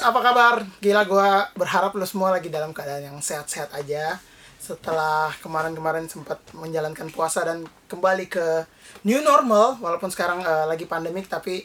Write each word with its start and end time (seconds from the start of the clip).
apa 0.00 0.20
kabar? 0.24 0.54
Gila 0.80 1.04
gua 1.04 1.28
berharap 1.52 1.92
lu 1.92 2.04
semua 2.08 2.32
lagi 2.32 2.48
dalam 2.48 2.72
keadaan 2.72 3.12
yang 3.12 3.18
sehat-sehat 3.20 3.76
aja. 3.76 4.16
Setelah 4.60 5.32
kemarin-kemarin 5.44 6.08
sempat 6.08 6.40
menjalankan 6.56 7.08
puasa 7.12 7.44
dan 7.44 7.64
kembali 7.88 8.28
ke 8.28 8.64
new 9.04 9.20
normal 9.20 9.76
walaupun 9.80 10.08
sekarang 10.08 10.40
eh, 10.44 10.66
lagi 10.68 10.84
pandemik 10.88 11.28
tapi 11.28 11.64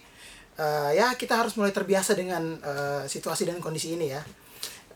eh, 0.59 0.91
ya 0.95 1.15
kita 1.15 1.35
harus 1.35 1.55
mulai 1.55 1.71
terbiasa 1.71 2.15
dengan 2.15 2.59
eh, 2.59 3.03
situasi 3.07 3.47
dan 3.47 3.59
kondisi 3.63 3.95
ini 3.95 4.11
ya. 4.11 4.21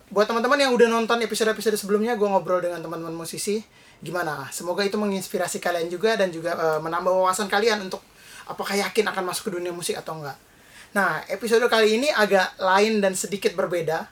Buat 0.09 0.31
teman-teman 0.31 0.59
yang 0.59 0.71
udah 0.73 0.89
nonton 0.89 1.21
episode-episode 1.23 1.79
sebelumnya 1.79 2.19
gua 2.19 2.35
ngobrol 2.35 2.59
dengan 2.59 2.83
teman-teman 2.83 3.15
musisi 3.15 3.63
gimana? 3.99 4.47
Semoga 4.51 4.83
itu 4.83 4.95
menginspirasi 4.95 5.63
kalian 5.63 5.87
juga 5.87 6.19
dan 6.19 6.31
juga 6.31 6.55
eh, 6.55 6.79
menambah 6.83 7.11
wawasan 7.23 7.47
kalian 7.47 7.87
untuk 7.87 8.03
apakah 8.51 8.75
yakin 8.75 9.07
akan 9.07 9.23
masuk 9.31 9.47
ke 9.47 9.51
dunia 9.55 9.71
musik 9.71 9.95
atau 9.95 10.19
enggak. 10.19 10.48
Nah, 10.89 11.21
episode 11.29 11.61
kali 11.69 12.01
ini 12.01 12.09
agak 12.09 12.57
lain 12.57 12.97
dan 13.03 13.13
sedikit 13.13 13.53
berbeda. 13.53 14.09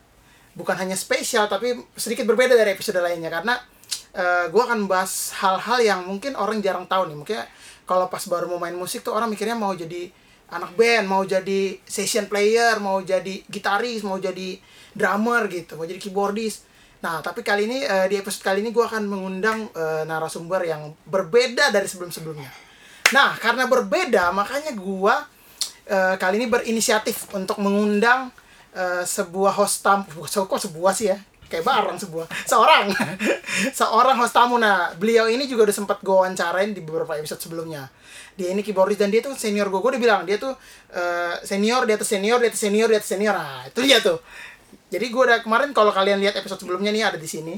Bukan 0.53 0.77
hanya 0.77 0.97
spesial, 0.97 1.49
tapi 1.49 1.73
sedikit 1.97 2.25
berbeda 2.25 2.53
dari 2.53 2.73
episode 2.73 3.01
lainnya. 3.01 3.29
Karena 3.33 3.57
gue 4.49 4.61
akan 4.61 4.89
membahas 4.89 5.29
hal-hal 5.37 5.77
yang 5.81 5.99
mungkin 6.09 6.33
orang 6.33 6.57
jarang 6.57 6.89
tahu 6.89 7.05
nih. 7.05 7.17
Mungkin 7.17 7.37
kalau 7.85 8.09
pas 8.09 8.25
baru 8.25 8.49
mau 8.49 8.57
main 8.57 8.73
musik 8.73 9.05
tuh 9.05 9.13
orang 9.13 9.29
mikirnya 9.29 9.53
mau 9.53 9.73
jadi 9.77 10.09
anak 10.49 10.73
band, 10.73 11.05
mau 11.05 11.21
jadi 11.27 11.77
session 11.85 12.25
player, 12.25 12.81
mau 12.81 13.03
jadi 13.05 13.45
gitaris, 13.45 14.01
mau 14.01 14.17
jadi 14.17 14.57
drummer 14.97 15.45
gitu, 15.51 15.77
mau 15.77 15.85
jadi 15.85 16.01
keyboardist. 16.01 16.65
Nah, 16.97 17.21
tapi 17.21 17.45
kali 17.45 17.69
ini 17.69 17.85
eh, 17.85 18.09
di 18.09 18.17
episode 18.17 18.41
kali 18.41 18.65
ini 18.65 18.73
gue 18.73 18.81
akan 18.81 19.05
mengundang 19.05 19.69
eh, 19.75 20.03
narasumber 20.07 20.65
yang 20.65 20.97
berbeda 21.05 21.69
dari 21.69 21.85
sebelum-sebelumnya. 21.85 22.49
Nah, 23.13 23.37
karena 23.37 23.69
berbeda, 23.69 24.33
makanya 24.33 24.73
gua 24.75 25.23
eh, 25.87 26.15
kali 26.19 26.43
ini 26.43 26.47
berinisiatif 26.51 27.31
untuk 27.33 27.57
mengundang 27.63 28.29
eh, 28.75 29.03
sebuah 29.07 29.55
host 29.55 29.81
tamu. 29.81 30.05
Kok 30.27 30.59
sebuah 30.69 30.93
sih 30.93 31.07
ya? 31.09 31.17
Kayak 31.47 31.63
bareng 31.63 31.95
sebuah. 31.95 32.27
Seorang. 32.43 32.91
Seorang 33.79 34.15
host 34.19 34.35
tamu. 34.35 34.59
Nah, 34.59 34.91
beliau 34.99 35.31
ini 35.31 35.47
juga 35.47 35.71
udah 35.71 35.75
sempat 35.75 36.03
gue 36.03 36.11
wawancarain 36.11 36.75
di 36.75 36.83
beberapa 36.83 37.15
episode 37.15 37.39
sebelumnya. 37.39 37.87
Dia 38.35 38.51
ini 38.51 38.61
keyboardist 38.61 38.99
dan 38.99 39.09
dia 39.09 39.23
tuh 39.23 39.33
senior 39.33 39.71
gue. 39.71 39.79
Gue 39.79 39.95
udah 39.95 40.03
bilang, 40.03 40.21
dia 40.27 40.35
tuh 40.35 40.51
eh, 40.91 41.39
senior, 41.47 41.87
di 41.87 41.95
atas 41.95 42.11
senior, 42.11 42.43
di 42.43 42.51
atas 42.51 42.59
senior, 42.59 42.87
di 42.91 42.97
atas 42.99 43.09
senior. 43.09 43.33
Nah, 43.33 43.63
itu 43.63 43.79
dia 43.79 44.03
tuh. 44.03 44.19
Jadi 44.91 45.05
gue 45.07 45.23
udah 45.23 45.39
kemarin 45.39 45.71
kalau 45.71 45.91
kalian 45.95 46.19
lihat 46.19 46.35
episode 46.35 46.59
sebelumnya 46.59 46.91
nih 46.91 47.03
ada 47.15 47.17
di 47.19 47.27
sini. 47.27 47.55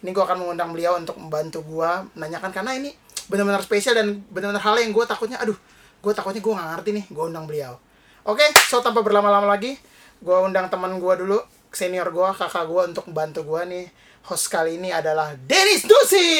Ini 0.00 0.10
gue 0.12 0.24
akan 0.24 0.44
mengundang 0.44 0.72
beliau 0.72 0.96
untuk 0.96 1.16
membantu 1.20 1.60
gue 1.64 1.90
menanyakan 2.16 2.52
karena 2.52 2.72
ini 2.76 2.92
benar-benar 3.26 3.62
spesial 3.64 3.96
dan 3.96 4.22
benar-benar 4.30 4.62
hal 4.62 4.76
yang 4.78 4.94
gue 4.94 5.04
takutnya 5.08 5.38
aduh 5.42 5.56
gue 6.06 6.14
takutnya 6.14 6.38
gue 6.38 6.54
nggak 6.54 6.68
ngerti 6.70 6.90
nih 6.94 7.04
gue 7.10 7.24
undang 7.26 7.44
beliau 7.44 7.74
oke 8.22 8.46
so 8.64 8.78
tanpa 8.78 9.02
berlama-lama 9.02 9.50
lagi 9.50 9.74
gue 10.16 10.36
undang 10.38 10.70
teman 10.70 10.94
gue 10.94 11.14
dulu 11.18 11.42
senior 11.68 12.06
gue 12.08 12.28
kakak 12.32 12.62
gue 12.64 12.82
untuk 12.86 13.10
membantu 13.10 13.42
gue 13.42 13.62
nih 13.66 13.84
host 14.24 14.46
kali 14.46 14.78
ini 14.78 14.94
adalah 14.94 15.34
Dennis 15.36 15.82
Dusi 15.82 16.30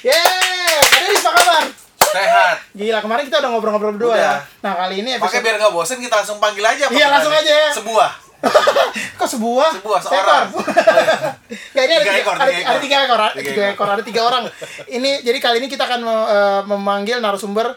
yeay 0.00 0.70
Kak 0.80 0.98
Dennis 1.02 1.24
apa 1.24 1.34
kabar 1.34 1.64
Sehat. 1.96 2.56
gila 2.72 3.02
kemarin 3.02 3.26
kita 3.26 3.42
udah 3.42 3.50
ngobrol-ngobrol 3.50 3.92
berdua 3.92 4.14
Udah. 4.14 4.22
ya 4.22 4.34
nah 4.62 4.72
kali 4.76 5.02
ini 5.02 5.18
Makanya 5.18 5.26
episode 5.26 5.42
biar 5.42 5.54
nggak 5.58 5.72
bosen 5.74 5.98
kita 5.98 6.14
langsung 6.16 6.38
panggil 6.38 6.62
aja. 6.62 6.84
Iya, 6.86 7.06
langsung 7.10 7.34
aja. 7.34 7.56
Sebuah. 7.74 8.10
kok 9.18 9.28
sebuah 9.28 9.70
Sebuah, 9.74 10.00
seorang. 10.00 10.46
Nggak, 11.72 11.84
ini 11.88 11.92
ada 11.92 12.04
Tiga 12.04 12.14
ekor, 12.20 12.34
ada, 12.36 12.46
tiga 12.46 12.56
ekor. 12.56 12.70
ada 12.70 12.78
tiga 12.78 12.96
ekor, 12.96 13.18
ada 13.18 13.32
Tiga 13.34 13.62
ekor. 13.66 13.88
ada 13.90 14.02
tiga 14.04 14.20
orang. 14.22 14.44
Ini 14.86 15.10
jadi 15.24 15.38
kali 15.40 15.56
ini 15.58 15.68
kita 15.68 15.84
akan 15.84 16.00
eh, 16.06 16.60
memanggil 16.68 17.18
narasumber 17.18 17.74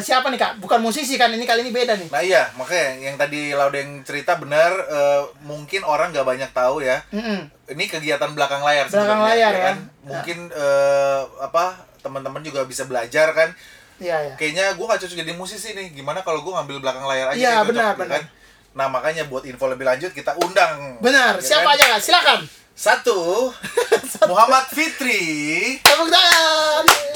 siapa 0.00 0.32
nih 0.32 0.40
kak? 0.40 0.52
Bukan 0.62 0.80
musisi 0.80 1.20
kan? 1.20 1.28
Ini 1.28 1.44
kali 1.44 1.68
ini 1.68 1.72
beda 1.74 1.98
nih. 2.00 2.08
Nah 2.08 2.22
iya, 2.24 2.48
makanya 2.56 3.12
yang 3.12 3.16
tadi 3.20 3.52
Laudeng 3.52 4.00
cerita 4.06 4.40
benar, 4.40 4.72
eh, 4.88 5.22
mungkin 5.44 5.84
orang 5.84 6.14
nggak 6.16 6.24
banyak 6.24 6.50
tahu 6.56 6.80
ya. 6.80 7.04
Mm-mm. 7.12 7.50
Ini 7.68 7.84
kegiatan 7.90 8.32
belakang 8.32 8.64
layar. 8.64 8.88
Belakang 8.88 9.20
layar, 9.20 9.52
ya 9.52 9.58
ya. 9.58 9.64
kan. 9.68 9.76
Mungkin 10.00 10.38
eh, 10.48 11.20
apa 11.44 11.76
teman-teman 12.00 12.40
juga 12.40 12.64
bisa 12.64 12.88
belajar 12.88 13.36
kan. 13.36 13.52
Iya 14.00 14.32
ya. 14.32 14.34
Kayaknya 14.40 14.64
gue 14.74 14.84
gak 14.88 15.00
cocok 15.04 15.18
jadi 15.20 15.32
musisi 15.36 15.76
nih. 15.76 15.92
Gimana 15.92 16.24
kalau 16.24 16.40
gue 16.40 16.52
ngambil 16.56 16.80
belakang 16.80 17.04
layar 17.04 17.36
aja? 17.36 17.38
Iya, 17.38 17.54
benar, 17.68 17.92
ya 17.92 17.98
benar. 18.00 18.20
Kan? 18.22 18.24
Nah 18.72 18.86
makanya 18.88 19.28
buat 19.28 19.44
info 19.44 19.68
lebih 19.68 19.84
lanjut 19.84 20.10
kita 20.16 20.32
undang. 20.40 20.98
Benar. 21.04 21.38
ya 21.38 21.44
siapa 21.44 21.70
kan? 21.70 21.76
aja 21.76 21.84
kak? 21.96 22.00
Silakan. 22.00 22.40
Satu, 22.72 23.52
Muhammad 24.30 24.64
Fitri. 24.72 25.76
Tepuk 25.84 26.08
tangan. 26.08 27.11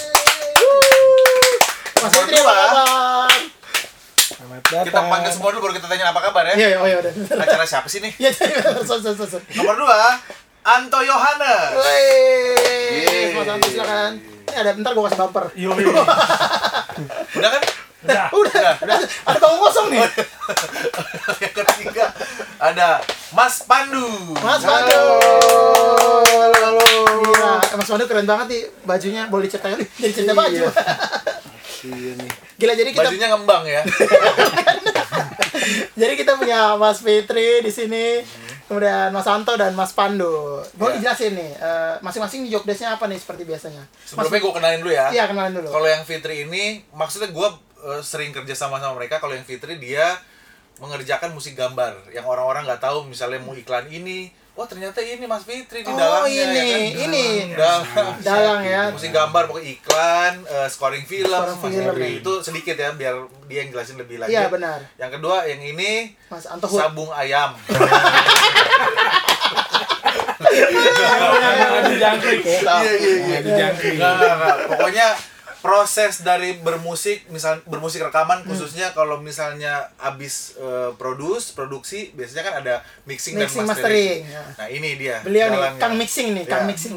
Mas 1.96 2.12
Fitri 2.12 2.36
apa 2.40 2.52
kabar? 2.52 3.30
Selamat 4.16 4.62
datang. 4.68 4.84
Kita 4.84 5.00
panggil 5.08 5.30
semua 5.32 5.48
dulu 5.54 5.60
baru 5.64 5.74
kita 5.80 5.86
tanya 5.88 6.04
apa 6.12 6.20
kabar 6.20 6.44
ya. 6.52 6.54
Iya, 6.54 6.66
iya, 6.68 6.78
oh 6.82 6.86
ya 6.86 6.96
udah. 7.00 7.12
Acara 7.40 7.64
siapa 7.64 7.88
sih 7.88 8.04
nih? 8.04 8.12
Iya, 8.20 8.30
iya, 8.36 8.60
sorry, 8.84 9.02
sorry. 9.16 9.40
Nomor 9.56 9.74
dua, 9.80 10.20
Anto 10.66 11.00
Yohanes. 11.00 11.72
Wih. 11.78 13.32
Mas 13.32 13.48
Anto 13.48 13.66
silakan. 13.70 14.12
Ini 14.20 14.56
ada 14.60 14.70
bentar 14.76 14.90
gua 14.92 15.08
kasih 15.08 15.18
bumper. 15.24 15.44
Yo, 15.56 15.70
Udah 15.72 17.50
kan? 17.50 17.62
Udah. 18.06 18.24
Udah, 18.30 18.70
udah. 18.84 18.98
Ada 19.02 19.38
bangku 19.40 19.58
kosong 19.66 19.86
nih. 19.90 19.98
Yang 21.42 21.52
ketiga 21.58 22.06
ada 22.60 23.02
Mas 23.34 23.64
Pandu. 23.66 24.36
Mas 24.38 24.62
Pandu. 24.62 25.00
Gila, 27.24 27.52
Mas 27.74 27.88
Pandu 27.88 28.04
keren 28.06 28.26
banget 28.28 28.46
nih 28.52 28.62
bajunya. 28.86 29.22
Boleh 29.26 29.48
diceritain 29.50 29.80
jadi 29.98 30.12
cerita 30.12 30.34
baju. 30.36 30.70
Iya 31.82 32.12
nih. 32.14 32.30
Gila, 32.56 32.72
jadi 32.72 32.88
kita 32.90 33.04
Bajunya 33.04 33.28
ngembang 33.28 33.62
ya. 33.64 33.82
jadi 36.00 36.12
kita 36.14 36.36
punya 36.36 36.76
Mas 36.76 37.00
Fitri 37.00 37.60
di 37.60 37.68
sini. 37.68 38.22
Kemudian 38.66 39.08
Mas 39.14 39.26
Anto 39.26 39.54
dan 39.54 39.72
Mas 39.72 39.92
Pandu. 39.92 40.58
Boleh 40.74 40.98
Ya. 40.98 41.00
dijelasin 41.12 41.32
nih, 41.32 41.50
eh, 41.54 41.94
masing-masing 42.02 42.42
di 42.42 42.48
job 42.50 42.62
desk-nya 42.62 42.92
apa 42.92 43.06
nih 43.06 43.14
seperti 43.14 43.44
biasanya? 43.44 43.82
Sebelumnya 44.02 44.38
gue 44.42 44.52
kenalin 44.52 44.78
dulu 44.80 44.90
ya. 44.90 45.06
Iya, 45.08 45.24
kenalin 45.30 45.52
dulu. 45.54 45.68
Kalau 45.70 45.86
yang 45.86 46.02
Fitri 46.02 46.42
ini, 46.42 46.82
maksudnya 46.90 47.30
gue 47.30 47.48
eh, 47.86 48.00
sering 48.02 48.30
kerja 48.32 48.54
sama 48.58 48.78
sama 48.78 48.94
mereka. 48.94 49.18
Kalau 49.18 49.32
yang 49.32 49.46
Fitri 49.46 49.78
dia 49.78 50.18
mengerjakan 50.76 51.30
musik 51.30 51.54
gambar 51.54 52.10
yang 52.10 52.26
orang-orang 52.26 52.66
nggak 52.66 52.82
tahu. 52.82 53.06
Misalnya 53.06 53.38
mau 53.38 53.54
iklan 53.54 53.86
ini, 53.86 54.28
wah 54.56 54.64
ternyata 54.64 54.98
ini 54.98 55.22
Mas 55.22 55.44
Fitri 55.44 55.80
di 55.80 55.86
Oh, 55.86 55.94
dalamnya 55.94 56.32
ini, 56.42 56.56
ya 56.56 56.64
kan. 56.64 56.80
ini. 57.04 57.26
Dalang. 57.52 57.84
Dalang 58.20 58.60
ya. 58.64 58.82
musik 58.88 59.12
gambar 59.12 59.42
pokoknya 59.46 59.68
iklan 59.70 60.32
eh, 60.42 60.64
scoring 60.66 61.04
film 61.04 61.28
Scoring 61.28 61.52
Mas 61.52 61.62
film. 61.62 61.92
Fitri. 61.92 62.08
itu 62.16 62.32
sedikit 62.40 62.74
ya 62.74 62.88
biar 62.90 63.14
dia 63.44 63.58
yang 63.60 63.70
jelasin 63.70 63.96
lebih 63.96 64.16
lanjut 64.18 64.32
Iya, 64.32 64.48
benar. 64.48 64.78
yang 64.96 65.10
kedua 65.10 65.44
yang 65.44 65.60
ini 65.60 66.16
Mas 66.26 66.44
Anto 66.46 66.66
sabung 66.66 67.12
ayam 67.12 67.52
Ada 71.76 71.94
jangkrik 71.94 72.40
ya. 72.42 72.58
iya 72.58 72.92
iya 72.94 73.36
Ada 73.36 73.50
jangkrik. 73.52 73.94
Nggak, 73.94 74.12
nggak, 74.14 74.34
nggak. 74.34 74.56
pokoknya 74.70 75.06
proses 75.58 76.20
dari 76.20 76.56
bermusik 76.56 77.26
misal 77.26 77.58
bermusik 77.62 78.02
rekaman 78.02 78.40
Hmm. 78.40 78.48
khususnya 78.48 78.90
kalau 78.90 79.18
misalnya 79.18 79.88
abis 79.98 80.54
eh, 80.54 80.90
produce 80.94 81.50
produksi 81.50 82.12
biasanya 82.12 82.42
kan 82.42 82.54
ada 82.60 82.74
mixing, 83.04 83.34
Mixing, 83.34 83.62
dan 83.62 83.66
mastering, 83.66 83.66
mastering, 83.66 84.18
ya. 84.26 84.42
nah 84.54 84.66
ini 84.66 84.90
dia 84.94 85.16
Beliau 85.20 85.46
nih. 85.48 85.60
Kang 85.76 85.94
Mixing 85.94 86.28
nih, 86.32 86.44
Kang 86.44 86.62
Ya. 86.62 86.68
Mixing. 86.68 86.94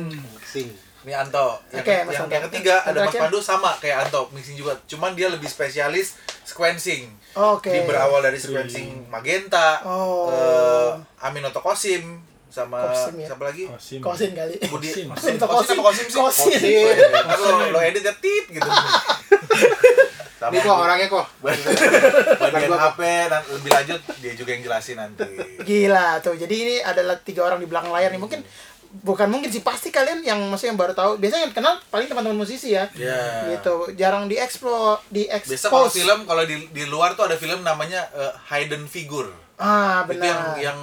Ini 1.00 1.16
Anto. 1.16 1.64
Yang, 1.72 1.80
Oke, 1.80 1.96
Mas 2.04 2.12
yang, 2.12 2.22
Anto. 2.22 2.34
yang 2.36 2.46
ketiga 2.52 2.76
ada 2.84 3.00
Mas? 3.02 3.16
Pandu 3.16 3.40
sama 3.40 3.72
kayak 3.80 3.98
Anto, 4.04 4.28
mixing 4.30 4.54
juga. 4.54 4.76
Cuman 4.84 5.16
dia 5.16 5.32
lebih 5.32 5.48
spesialis 5.48 6.20
sequencing. 6.44 7.08
Oke. 7.34 7.72
Dia 7.72 7.88
berawal 7.88 8.20
dari 8.20 8.36
sequencing 8.36 9.08
Magenta, 9.08 9.80
Oh. 9.88 10.28
eh, 10.28 10.92
Aminoto 11.22 11.64
Kosim 11.64 12.20
sama 12.60 12.78
Kosim 12.86 13.16
ya? 13.16 13.28
siapa 13.32 13.44
lagi? 13.48 13.64
Kosim. 13.66 14.00
Kosin 14.04 14.32
kali. 14.36 14.56
Budi 14.68 14.88
Kosim. 14.92 15.08
Kosim, 15.08 15.36
Kosim. 15.40 15.48
Kosim 15.48 15.78
apa 15.78 15.88
Kosim 15.88 16.06
sih? 16.08 16.20
Kosim. 16.20 16.60
Ntar 17.24 17.38
lo, 17.40 17.50
lo 17.72 17.80
edit 17.80 18.04
ya 18.04 18.14
tit 18.14 18.46
gitu. 18.50 18.70
Ini 20.40 20.64
kok 20.64 20.72
orangnya 20.72 21.08
kok. 21.12 21.26
bagian 22.40 22.72
HP 22.72 23.00
dan 23.28 23.42
lebih 23.44 23.72
lanjut 23.76 24.00
dia 24.24 24.34
juga 24.34 24.50
yang 24.56 24.64
jelasin 24.64 24.96
nanti. 24.96 25.28
Gila 25.68 26.24
tuh. 26.24 26.40
Jadi 26.40 26.56
ini 26.56 26.76
adalah 26.80 27.20
tiga 27.20 27.44
orang 27.44 27.60
di 27.60 27.68
belakang 27.68 27.92
layar 27.92 28.16
nih. 28.16 28.24
Mungkin 28.24 28.40
bukan 29.04 29.28
mungkin 29.28 29.52
sih 29.52 29.60
pasti 29.60 29.92
kalian 29.92 30.24
yang 30.24 30.40
maksudnya 30.48 30.72
yang 30.72 30.80
baru 30.80 30.96
tahu. 30.96 31.20
Biasanya 31.20 31.52
yang 31.52 31.56
kenal 31.56 31.76
paling 31.92 32.08
teman-teman 32.08 32.40
musisi 32.40 32.72
ya. 32.72 32.88
Ya. 32.96 33.52
Gitu. 33.52 34.00
Jarang 34.00 34.32
dieksplor, 34.32 35.04
Biasa 35.12 35.68
kalau 35.68 35.92
diekspos. 35.92 36.00
film 36.00 36.20
kalau 36.24 36.44
di 36.48 36.56
di 36.72 36.84
luar 36.88 37.20
tuh 37.20 37.28
ada 37.28 37.36
film 37.36 37.60
namanya 37.60 38.08
eh, 38.16 38.32
Hidden 38.48 38.88
Figure. 38.88 39.36
Ah, 39.60 40.08
itu 40.08 40.24
yang 40.24 40.40
benar. 40.40 40.56
yang 40.56 40.80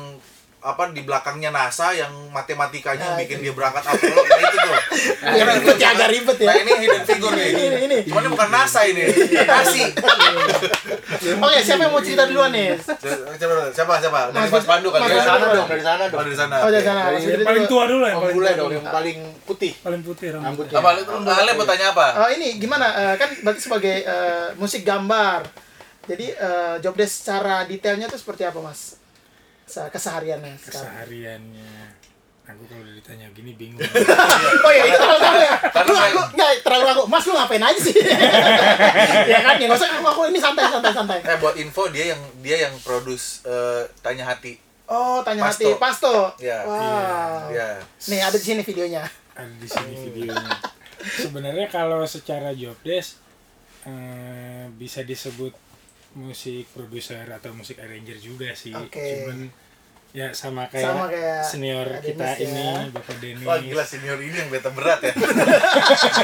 apa 0.58 0.90
di 0.90 1.00
belakangnya 1.00 1.48
NASA 1.48 1.92
yang 1.92 2.10
matematikanya 2.28 2.98
Nah, 3.06 3.16
bikin 3.16 3.38
itu. 3.38 3.44
dia 3.44 3.52
berangkat 3.52 3.86
Apollo 3.86 4.18
nah 4.18 4.38
itu 4.40 4.56
tuh 4.56 4.72
Ya, 5.36 5.44
ribet 5.46 5.76
ya, 5.76 5.88
agak 5.92 6.08
ribet 6.10 6.36
ya. 6.36 6.46
nah 6.46 6.56
ini 6.58 6.72
hidden 6.80 7.02
figure 7.04 7.32
nih 7.32 7.48
Ini, 7.48 7.78
ini. 7.82 7.98
cuman 8.04 8.20
ini 8.20 8.30
bukan 8.30 8.48
NASA 8.48 8.80
ini 8.82 9.04
nasi 9.42 9.82
Oke, 11.38 11.58
siapa 11.60 11.82
yang 11.82 11.92
mau 11.92 12.00
cerita 12.00 12.24
duluan 12.24 12.50
nih? 12.50 12.74
siapa 13.36 13.54
siapa 13.70 13.94
siapa 13.98 14.20
dari 14.28 14.42
Mas 14.42 14.52
Mas 14.52 14.66
Pandu 14.66 14.88
ya 14.88 14.98
Dari 14.98 15.20
sana 15.20 15.46
dong, 15.46 15.66
dari 15.66 15.82
sana 15.82 16.02
Oh, 16.02 16.10
dong. 16.10 16.18
dari 16.18 16.34
sana 16.34 16.56
Oh, 16.58 16.70
dari 16.70 16.84
sana. 16.84 17.00
Fitri 17.16 17.44
Paling 17.44 17.64
tua 17.66 17.82
dulu 17.84 18.02
ya. 18.02 18.08
Yang 18.08 18.18
Paling 18.18 18.34
bule 18.34 18.46
tua 18.46 18.56
dong, 18.56 18.70
yang 18.72 18.86
paling 18.86 19.18
putih. 19.44 19.72
Paling 19.78 20.02
putih 20.02 20.28
rambut. 20.32 20.46
Rambutnya. 20.66 20.76
apa 20.76 20.88
lu 20.92 21.02
Ale 21.28 21.50
mau 21.52 21.64
tanya 21.64 21.86
apa 21.90 22.06
Oh, 22.16 22.28
ini 22.28 22.48
gimana? 22.56 22.86
Eh, 22.92 23.14
kan 23.16 23.28
berarti 23.38 23.60
sebagai 23.60 23.96
eh, 24.00 24.48
musik 24.56 24.82
gambar. 24.82 25.46
Jadi 26.06 26.26
eh, 26.28 26.74
job 26.80 26.94
desk 26.94 27.22
secara 27.22 27.62
detailnya 27.62 28.06
tuh 28.06 28.16
seperti 28.16 28.42
apa, 28.42 28.58
Mas? 28.60 28.98
Se- 29.66 29.90
kesehariannya 29.90 30.54
sekarang 30.56 30.86
Kesehariannya. 30.86 31.74
Aku 32.46 32.62
kalau 32.64 32.86
ditanya 32.86 33.26
gini 33.34 33.52
bingung. 33.52 33.82
oh 34.64 34.70
ya 34.70 34.82
itu 34.84 34.94
terlalu 34.94 35.18
terlalu 35.18 35.40
ya 35.42 35.54
Karena 35.66 35.90
lu 35.90 35.98
aku 35.98 36.20
nggak 36.32 36.50
terlalu 36.62 36.86
aku 36.88 37.02
mas 37.06 37.24
lu 37.24 37.34
ngapain 37.34 37.58
aja 37.60 37.80
sih 37.80 37.90
ya 39.26 39.38
kan 39.42 39.54
ya 39.56 39.66
nggak 39.66 39.74
usah 39.74 39.90
aku, 39.92 40.06
aku 40.06 40.20
ini 40.30 40.38
santai 40.38 40.64
santai 40.64 40.92
santai 40.92 41.18
Eh 41.20 41.36
buat 41.36 41.54
info 41.56 41.90
dia 41.90 42.14
yang 42.14 42.22
dia 42.38 42.62
yang 42.62 42.74
produce 42.80 43.42
eh, 43.42 43.82
tanya 43.98 44.22
hati. 44.24 44.54
oh 44.86 45.18
tanya 45.20 45.42
Pasto. 45.42 45.66
hati 45.66 45.74
pasto 45.74 46.16
Ya. 46.38 46.62
wow 46.62 47.50
Ya. 47.50 47.82
nih 48.06 48.22
ada 48.22 48.38
di 48.38 48.46
sini 48.46 48.62
videonya 48.62 49.02
Ada 49.34 49.50
di 49.52 49.66
sini 49.66 49.92
videonya. 50.06 50.54
Sebenarnya 51.02 51.66
kalau 51.66 52.06
secara 52.06 52.54
job 52.54 52.78
desk 52.80 53.18
eh, 53.82 54.70
bisa 54.72 55.02
disebut 55.02 55.50
musik 56.16 56.64
produser 56.72 57.28
atau 57.28 57.52
musik 57.52 57.76
arranger 57.76 58.16
juga 58.16 58.56
sih. 58.56 58.72
Oke. 58.72 59.28
Cuman 59.28 59.52
ya 60.16 60.32
sama 60.32 60.64
kayak, 60.72 60.88
Sama 60.88 61.12
kayak 61.12 61.44
senior 61.44 61.84
Dennis 62.00 62.08
kita 62.08 62.24
ya. 62.24 62.36
ini 62.40 62.64
Bapak 62.88 63.16
Denis. 63.20 63.44
Wah 63.44 63.60
gila 63.60 63.84
senior 63.84 64.16
ini 64.16 64.32
yang 64.32 64.48
beta 64.48 64.72
berat 64.72 65.04
ya. 65.04 65.12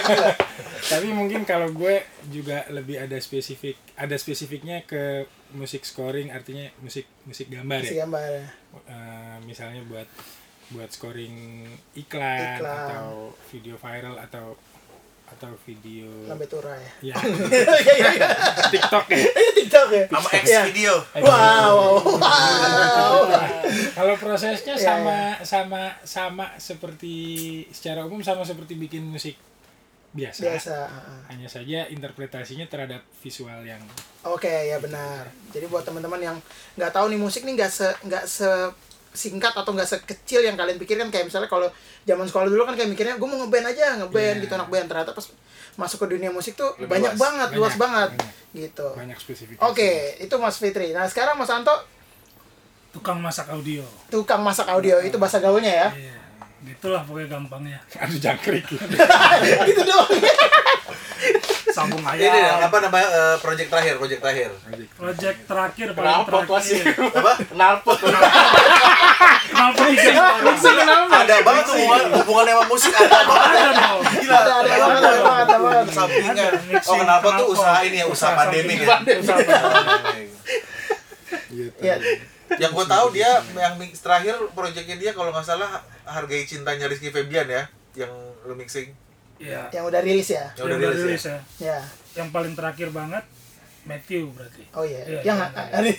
Tapi 0.82 1.08
mungkin 1.12 1.44
kalau 1.44 1.70
gue 1.70 2.02
juga 2.28 2.64
lebih 2.72 2.98
ada 2.98 3.14
spesifik, 3.20 3.76
ada 3.94 4.16
spesifiknya 4.16 4.82
ke 4.82 5.28
musik 5.52 5.84
scoring, 5.84 6.32
artinya 6.32 6.66
musik 6.80 7.06
musik 7.22 7.52
gambar 7.52 7.80
si 7.84 7.94
ya. 7.94 8.08
gambar 8.08 8.30
Eh, 8.88 9.36
misalnya 9.44 9.84
buat 9.84 10.08
buat 10.72 10.88
scoring 10.88 11.68
iklan, 11.92 12.56
Iklan. 12.56 12.88
atau 12.88 13.36
video 13.52 13.76
viral 13.76 14.16
atau 14.16 14.56
atau 15.32 15.50
video 15.62 16.06
lambe 16.25 16.44
tura 16.44 16.75
ya 16.75 16.90
ya 17.11 17.17
iya 17.82 17.94
iya 17.94 18.11
iya 18.14 18.29
TikTok 18.69 19.06
ya. 19.08 19.19
Iya, 19.19 19.50
tiktok 19.55 19.88
ya 19.90 20.05
Sama 20.08 20.29
X 20.31 20.44
Iya. 20.44 20.62
video. 20.67 20.94
wow 21.19 21.76
wow 21.96 23.14
Kalau 23.93 24.14
prosesnya 24.17 24.75
Iya, 24.75 24.84
sama 24.84 25.19
sama 25.43 25.82
sama 26.02 26.46
seperti 26.56 27.17
secara 27.69 28.02
umum 28.02 28.20
sama 28.20 28.43
seperti 28.43 28.76
bikin 28.76 29.05
musik 29.06 29.37
biasa. 30.12 30.40
biasa 30.44 30.76
heeh. 30.87 31.20
Hanya 31.26 31.49
saja 31.49 31.88
interpretasinya 31.88 32.67
terhadap 32.67 33.00
visual 33.17 33.61
yang 33.62 33.81
Oke 34.23 34.69
ya 34.69 34.76
benar. 34.76 35.25
Jadi 35.50 35.67
buat 35.67 35.82
teman-teman 35.82 36.20
yang 36.23 36.37
nggak 36.75 36.93
tahu 36.93 37.08
nih 37.08 37.17
musik 37.17 37.43
nih 37.43 37.56
nggak 37.56 37.73
se 37.73 37.88
nggak 38.02 38.25
se 38.25 38.49
singkat 39.12 39.52
atau 39.52 39.70
nggak 39.70 39.84
sekecil 39.86 40.40
yang 40.40 40.54
kalian 40.54 40.76
pikirkan 40.76 41.06
kayak 41.06 41.24
misalnya 41.24 41.46
kalau 41.46 41.68
zaman 42.02 42.24
sekolah 42.24 42.46
dulu 42.46 42.64
kan 42.64 42.72
kayak 42.72 42.88
mikirnya 42.88 43.14
gue 43.14 43.24
mau 43.24 43.38
ngeband 43.38 43.66
aja 43.68 43.96
ngeband 43.96 44.36
Iya. 44.36 44.42
gitu 44.42 44.52
anak 44.54 44.68
band 44.68 44.86
ternyata 44.86 45.10
pas 45.10 45.26
masuk 45.74 45.98
ke 45.98 46.10
dunia 46.10 46.28
musik 46.28 46.52
tuh 46.52 46.72
Lebih 46.74 46.88
banyak 46.90 47.12
luas. 47.12 47.20
banget 47.20 47.48
luas 47.52 47.68
Banyak, 47.70 47.78
banget 47.78 48.10
banyak. 48.10 48.32
gitu. 48.54 48.88
banyak 48.90 49.18
spesifik. 49.18 49.56
Oke 49.58 49.90
itu 50.18 50.34
Mas 50.34 50.56
Fitri. 50.56 50.90
Nah 50.90 51.04
sekarang 51.04 51.34
Mas 51.34 51.48
Anto 51.48 51.72
tukang 52.90 53.16
masak 53.18 53.48
audio 53.48 53.80
tukang 54.06 54.40
masak 54.40 54.66
audio 54.66 54.96
itu 54.98 55.16
bahasa 55.16 55.38
gaulnya 55.38 55.72
ya. 55.72 55.88
iya 55.94 56.16
gitulah 56.62 57.02
pokoknya 57.02 57.28
gampangnya 57.28 57.78
Aduh 58.02 58.16
jangkrik. 58.16 58.64
gitu 59.68 59.80
doang. 59.82 60.08
sambung 61.68 62.04
Ini 62.04 62.28
ayam 62.28 62.60
apa 62.62 62.78
namanya 62.78 63.08
eh, 63.08 63.36
project 63.38 63.66
terakhir, 63.66 63.94
project 63.96 64.20
terakhir. 64.20 64.50
project 64.92 65.38
terakhir 65.42 65.88
paling 65.90 66.04
Knalpot 66.20 66.44
terakhir 66.44 66.84
Apa? 67.00 67.32
Tiga 69.70 70.24
Ada 71.06 71.34
banget 71.40 71.64
tuh 71.64 71.74
hubungan, 71.78 72.02
hubungan 72.18 72.44
sama 72.48 72.64
musik 72.66 72.92
ada 72.92 73.20
banget. 73.22 73.74
Gila, 74.18 74.38
Ada 74.38 74.52
ada 74.58 74.72
banget 74.74 75.02
ada 75.30 75.56
banget. 75.58 75.86
Sampingan. 75.92 76.34
Ada, 76.34 76.46
Oh 76.82 76.94
kenapa 76.98 77.28
tuh 77.36 77.46
usaha 77.54 77.78
ini 77.82 77.96
ya, 78.02 78.06
usaha 78.10 78.32
pandemi 78.34 78.74
ya. 78.76 78.86
Pandemi. 78.98 79.22
Gitu. 81.52 81.78
Ya. 81.80 81.96
Yang 82.60 82.70
gue 82.74 82.86
tahu 82.86 83.06
dia 83.12 83.30
yang 83.54 83.74
mix 83.76 84.00
terakhir 84.00 84.36
proyeknya 84.52 84.96
dia 84.98 85.10
kalau 85.12 85.32
nggak 85.32 85.46
salah 85.46 85.80
hargai 86.04 86.44
cintanya 86.44 86.84
Rizky 86.84 87.08
Febian 87.08 87.48
ya, 87.48 87.64
yang 87.96 88.12
lu 88.44 88.52
mixing. 88.52 88.92
iya 89.40 89.66
Yang 89.72 89.84
udah 89.88 90.00
rilis 90.00 90.28
ya. 90.28 90.52
Yang 90.54 90.66
udah 90.68 90.76
udah 90.76 90.90
rilis 90.92 91.24
ya. 91.24 91.38
ya 91.58 91.68
Ya. 91.72 91.78
yang 92.14 92.28
paling 92.28 92.52
terakhir 92.52 92.92
banget 92.92 93.24
Matthew 93.82 94.31
berarti 94.31 94.62
Oh 94.73 94.82
iya. 94.82 95.02
Iya, 95.02 95.20
Yang 95.25 95.38
iya. 95.38 95.46
hari 95.69 95.90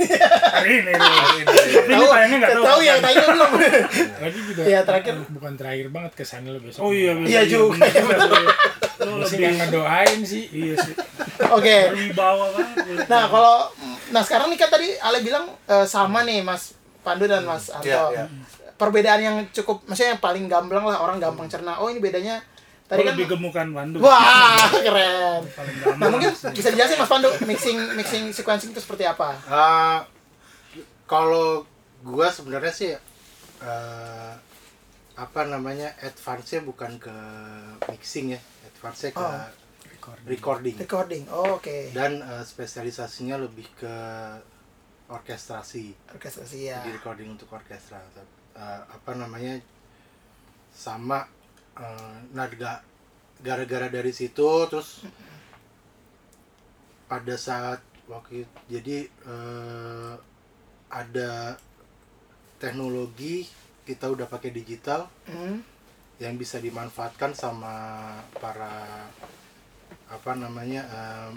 hari 0.54 0.74
ini. 0.74 0.92
Hari 0.94 1.12
ini. 1.36 1.44
tapi 1.44 1.92
ini 1.92 2.06
tayangnya 2.08 2.38
nggak 2.40 2.52
tahu 2.54 2.64
tahu 2.64 2.80
ya 2.80 2.94
kapan. 2.94 3.04
tayangnya 3.04 3.28
belum. 3.30 3.52
Lagi 4.18 4.40
juga 4.42 4.62
Iya, 4.64 4.80
terakhir. 4.82 5.14
bukan 5.30 5.54
terakhir 5.54 5.88
banget 5.90 6.12
kesannya 6.14 6.50
lo 6.50 6.60
besok. 6.60 6.80
oh 6.80 6.92
iya 6.92 7.12
Iya 7.20 7.42
juga. 7.46 7.84
bener, 7.84 8.04
bener. 8.24 8.56
Lo 9.04 9.12
Lo 9.14 9.26
sih 9.26 9.36
lebih 9.36 9.48
nggak 9.52 9.68
ngedoain 9.68 10.20
sih. 10.24 10.44
iya 10.50 10.76
sih 10.78 10.96
Oke. 11.50 11.78
berwibawa 11.92 12.46
banget 12.52 13.04
Nah, 13.06 13.24
kalau 13.28 13.56
nah 14.10 14.22
sekarang 14.22 14.48
nih 14.48 14.58
kan 14.58 14.70
tadi 14.70 14.88
Ale 14.96 15.20
bilang 15.20 15.46
eh, 15.66 15.84
sama 15.86 16.24
nih 16.24 16.40
Mas 16.40 16.72
Pandu 17.02 17.26
dan 17.26 17.44
Mas 17.44 17.68
Anto. 17.68 17.84
Iya, 17.84 18.02
iya. 18.16 18.26
Perbedaan 18.74 19.20
yang 19.20 19.38
cukup 19.52 19.84
maksudnya 19.84 20.16
yang 20.16 20.22
paling 20.22 20.48
gamblang 20.48 20.84
lah 20.84 20.98
orang 20.98 21.20
gampang 21.20 21.46
cerna. 21.46 21.78
Oh, 21.78 21.88
ini 21.88 22.00
bedanya 22.00 22.40
tadi 22.94 23.02
kan 23.02 23.12
lebih 23.12 23.26
gemukan 23.28 23.68
Pandu 23.68 23.98
Wah, 24.00 24.70
keren. 24.70 25.42
Nah, 25.96 26.08
mungkin 26.08 26.30
bisa 26.30 26.70
dijelasin 26.70 26.96
Mas 26.96 27.08
Pandu 27.08 27.30
mixing 27.44 27.78
mixing 27.94 28.24
sequencing 28.30 28.70
itu 28.70 28.80
seperti 28.80 29.04
apa? 29.04 29.34
Eh, 29.40 30.00
kalau 31.04 31.66
gua 32.02 32.30
sebenarnya 32.30 32.70
sih 32.70 32.92
eh, 33.60 34.34
apa 35.14 35.42
namanya 35.44 35.94
advance-nya 36.00 36.62
bukan 36.62 36.98
ke 36.98 37.16
mixing 37.88 38.34
ya 38.34 38.40
advance-nya 38.68 39.12
ke 39.12 39.28
Oh. 40.04 40.12
recording 40.28 40.76
Recording. 40.76 41.24
Oh, 41.28 41.56
oke. 41.56 41.92
dan 41.92 42.20
eh, 42.20 42.44
spesialisasinya 42.44 43.40
lebih 43.40 43.72
ke 43.74 43.96
orkestrasi 45.06 45.96
Orkestrasi 46.12 46.58
ya. 46.66 46.80
jadi 46.82 46.92
recording 46.94 47.30
untuk 47.30 47.48
orkestra 47.50 48.00
Eh, 48.54 48.82
apa 48.86 49.12
namanya 49.14 49.58
sama 50.70 51.26
eh, 51.76 52.16
nah 52.32 52.48
ga- 52.50 52.84
gara-gara 53.40 53.88
dari 53.88 54.12
situ 54.12 54.48
terus 54.68 55.04
pada 57.06 57.36
saat 57.36 57.80
waktu 58.06 58.44
itu- 58.44 58.62
jadi 58.70 58.98
eh, 59.06 60.14
ada 60.90 61.58
teknologi 62.58 63.48
kita 63.84 64.08
udah 64.08 64.26
pakai 64.26 64.50
digital 64.50 65.10
Hmm. 65.26 65.60
yang 66.16 66.38
bisa 66.38 66.58
dimanfaatkan 66.58 67.34
sama 67.34 67.76
para 68.34 69.10
apa 70.06 70.32
namanya 70.34 70.86
em, 70.86 71.34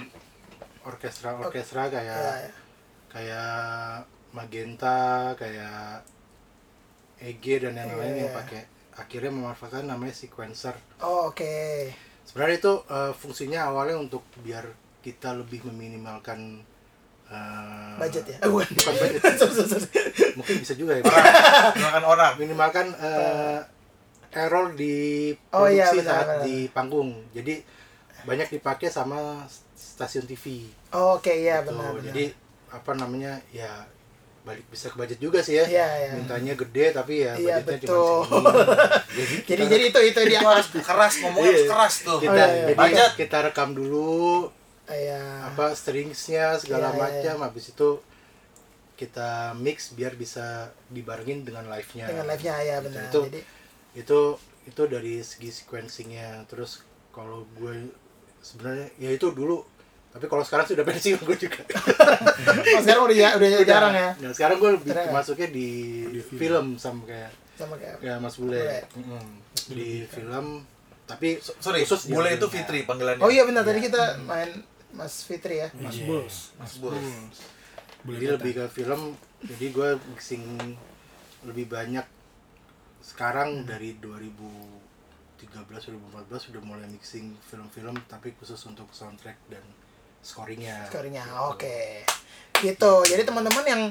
orkestra-orkestra 0.84 1.88
kayak 1.88 2.04
Ya, 2.14 2.34
ya. 2.38 2.52
kayak 3.08 3.50
Magenta, 4.28 5.00
kayak 5.34 6.04
EG 7.18 7.44
dan 7.58 7.74
yang 7.74 7.88
Iya, 7.88 7.96
lain 7.96 8.14
yang 8.18 8.30
iya. 8.30 8.36
pakai 8.36 8.62
akhirnya 8.96 9.30
memanfaatkan 9.30 9.84
namanya 9.84 10.12
sequencer. 10.12 10.74
Oh, 10.98 11.28
oke. 11.28 11.54
Sebenarnya 12.24 12.56
itu 12.58 12.72
eh, 12.86 13.12
fungsinya 13.12 13.60
awalnya 13.66 13.96
untuk 13.96 14.24
biar 14.40 14.64
kita 15.00 15.30
lebih 15.32 15.62
meminimalkan 15.64 16.64
eh, 17.26 17.94
Budget 17.96 18.24
ya. 18.26 18.36
Eh, 18.40 18.48
bukan. 18.48 18.66
Bukan 18.76 18.94
budget. 18.94 19.20
Sorry, 19.36 19.52
sorry, 19.54 19.68
sorry. 19.70 19.88
Mungkin 20.34 20.54
bisa 20.60 20.74
juga 20.74 20.92
ya. 20.94 21.02
Gunakan 21.76 22.04
orang. 22.04 22.32
minimalkan 22.36 22.86
eh, 22.94 23.58
error 24.32 24.72
di 24.72 25.32
Oh, 25.50 25.64
iya, 25.64 25.86
produksi 25.86 25.96
benar, 26.00 26.12
saat 26.12 26.26
benar. 26.28 26.44
di 26.44 26.56
panggung. 26.68 27.10
Jadi 27.30 27.54
banyak 28.22 28.48
dipakai 28.50 28.88
sama 28.88 29.46
stasiun 29.72 30.24
TV. 30.24 30.66
Oh, 30.92 31.16
Oke, 31.16 31.30
iya 31.32 31.62
Gitu. 31.62 31.72
benar. 31.72 31.90
benar. 31.94 32.04
Jadi 32.06 32.24
apa 32.66 32.90
namanya 32.92 33.32
ya 33.48 33.86
balik 34.46 34.62
bisa 34.70 34.86
ke 34.88 34.96
budget 34.96 35.18
juga 35.18 35.42
sih 35.42 35.58
ya. 35.58 35.66
Iya, 35.66 35.88
iya. 35.98 36.10
Mintanya 36.14 36.54
gede 36.54 36.84
tapi 36.90 37.14
ya 37.20 37.34
Iya, 37.34 37.54
budgetnya 37.58 37.78
betul. 37.82 38.18
cuma 38.22 38.50
segini. 38.54 38.70
jadi 39.18 39.34
jadi 39.42 39.42
kita, 39.58 39.66
jadi 39.66 39.84
itu 39.84 40.00
itu 40.06 40.20
dia 40.24 40.40
harus 40.40 40.66
keras 40.72 41.14
ngomongnya 41.18 41.50
harus 41.50 41.60
Iya. 41.60 41.68
keras 41.68 41.94
tuh. 42.00 42.18
kita, 42.18 42.30
Oh, 42.30 42.36
iya, 42.36 42.46
iya. 42.46 42.64
jadi 42.64 42.78
Budget. 42.78 43.10
kita 43.18 43.36
rekam 43.42 43.68
dulu 43.72 44.22
Iya. 44.86 45.22
apa 45.44 45.64
stringsnya 45.72 46.44
segala 46.56 46.86
Iya, 46.86 46.94
iya, 46.94 47.02
macam 47.02 47.36
habis 47.42 47.64
itu 47.68 47.88
kita 48.94 49.30
mix 49.54 49.92
biar 49.92 50.14
bisa 50.14 50.46
dibarengin 50.88 51.42
dengan 51.42 51.66
live-nya. 51.66 52.06
dengan 52.06 52.24
live-nya 52.26 52.54
ya 52.62 52.76
Gitu. 52.78 52.86
benar. 52.86 53.02
Itu 53.04 53.20
Jadi 53.26 53.40
itu 53.94 54.20
itu 54.64 54.82
dari 54.86 55.14
segi 55.20 55.50
sequencingnya 55.52 56.46
terus 56.46 56.80
kalau 57.10 57.44
gue 57.52 57.90
sebenarnya 58.40 58.88
ya 58.96 59.10
itu 59.10 59.26
dulu 59.30 59.62
tapi 60.16 60.26
kalau 60.26 60.40
sekarang 60.40 60.64
sudah 60.64 60.80
pensiun 60.82 61.20
gue 61.28 61.36
juga 61.38 61.60
oh, 62.72 62.80
sekarang 62.80 63.02
udah 63.04 63.14
ya, 63.14 63.28
udah 63.36 63.48
jarang 63.62 63.92
ya. 63.92 64.10
nah 64.16 64.32
sekarang 64.32 64.56
gue 64.56 64.70
ya? 64.82 65.12
masuknya 65.12 65.48
di, 65.52 65.68
film 66.32 66.66
sama 66.76 67.04
kayak 67.04 67.30
Sama 67.52 67.76
kayak 67.76 68.00
kayak 68.00 68.16
Mas 68.18 68.36
Bule 68.36 68.56
Bule. 68.56 68.80
Mm-mm. 68.96 69.26
di 69.70 69.88
film 70.04 70.46
tapi 71.04 71.36
So- 71.38 71.56
Sorry, 71.58 71.84
khusus 71.84 72.08
di 72.08 72.12
bule 72.12 72.28
film. 72.28 72.36
itu 72.36 72.46
Fitri 72.50 72.80
panggilannya. 72.82 73.20
Oh 73.20 73.28
iya 73.28 73.44
benar 73.44 73.62
tadi 73.62 73.78
kita 73.78 74.18
main 74.22 74.50
Mas 74.90 75.22
Fitri 75.22 75.60
ya. 75.60 75.68
Mas 75.74 75.94
Iya. 75.94 76.04
Bos 76.04 76.36
Mas 76.56 76.72
Bul. 76.76 76.96
Boleh 78.02 78.16
jadi 78.16 78.24
kata. 78.26 78.34
lebih 78.36 78.52
ke 78.52 78.64
film 78.72 79.00
jadi 79.42 79.66
gue 79.70 79.88
mixing 80.08 80.44
lebih 81.44 81.66
banyak 81.66 82.06
sekarang 83.00 83.62
dari 83.62 83.94
2013 83.96 84.76
2014 85.38 86.50
udah 86.50 86.62
mulai 86.62 86.86
mixing 86.86 87.36
film-film 87.40 87.94
tapi 88.04 88.34
khusus 88.34 88.58
untuk 88.64 88.90
soundtrack 88.90 89.38
dan 89.46 89.62
scoringnya 90.26 90.76
Scoringnya. 90.84 91.22
Gitu. 91.22 91.46
Oke. 91.46 91.78
Gitu. 92.58 92.92
Jadi 93.06 93.22
teman-teman 93.22 93.62
yang 93.64 93.82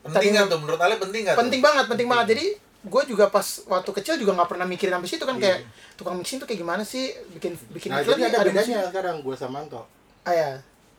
Penting 0.00 0.32
nggak 0.32 0.46
tuh 0.46 0.58
menurut 0.58 0.76
Ale 0.78 0.96
penting 0.96 1.20
nggak? 1.22 1.32
tuh? 1.32 1.40
penting 1.40 1.60
banget 1.60 1.84
penting 1.86 2.04
banget 2.06 2.26
jadi 2.32 2.44
gue 2.84 3.02
juga 3.08 3.24
pas 3.28 3.40
waktu 3.64 3.90
kecil 3.96 4.20
juga 4.20 4.36
nggak 4.36 4.50
pernah 4.50 4.68
mikirin 4.68 4.92
sampai 4.92 5.08
situ 5.08 5.24
kan 5.24 5.40
kayak 5.40 5.64
tukang 5.96 6.20
mixing 6.20 6.36
tuh 6.36 6.44
kayak 6.44 6.60
gimana 6.60 6.84
sih 6.84 7.08
bikin 7.32 7.56
bikin 7.72 7.88
Nah, 7.88 8.04
iklan 8.04 8.12
jadi 8.14 8.28
ada 8.28 8.44
bedanya 8.44 8.60
musik. 8.76 8.88
sekarang 8.92 9.16
gue 9.20 9.34
sama 9.34 9.56
Anto. 9.60 9.80
ah 10.22 10.34
ya 10.34 10.50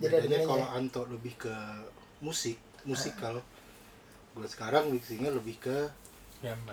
jadi 0.02 0.10
ada 0.12 0.18
bedanya 0.20 0.26
bedanya 0.26 0.48
kalau 0.50 0.68
Anto 0.74 1.02
lebih 1.06 1.34
ke 1.38 1.54
musik, 2.18 2.58
musikal. 2.82 3.38
Gue 4.34 4.48
sekarang 4.50 4.90
mixingnya 4.90 5.30
lebih 5.30 5.62
ke 5.62 5.78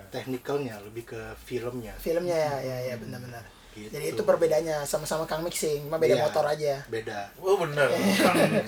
teknikalnya, 0.08 0.80
lebih 0.82 1.04
ke 1.06 1.20
filmnya. 1.38 1.92
filmnya 1.98 2.32
ya 2.32 2.54
ya 2.58 2.76
ya 2.88 2.94
benar-benar 2.96 3.44
Gitu. 3.72 3.88
jadi 3.88 4.12
itu 4.12 4.20
perbedaannya 4.20 4.84
sama-sama 4.84 5.24
kang 5.24 5.40
mixing 5.40 5.88
cuma 5.88 5.96
beda 5.96 6.12
Iya. 6.12 6.22
motor 6.22 6.44
aja 6.44 6.84
Beda. 6.86 7.32
Oh 7.40 7.56
bener. 7.56 7.88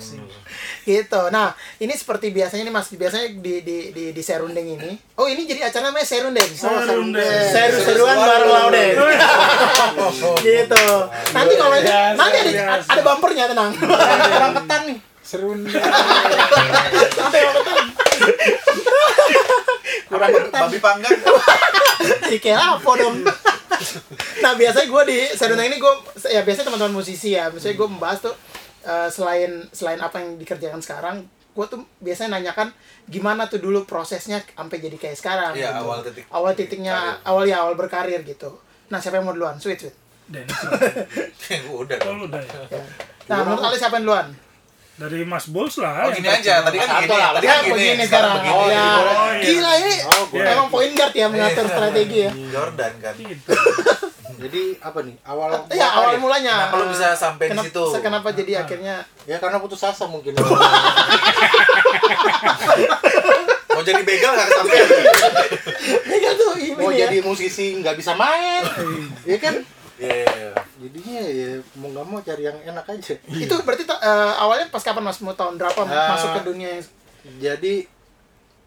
gitu 0.83 1.21
nah 1.29 1.53
ini 1.77 1.93
seperti 1.93 2.29
biasanya 2.29 2.65
nih 2.65 2.73
mas 2.73 2.89
biasanya 2.89 3.37
di 3.37 3.61
di 3.61 3.77
di, 3.89 4.03
di 4.09 4.21
serundeng 4.21 4.65
ini 4.65 4.97
oh 5.15 5.25
ini 5.25 5.45
jadi 5.45 5.69
acara 5.69 5.89
namanya 5.89 6.05
serundeng 6.05 6.49
Serundeng. 6.49 7.21
seru-seruan 7.21 8.17
bareng 8.17 8.49
lauden 8.49 8.93
gitu 10.43 10.85
nanti 11.31 11.53
kalau 11.53 11.75
ini 11.75 11.85
nanti 12.11 12.37
ada, 12.39 12.51
biasa. 12.51 12.89
ada 12.89 13.01
bumpernya 13.01 13.45
tenang 13.45 13.71
nih. 14.85 14.97
Seru 15.21 15.57
nih. 15.57 15.73
Kurang 20.05 20.29
babi 20.49 20.77
panggang. 20.77 21.13
kayak 22.43 22.59
apa 22.59 22.89
dong 22.93 23.15
nah 24.39 24.53
biasanya 24.53 24.85
gue 24.85 25.03
di 25.05 25.17
serundeng 25.29 25.67
ini 25.67 25.77
gue 25.77 25.93
ya 26.25 26.41
biasanya 26.41 26.67
teman-teman 26.67 26.95
musisi 26.95 27.31
ya 27.31 27.47
misalnya 27.47 27.75
gue 27.75 27.87
membahas 27.87 28.19
tuh 28.21 28.35
eh, 28.81 29.09
selain 29.09 29.51
selain 29.69 29.97
apa 29.97 30.17
yang 30.17 30.35
dikerjakan 30.35 30.79
sekarang 30.79 31.17
gue 31.51 31.65
tuh 31.65 31.79
biasanya 31.97 32.35
nanyakan 32.35 32.67
gimana 33.05 33.45
tuh 33.45 33.57
dulu 33.57 33.83
prosesnya 33.83 34.43
sampai 34.45 34.77
jadi 34.77 34.97
kayak 34.97 35.15
sekarang 35.15 35.51
Iya, 35.53 35.71
gitu. 35.71 35.81
awal 35.81 35.99
titik. 36.01 36.23
awal 36.29 36.51
titiknya 36.51 36.95
awal 37.23 37.43
ya 37.43 37.63
awal 37.63 37.73
berkarir 37.73 38.19
gitu 38.21 38.51
nah 38.85 38.97
siapa 38.97 39.17
yang 39.17 39.25
mau 39.25 39.33
duluan 39.33 39.55
sweet 39.55 39.79
sweet 39.79 39.95
Dan 40.25 40.43
Udah 41.79 41.97
dong. 41.97 42.25
udah 42.25 42.41
ya. 42.41 42.61
ya. 42.69 42.83
nah 43.25 43.41
menurut 43.41 43.61
kalian 43.63 43.79
siapa 43.79 43.95
yang 43.95 44.05
duluan 44.05 44.27
Dari 44.95 45.27
Mas 45.27 45.51
Bols 45.51 45.75
lah. 45.83 46.07
Oh 46.07 46.11
gini 46.15 46.23
aja, 46.23 46.63
tadi 46.63 46.79
kan 46.79 47.03
gini, 47.03 47.11
lah, 47.11 47.35
tadi 47.35 47.43
ya 47.43 47.51
kan 47.51 47.67
gini, 47.67 47.75
begini 47.75 48.03
sekarang 48.07 48.31
begini. 48.39 48.55
Oh, 48.55 48.67
ya. 48.71 48.79
Oh, 48.79 49.27
iya. 49.35 49.43
gila 49.43 49.71
ini 49.75 49.95
Oh, 50.07 50.23
gue. 50.31 50.39
Iya. 50.39 50.55
emang 50.55 50.67
point 50.71 50.95
guard 50.95 51.11
ya 51.11 51.27
mengatur 51.27 51.67
strategi 51.67 52.17
ya 52.23 52.31
Jordan 52.31 52.93
kan. 53.03 53.13
Gitu. 53.19 53.51
Jadi 54.35 54.75
apa 54.79 54.99
nih? 55.03 55.15
Awal 55.23 55.49
ya 55.71 55.87
awal 55.95 56.19
mulanya 56.19 56.67
Kenapa 56.67 56.75
lu 56.79 56.85
bisa 56.91 57.15
sampai 57.15 57.47
di 57.47 57.51
kenapa, 57.55 57.67
situ? 57.71 57.83
kenapa 58.03 58.27
jadi 58.35 58.67
akhirnya 58.67 58.95
Ya 59.23 59.39
karena 59.39 59.63
putus 59.63 59.79
asa 59.79 60.03
mungkin. 60.11 60.35
Mau 63.75 63.83
jadi 63.83 64.01
begal 64.07 64.31
nggak 64.35 64.47
kesampean? 64.47 64.87
ini 66.07 66.17
kan 66.19 66.33
tuh 66.35 66.53
ini 66.55 66.79
Mau 66.79 66.91
ya 66.91 67.07
jadi 67.07 67.17
musisi 67.19 67.75
nggak 67.79 67.95
bisa 67.95 68.15
main. 68.15 68.63
Iya 69.27 69.37
kan? 69.39 69.53
Iya, 69.95 70.11
iya, 70.13 70.27
iya. 70.35 70.51
Jadinya 70.77 71.19
ya 71.23 71.49
mau 71.73 71.87
nggak 71.87 72.05
mau 72.05 72.19
cari 72.19 72.43
yang 72.43 72.57
enak 72.61 72.85
aja. 72.85 73.15
itu 73.15 73.55
berarti 73.63 73.83
eh, 73.85 74.33
awalnya 74.35 74.67
pas 74.67 74.81
kapan 74.81 75.01
mas 75.01 75.19
mau 75.19 75.31
tahun 75.31 75.55
berapa 75.55 75.79
Ah. 75.81 76.11
masuk 76.11 76.29
ke 76.33 76.41
dunia 76.45 76.69
yang 76.73 76.83
Jadi 77.41 77.73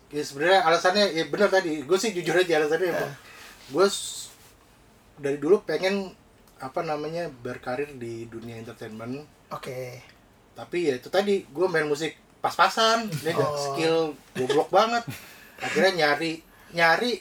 ya 0.09 0.23
sebenarnya 0.23 0.61
alasannya 0.63 1.05
ya 1.13 1.25
benar 1.27 1.47
tadi. 1.49 1.81
Gue 1.81 1.95
sih 1.95 2.11
jujur 2.11 2.33
aja 2.35 2.59
alasannya. 2.59 2.91
Eh. 2.91 3.13
Gue 3.69 3.85
s- 3.85 4.33
dari 5.15 5.37
dulu 5.37 5.63
pengen 5.63 6.11
apa 6.57 6.81
namanya 6.81 7.29
berkarir 7.29 7.93
di 7.95 8.25
dunia 8.25 8.57
entertainment. 8.57 9.23
oke 9.49 9.81
Tapi 10.53 10.79
ya 10.85 10.95
itu 10.97 11.07
tadi 11.07 11.45
gue 11.45 11.67
main 11.67 11.87
musik 11.87 12.17
pas-pasan. 12.39 13.07
Dia 13.15 13.31
Oh. 13.33 13.55
skill 13.55 13.99
goblok 14.35 14.71
banget. 14.71 15.05
Akhirnya 15.57 15.93
nyari 16.09 16.41
nyari 16.71 17.21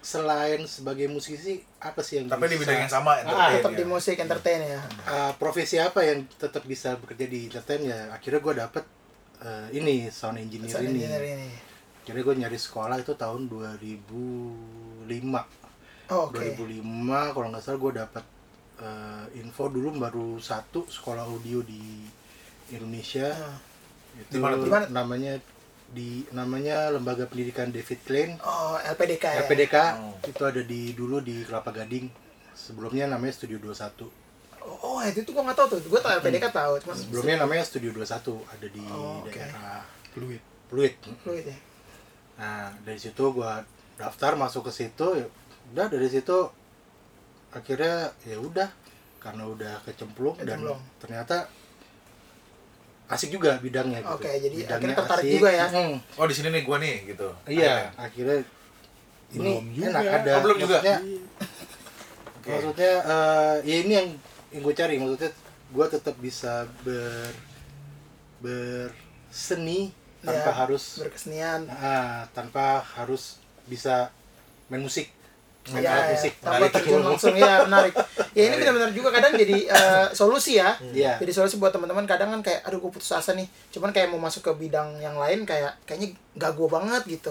selain 0.00 0.66
sebagai 0.66 1.06
musisi 1.06 1.62
apa 1.82 1.98
sih 1.98 2.14
yang 2.16 2.26
Tapi 2.26 2.44
di 2.44 2.54
bisa- 2.54 2.62
bidang 2.64 2.78
yang 2.80 2.92
sama 2.92 3.10
Ah, 3.12 3.18
entertain 3.20 3.52
tetap 3.58 3.72
ya. 3.72 3.78
di 3.78 3.84
musik 3.84 4.16
entertain 4.16 4.60
ya 4.62 4.80
uh, 5.04 5.32
profesi 5.34 5.76
apa 5.76 6.00
yang 6.00 6.18
tetap 6.32 6.62
bisa 6.62 6.94
bekerja 6.94 7.26
di 7.26 7.40
entertain 7.46 7.82
ya 7.82 7.98
akhirnya 8.10 8.40
gue 8.40 8.54
dapet 8.56 8.84
uh, 9.40 9.66
ini 9.70 10.06
sound 10.08 10.38
engineer 10.38 10.70
Sound 10.70 10.86
ini 10.86 11.02
engineer 11.02 11.24
ini 11.28 11.50
akhirnya 12.00 12.22
gue 12.22 12.34
nyari 12.40 12.56
sekolah 12.56 12.96
itu 12.96 13.12
tahun 13.12 13.46
2005 13.46 15.10
oh, 16.08 16.20
oke 16.28 16.38
2005 16.56 16.82
kalau 17.30 17.46
nggak 17.48 17.62
salah 17.62 17.78
gue 17.80 17.92
dapet 17.96 18.24
uh, 18.78 19.26
info 19.34 19.64
dulu 19.66 19.88
baru 19.96 20.28
satu 20.38 20.86
sekolah 20.86 21.24
audio 21.24 21.62
di 21.62 22.06
Indonesia 22.70 23.28
Ah. 23.32 23.56
itu 24.14 24.28
Di 24.30 24.38
mana 24.38 24.54
tuh? 24.54 24.64
Di 24.64 24.70
mana? 24.70 24.86
namanya 24.88 25.32
di 25.92 26.24
namanya 26.30 26.88
lembaga 26.88 27.24
pendidikan 27.24 27.68
David 27.68 28.00
Klein 28.02 28.30
oh 28.40 28.80
LPDK 28.80 29.24
ya 29.26 29.40
LPDK 29.44 29.76
Oh. 29.94 30.16
itu 30.22 30.42
ada 30.42 30.62
di 30.62 30.92
dulu 30.92 31.20
di 31.20 31.44
Kelapa 31.44 31.68
Gading 31.70 32.08
sebelumnya 32.52 33.06
namanya 33.06 33.32
Studio 33.34 33.60
21 33.60 34.08
oh 34.80 34.98
itu 35.02 35.20
tuh 35.20 35.32
gua 35.32 35.42
nggak 35.44 35.58
tahu 35.58 35.66
tuh 35.70 35.78
gua 35.86 36.00
tahu 36.00 36.12
LPDK 36.18 36.44
tahu 36.48 36.72
cuma 36.80 36.94
Sebelumnya 36.94 37.36
namanya 37.38 37.62
Studio 37.62 37.90
21 37.92 38.08
ada 38.48 38.66
di 38.68 38.84
Oh, 38.86 39.20
oke. 39.20 39.32
daerah 39.32 39.84
Fluid. 40.10 40.42
Pluit. 40.66 40.94
Fluid 41.20 41.44
ya 41.44 41.58
Nah, 42.32 42.72
dari 42.80 42.96
situ 42.96 43.24
gua 43.30 43.60
daftar 43.94 44.32
masuk 44.34 44.66
ke 44.66 44.72
situ 44.74 45.06
ya 45.14 45.26
udah 45.70 45.86
dari 45.86 46.08
situ 46.08 46.48
akhirnya 47.50 47.96
ya 48.22 48.38
udah 48.38 48.68
karena 49.18 49.44
udah 49.44 49.74
kecemplung, 49.84 50.34
Kecemplung. 50.34 50.80
dan 50.80 50.98
ternyata 50.98 51.36
asik 53.12 53.28
juga 53.30 53.56
bidangnya 53.58 54.00
gitu. 54.00 54.16
Oke, 54.16 54.30
jadi 54.32 54.56
Bidangnya 54.56 54.72
akhirnya 54.72 54.96
tertarik 54.96 55.22
asik. 55.22 55.34
juga 55.34 55.50
ya? 55.50 55.66
Hmm, 55.68 55.96
Oh 56.16 56.26
di 56.26 56.34
sini 56.34 56.48
nih 56.48 56.62
gua 56.62 56.76
nih 56.78 56.94
gitu. 57.06 57.28
iya, 57.46 57.74
akhirnya 57.94 58.38
ini 59.30 59.38
Belum 59.38 59.64
juga. 59.70 59.88
enak 59.90 60.02
ada 60.14 60.32
Oh, 60.32 60.40
belum 60.42 60.56
juga? 60.58 60.76
maksudnya, 60.78 60.96
Oke. 62.32 62.48
maksudnya 62.52 62.92
eh, 63.02 63.54
ya 63.62 63.76
ini 63.78 63.92
yang 63.92 64.08
yang 64.50 64.60
gue 64.62 64.74
cari 64.74 64.94
maksudnya 64.96 65.30
gue 65.72 65.86
tetap 65.88 66.16
bisa 66.18 66.52
ber 66.82 67.32
berseni 68.42 69.92
tanpa 70.20 70.44
Ya, 70.44 70.54
harus 70.54 70.84
berkesenian 70.98 71.60
Ah, 71.68 72.28
tanpa 72.30 72.64
harus 72.94 73.38
bisa 73.64 74.10
main 74.68 74.80
musik 74.80 75.08
main 75.64 75.78
ya, 75.80 76.10
ya. 76.10 76.30
tanpa 76.36 76.66
terjun 76.70 77.00
langsung 77.00 77.30
ya 77.32 77.62
menarik 77.62 77.94
ya 78.32 78.42
ini 78.44 78.56
benar-benar 78.56 78.90
juga 78.90 79.08
kadang 79.10 79.30
jadi 79.32 79.58
eh, 79.64 80.06
solusi 80.10 80.58
ya 80.58 80.74
Iya. 80.84 81.16
jadi 81.16 81.30
solusi 81.32 81.54
buat 81.56 81.70
teman-teman 81.70 82.02
kadang 82.02 82.30
kan 82.30 82.42
kayak 82.42 82.60
aduh 82.62 82.80
gue 82.80 82.90
putus 82.90 83.08
asa 83.08 83.30
nih 83.30 83.46
cuman 83.70 83.90
kayak 83.90 84.08
mau 84.08 84.18
masuk 84.18 84.42
ke 84.42 84.52
bidang 84.58 84.98
yang 84.98 85.14
lain 85.14 85.42
kayak 85.42 85.78
kayaknya 85.84 86.10
gak 86.34 86.52
gue 86.52 86.66
banget 86.66 87.02
gitu 87.06 87.30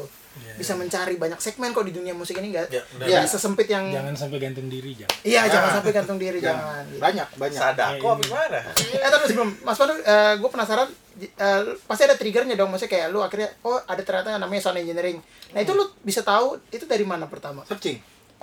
bisa 0.55 0.71
mencari 0.73 1.19
banyak 1.19 1.35
segmen 1.37 1.69
kok 1.69 1.83
di 1.83 1.91
dunia 1.91 2.15
musik 2.15 2.39
ini 2.39 2.55
gak 2.55 2.71
Ya, 2.71 2.79
benar. 2.93 3.07
Iya. 3.09 3.19
bisa 3.21 3.35
sempit 3.35 3.67
yang 3.67 3.91
Jangan 3.91 4.15
sampai 4.15 4.39
gantung 4.39 4.71
diri, 4.71 4.95
jangan. 4.95 5.17
iya 5.21 5.41
jangan 5.43 5.67
Ah. 5.67 5.75
sampai 5.75 5.91
gantung 5.91 6.15
diri 6.17 6.39
Ya, 6.39 6.45
jangan 6.47 6.83
gitu. 6.87 6.99
banyak 7.03 7.27
banyak 7.35 7.59
Sadako 7.59 8.07
apa 8.07 8.21
gimana? 8.23 8.59
eh 8.95 9.09
tapi 9.11 9.23
sebelum 9.27 9.49
Mas 9.59 9.75
Pandu 9.75 9.93
gue 10.39 10.49
penasaran 10.49 10.87
eh, 11.19 11.61
pasti 11.83 12.03
ada 12.05 12.15
triggernya 12.15 12.55
dong 12.55 12.71
maksudnya 12.71 12.91
kayak 12.93 13.07
lu 13.09 13.19
akhirnya 13.19 13.51
oh 13.61 13.75
ada 13.81 13.99
ternyata 13.99 14.31
namanya 14.33 14.61
sound 14.61 14.79
engineering 14.79 15.19
nah 15.51 15.59
itu 15.59 15.73
lu 15.73 15.83
bisa 15.99 16.23
tahu 16.23 16.55
itu 16.69 16.85
dari 16.85 17.03
mana 17.03 17.27
pertama 17.27 17.67
searching 17.67 17.99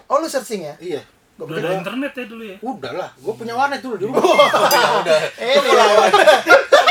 oh 0.09 0.17
lu 0.17 0.27
searching 0.27 0.63
ya? 0.63 0.75
Iya. 0.79 1.03
Gue 1.35 1.47
Udah 1.47 1.63
ada 1.63 1.71
internet 1.77 2.13
ya 2.13 2.25
dulu 2.27 2.43
ya. 2.43 2.57
udah 2.59 2.93
lah 2.93 3.11
gue 3.15 3.31
punya 3.33 3.55
warnet 3.55 3.79
dulu 3.79 3.95
dulu. 3.97 4.11
Eh 5.39 5.55
ini 5.55 5.71
lah. 5.71 5.87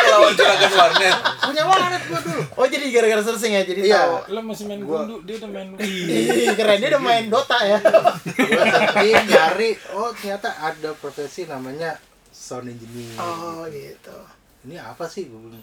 Lawan 0.07 0.31
juragan 0.31 0.71
warnet. 0.71 1.15
punya 1.43 1.63
warnet. 1.63 2.01
Gue 2.01 2.19
dulu. 2.21 2.41
Oh 2.55 2.63
jadi 2.65 2.85
gara-gara 2.89 3.21
searching 3.21 3.53
ya 3.53 3.61
jadi 3.61 3.81
Iya. 3.83 3.99
tahu. 3.99 4.15
Lo 4.31 4.39
masih 4.41 4.65
main 4.65 4.79
Gua- 4.81 5.03
gundu, 5.03 5.19
dia 5.21 5.35
udah 5.37 5.49
main 5.51 5.67
Ih, 5.77 6.47
keren 6.53 6.79
dia 6.79 6.89
udah 6.89 7.03
main 7.03 7.23
Dota 7.27 7.59
ya. 7.59 7.77
Gue 7.83 8.63
searching 9.03 9.19
nyari 9.25 9.69
oh 9.91 10.09
ternyata 10.13 10.47
ada 10.55 10.89
profesi 10.93 11.43
namanya 11.43 11.99
sound 12.31 12.71
engineer 12.71 13.19
oh 13.19 13.67
gitu. 13.67 14.15
Ini 14.63 14.79
apa 14.79 15.05
sih? 15.05 15.27
Gue 15.27 15.59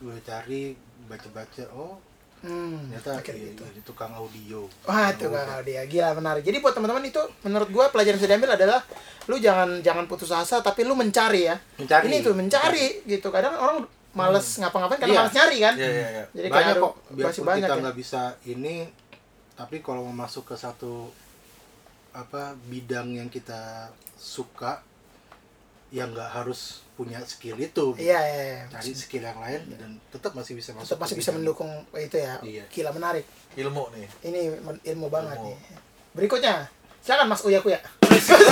gue 0.00 0.16
cari 0.22 0.72
baca-baca. 1.04 1.68
Oh 1.76 2.00
hmm 2.44 2.92
ternyata 3.00 3.24
gitu 3.24 3.64
iya, 3.64 3.80
tukang 3.80 4.12
audio 4.12 4.68
Wah 4.84 5.08
itu 5.08 5.26
kan 5.32 5.64
dia 5.64 5.82
gila 5.88 6.12
menarik. 6.12 6.44
Jadi 6.44 6.60
buat 6.60 6.76
teman-teman 6.76 7.08
itu 7.08 7.20
menurut 7.40 7.68
gua 7.72 7.88
pelajaran 7.88 8.16
yang 8.16 8.20
bisa 8.20 8.30
diambil 8.36 8.50
adalah 8.52 8.80
lu 9.24 9.40
jangan 9.40 9.80
jangan 9.80 10.04
putus 10.04 10.28
asa 10.28 10.60
tapi 10.60 10.84
lu 10.84 10.92
mencari 10.92 11.48
ya. 11.48 11.56
Mencari. 11.80 12.04
Ini 12.12 12.16
tuh 12.20 12.36
mencari 12.36 12.86
gitu. 13.08 13.32
Kadang 13.32 13.56
orang 13.56 13.76
males 14.12 14.46
ngapa-ngapain 14.60 15.00
karena 15.00 15.14
Iya. 15.16 15.20
males 15.24 15.34
nyari 15.34 15.56
kan. 15.58 15.74
Iya 15.74 15.88
iya 15.90 16.08
iya. 16.12 16.24
Jadi 16.36 16.48
banyak 16.52 16.74
kok 16.76 16.94
masih 17.16 17.42
banyak 17.42 17.66
kita 17.66 17.74
ya. 17.74 17.82
nggak 17.82 17.96
bisa 17.96 18.22
ini 18.44 18.76
tapi 19.54 19.80
kalau 19.80 20.04
mau 20.10 20.26
masuk 20.28 20.52
ke 20.52 20.54
satu 20.58 21.08
apa 22.12 22.54
bidang 22.68 23.16
yang 23.18 23.26
kita 23.32 23.90
suka 24.14 24.84
yang 25.90 26.14
nggak 26.14 26.30
harus 26.30 26.83
punya 26.94 27.18
skill 27.26 27.58
itu 27.58 27.90
Iya 27.98 28.18
iya. 28.22 28.42
iya. 28.46 28.62
cari 28.70 28.94
skill 28.94 29.20
yang 29.20 29.36
lain 29.36 29.60
dan 29.74 29.90
tetap 30.08 30.32
masih 30.32 30.54
bisa 30.54 30.70
masuk 30.72 30.94
Tetap 30.94 31.02
masih 31.02 31.16
bisa 31.18 31.30
mendukung 31.34 31.68
itu 31.92 32.16
ya. 32.16 32.38
Iya. 32.38 32.64
Gila 32.70 32.94
menarik. 32.94 33.26
Ilmu 33.54 33.84
nih. 33.92 34.06
Ini 34.24 34.40
ilmu 34.94 35.06
banget 35.10 35.36
Ilmu. 35.38 35.50
nih. 35.50 35.56
Berikutnya, 36.14 36.70
silakan 37.02 37.26
Mas 37.28 37.42
Uya 37.42 37.58
Kuya. 37.58 37.82
Sorry, 38.14 38.46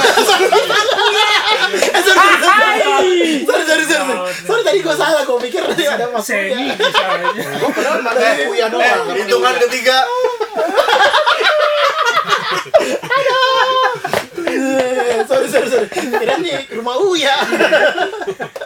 sorry, 3.63 3.85
sorry, 3.87 4.15
sorry, 4.43 4.63
tadi 4.63 4.79
gue 4.83 4.91
salah, 4.93 5.23
gue 5.23 5.39
pikir 5.47 5.63
tadi 5.65 5.87
ada 5.87 6.11
Mas 6.11 6.27
Uya. 6.27 6.59
Gua 7.63 7.71
padahal 7.71 8.03
ada 8.03 8.45
Uya 8.51 8.67
doang. 8.69 9.07
Eh, 9.15 9.23
hitungan 9.23 9.55
ketiga. 9.63 9.99
Sorry, 15.31 15.47
sorry, 15.49 15.69
sorry. 15.71 15.87
Kira 15.89 16.37
nih 16.43 16.69
rumah 16.77 16.97
Uya. 17.01 17.35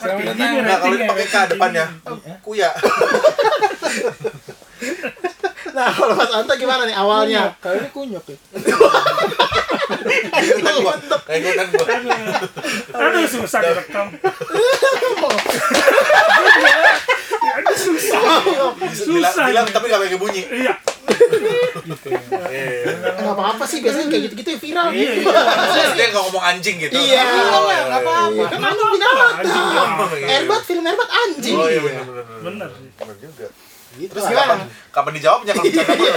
Nah, 0.02 0.76
kalau 0.81 0.97
pakai 0.99 1.26
K 1.26 1.35
rating 1.37 1.50
depannya. 1.55 1.85
Kuya. 2.43 2.71
Nah, 5.76 5.93
kalau 5.93 6.14
Mas 6.16 6.33
Anta 6.33 6.55
gimana 6.57 6.88
nih 6.88 6.97
awalnya? 6.97 7.52
Kalau 7.61 7.76
ini 7.76 7.88
kunyok 7.93 8.25
ya. 8.33 8.37
Gua. 10.81 10.95
Ikutan 11.28 11.66
gua. 11.75 11.85
Aduh 12.97 13.28
susah 13.28 13.61
direkam. 13.61 14.07
Susah. 17.76 18.21
Susah. 18.93 19.45
bilang 19.49 19.66
tapi 19.69 19.87
gak 19.93 20.00
pakai 20.00 20.19
bunyi. 20.19 20.43
Iya. 20.49 20.75
Eh. 22.47 22.83
Nggak 23.16 23.35
apa-apa 23.35 23.64
sih, 23.64 23.78
biasanya 23.80 24.06
kayak 24.06 24.23
gitu-gitu 24.26 24.49
ya 24.49 24.59
viral. 24.59 24.87
Iya, 24.88 25.11
iya. 25.12 25.25
Maksudnya 25.26 25.88
dia 25.92 26.06
nggak 26.09 26.25
ngomong 26.25 26.45
anjing 26.45 26.76
gitu. 26.78 26.95
Iya, 26.95 27.23
Oh, 27.52 27.66
iya, 27.66 27.80
nggak 27.83 28.00
iya, 28.00 28.00
apa-apa. 28.00 28.33
iya. 28.33 28.47
Kan 28.49 28.61
anjing 28.62 28.88
binatang. 28.90 29.35
Iya. 29.42 29.85
Airbat, 30.33 30.62
film 30.62 30.85
Airbat 30.85 31.11
anjing. 31.11 31.54
Oh 31.54 31.66
iya 31.66 31.80
benar 31.80 32.02
benar. 32.04 32.25
Bener 32.40 32.68
sih. 32.73 32.88
Benar 32.92 33.16
juga. 33.18 33.47
Gitu. 33.97 34.12
Terus 34.12 34.25
Gimana? 34.28 34.54
kapan, 34.92 35.12
dijawabnya 35.14 35.52
kalau 35.52 35.64
bercanda? 35.66 36.11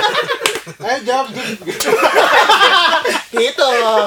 Ayo 0.82 0.98
jawab 1.02 1.26
gitu. 1.32 1.64
Gitu 3.40 3.64
loh. 3.64 4.06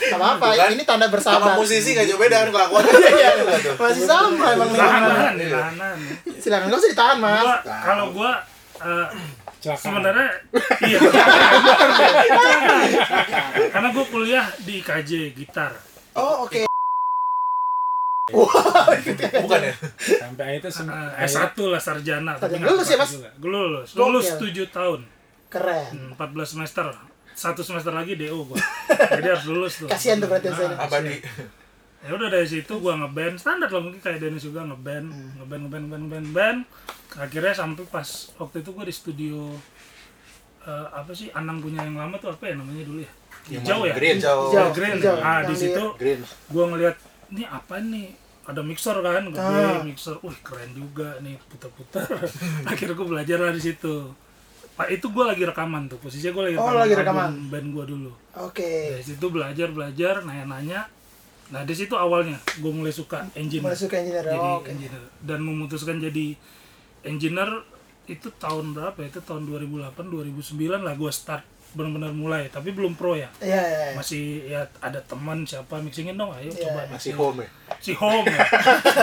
Gak 0.00 0.16
apa-apa, 0.16 0.46
Bukan? 0.50 0.68
ini 0.72 0.82
tanda 0.82 1.04
Sama 1.04 1.12
bersahabat. 1.12 1.54
musisi 1.54 1.92
gak 1.92 2.08
jauh 2.08 2.16
beda 2.16 2.36
kan 2.40 2.48
kelakuannya. 2.50 2.92
Iya, 2.96 3.30
Iya 3.36 3.72
masih 3.76 4.02
sama 4.02 4.46
emang 4.50 4.68
Tahanan, 4.72 5.34
tahanan. 5.36 5.96
Silakan 6.34 6.66
gak 6.66 6.80
usah 6.80 6.90
ditahan, 6.90 7.16
Mas. 7.20 7.46
Kalau 7.62 8.06
gua 8.10 8.32
eh, 8.80 9.06
Celaka. 9.60 9.80
sebenarnya 9.82 10.28
iya. 10.88 10.98
Karena 13.70 13.88
gua 13.90 14.04
kuliah 14.06 14.46
di 14.58 14.80
KJ 14.80 15.10
gitar. 15.32 15.72
Oh, 16.12 16.44
oke. 16.44 16.64
Bukan 18.30 19.60
ya? 19.60 19.74
Sampai 19.98 20.44
akhirnya 20.56 20.70
Eh, 20.70 20.72
semua 20.72 21.00
S1 21.18 21.56
lah 21.66 21.78
sarjana. 21.78 22.32
tapi 22.34 22.56
Lulus 22.56 22.86
ya, 22.86 22.96
Mas? 22.96 23.10
juga. 23.12 23.30
Gua 23.36 23.50
lulus. 23.52 23.88
Lulus 23.92 24.26
7 24.32 24.70
tahun. 24.70 25.00
Keren. 25.48 25.86
Hmm, 25.90 26.10
14 26.14 26.46
semester. 26.48 26.86
Satu 27.32 27.60
semester 27.60 27.90
lagi 27.90 28.14
DO 28.14 28.46
gua. 28.46 28.58
Jadi 29.18 29.26
harus 29.26 29.44
lulus 29.44 29.72
tuh. 29.76 29.88
Kasihan 29.88 30.16
tuh 30.16 30.28
berarti 30.28 30.48
saya. 30.48 30.76
Abadi. 30.78 31.14
Ya 32.00 32.10
udah 32.10 32.28
dari 32.28 32.44
situ 32.44 32.72
gua 32.76 32.96
ngeband. 32.96 33.36
Standar 33.36 33.68
lah 33.68 33.80
mungkin 33.80 33.98
kayak 33.98 34.18
Dennis 34.18 34.42
juga 34.42 34.62
ngeband. 34.62 35.06
Ngeband 35.36 35.62
ngeband 35.64 35.84
ngeband 35.84 36.04
ngeband 36.06 36.28
band. 36.30 36.58
Akhirnya 37.12 37.52
sampai 37.52 37.84
pas 37.86 38.08
waktu 38.34 38.56
itu 38.58 38.70
gua 38.70 38.84
di 38.84 38.92
studio 38.92 39.52
eh, 40.62 40.86
apa 40.90 41.10
sih 41.10 41.28
Anang 41.30 41.58
punya 41.58 41.80
yang 41.80 41.96
lama 41.96 42.16
tuh 42.16 42.30
apa 42.30 42.44
ya 42.44 42.54
namanya 42.54 42.84
dulu 42.84 43.00
ya? 43.00 43.10
Hijau 43.50 43.80
ya? 43.82 43.94
Green. 43.94 44.16
Jauh. 44.18 44.48
Hijau. 44.48 44.66
Green. 44.70 44.96
Hijau. 44.96 45.16
ah 45.18 45.40
di 45.42 45.54
situ 45.54 45.84
gua 46.46 46.64
ngeliat 46.66 46.96
ini 47.28 47.44
apa 47.44 47.76
nih? 47.78 48.08
Ada 48.40 48.60
mixer 48.60 48.96
kan 48.96 49.24
gede 49.26 49.38
Ah. 49.38 49.80
mixer. 49.80 50.16
Wih 50.20 50.38
keren 50.40 50.70
juga 50.72 51.20
nih 51.20 51.36
putar-putar 51.46 52.08
akhirnya 52.70 52.94
gua 52.94 53.08
belajar 53.10 53.38
lah 53.38 53.52
di 53.52 53.62
situ. 53.62 54.10
Pak 54.70 54.88
itu 54.88 55.06
gua 55.08 55.28
lagi 55.28 55.44
rekaman 55.44 55.86
tuh 55.86 55.98
posisinya 55.98 56.32
gua 56.32 56.44
lagi 56.48 56.56
Oh, 56.56 56.64
rekaman, 56.64 56.78
lagi 56.78 56.92
album 56.92 57.02
rekaman. 57.04 57.30
band 57.48 57.68
gua 57.70 57.84
dulu. 57.84 58.12
Oke. 58.40 58.72
dari 58.90 59.04
situ 59.04 59.26
belajar 59.26 59.68
belajar 59.68 60.14
nanya-nanya 60.22 60.88
nah 61.50 61.62
di 61.62 61.72
situ 61.72 61.94
awalnya 61.94 62.38
gue 62.54 62.70
mulai 62.70 62.90
suka 62.90 63.26
engineer 63.34 63.66
Mulai 63.66 63.78
suka 63.78 63.94
engineer. 63.96 64.24
jadi 64.24 64.38
Oh, 64.38 64.58
Oke. 64.58 64.70
engineer 64.70 65.02
dan 65.20 65.38
memutuskan 65.40 65.98
jadi 65.98 66.26
engineer 67.02 67.50
itu 68.06 68.26
tahun 68.32 68.70
berapa 68.70 68.96
ya? 68.96 69.08
itu 69.08 69.20
tahun 69.20 69.46
2008 69.46 69.94
2009 69.94 70.46
lah 70.78 70.94
gue 70.94 71.10
start 71.10 71.42
benar-benar 71.70 72.10
mulai 72.12 72.46
tapi 72.46 72.70
belum 72.70 72.94
pro 72.94 73.14
ya 73.14 73.30
Iya, 73.38 73.54
iya, 73.56 73.82
iya. 73.84 73.94
masih 73.94 74.22
ya 74.44 74.60
ada 74.80 74.98
teman 75.00 75.42
siapa 75.44 75.78
mixingin 75.78 76.14
dong 76.14 76.30
ayo 76.32 76.50
Iya. 76.50 76.66
coba 76.66 76.80
Masih 76.90 77.14
home 77.14 77.38
ya. 77.40 77.48
si 77.78 77.92
home 77.94 78.26
ya 78.26 78.42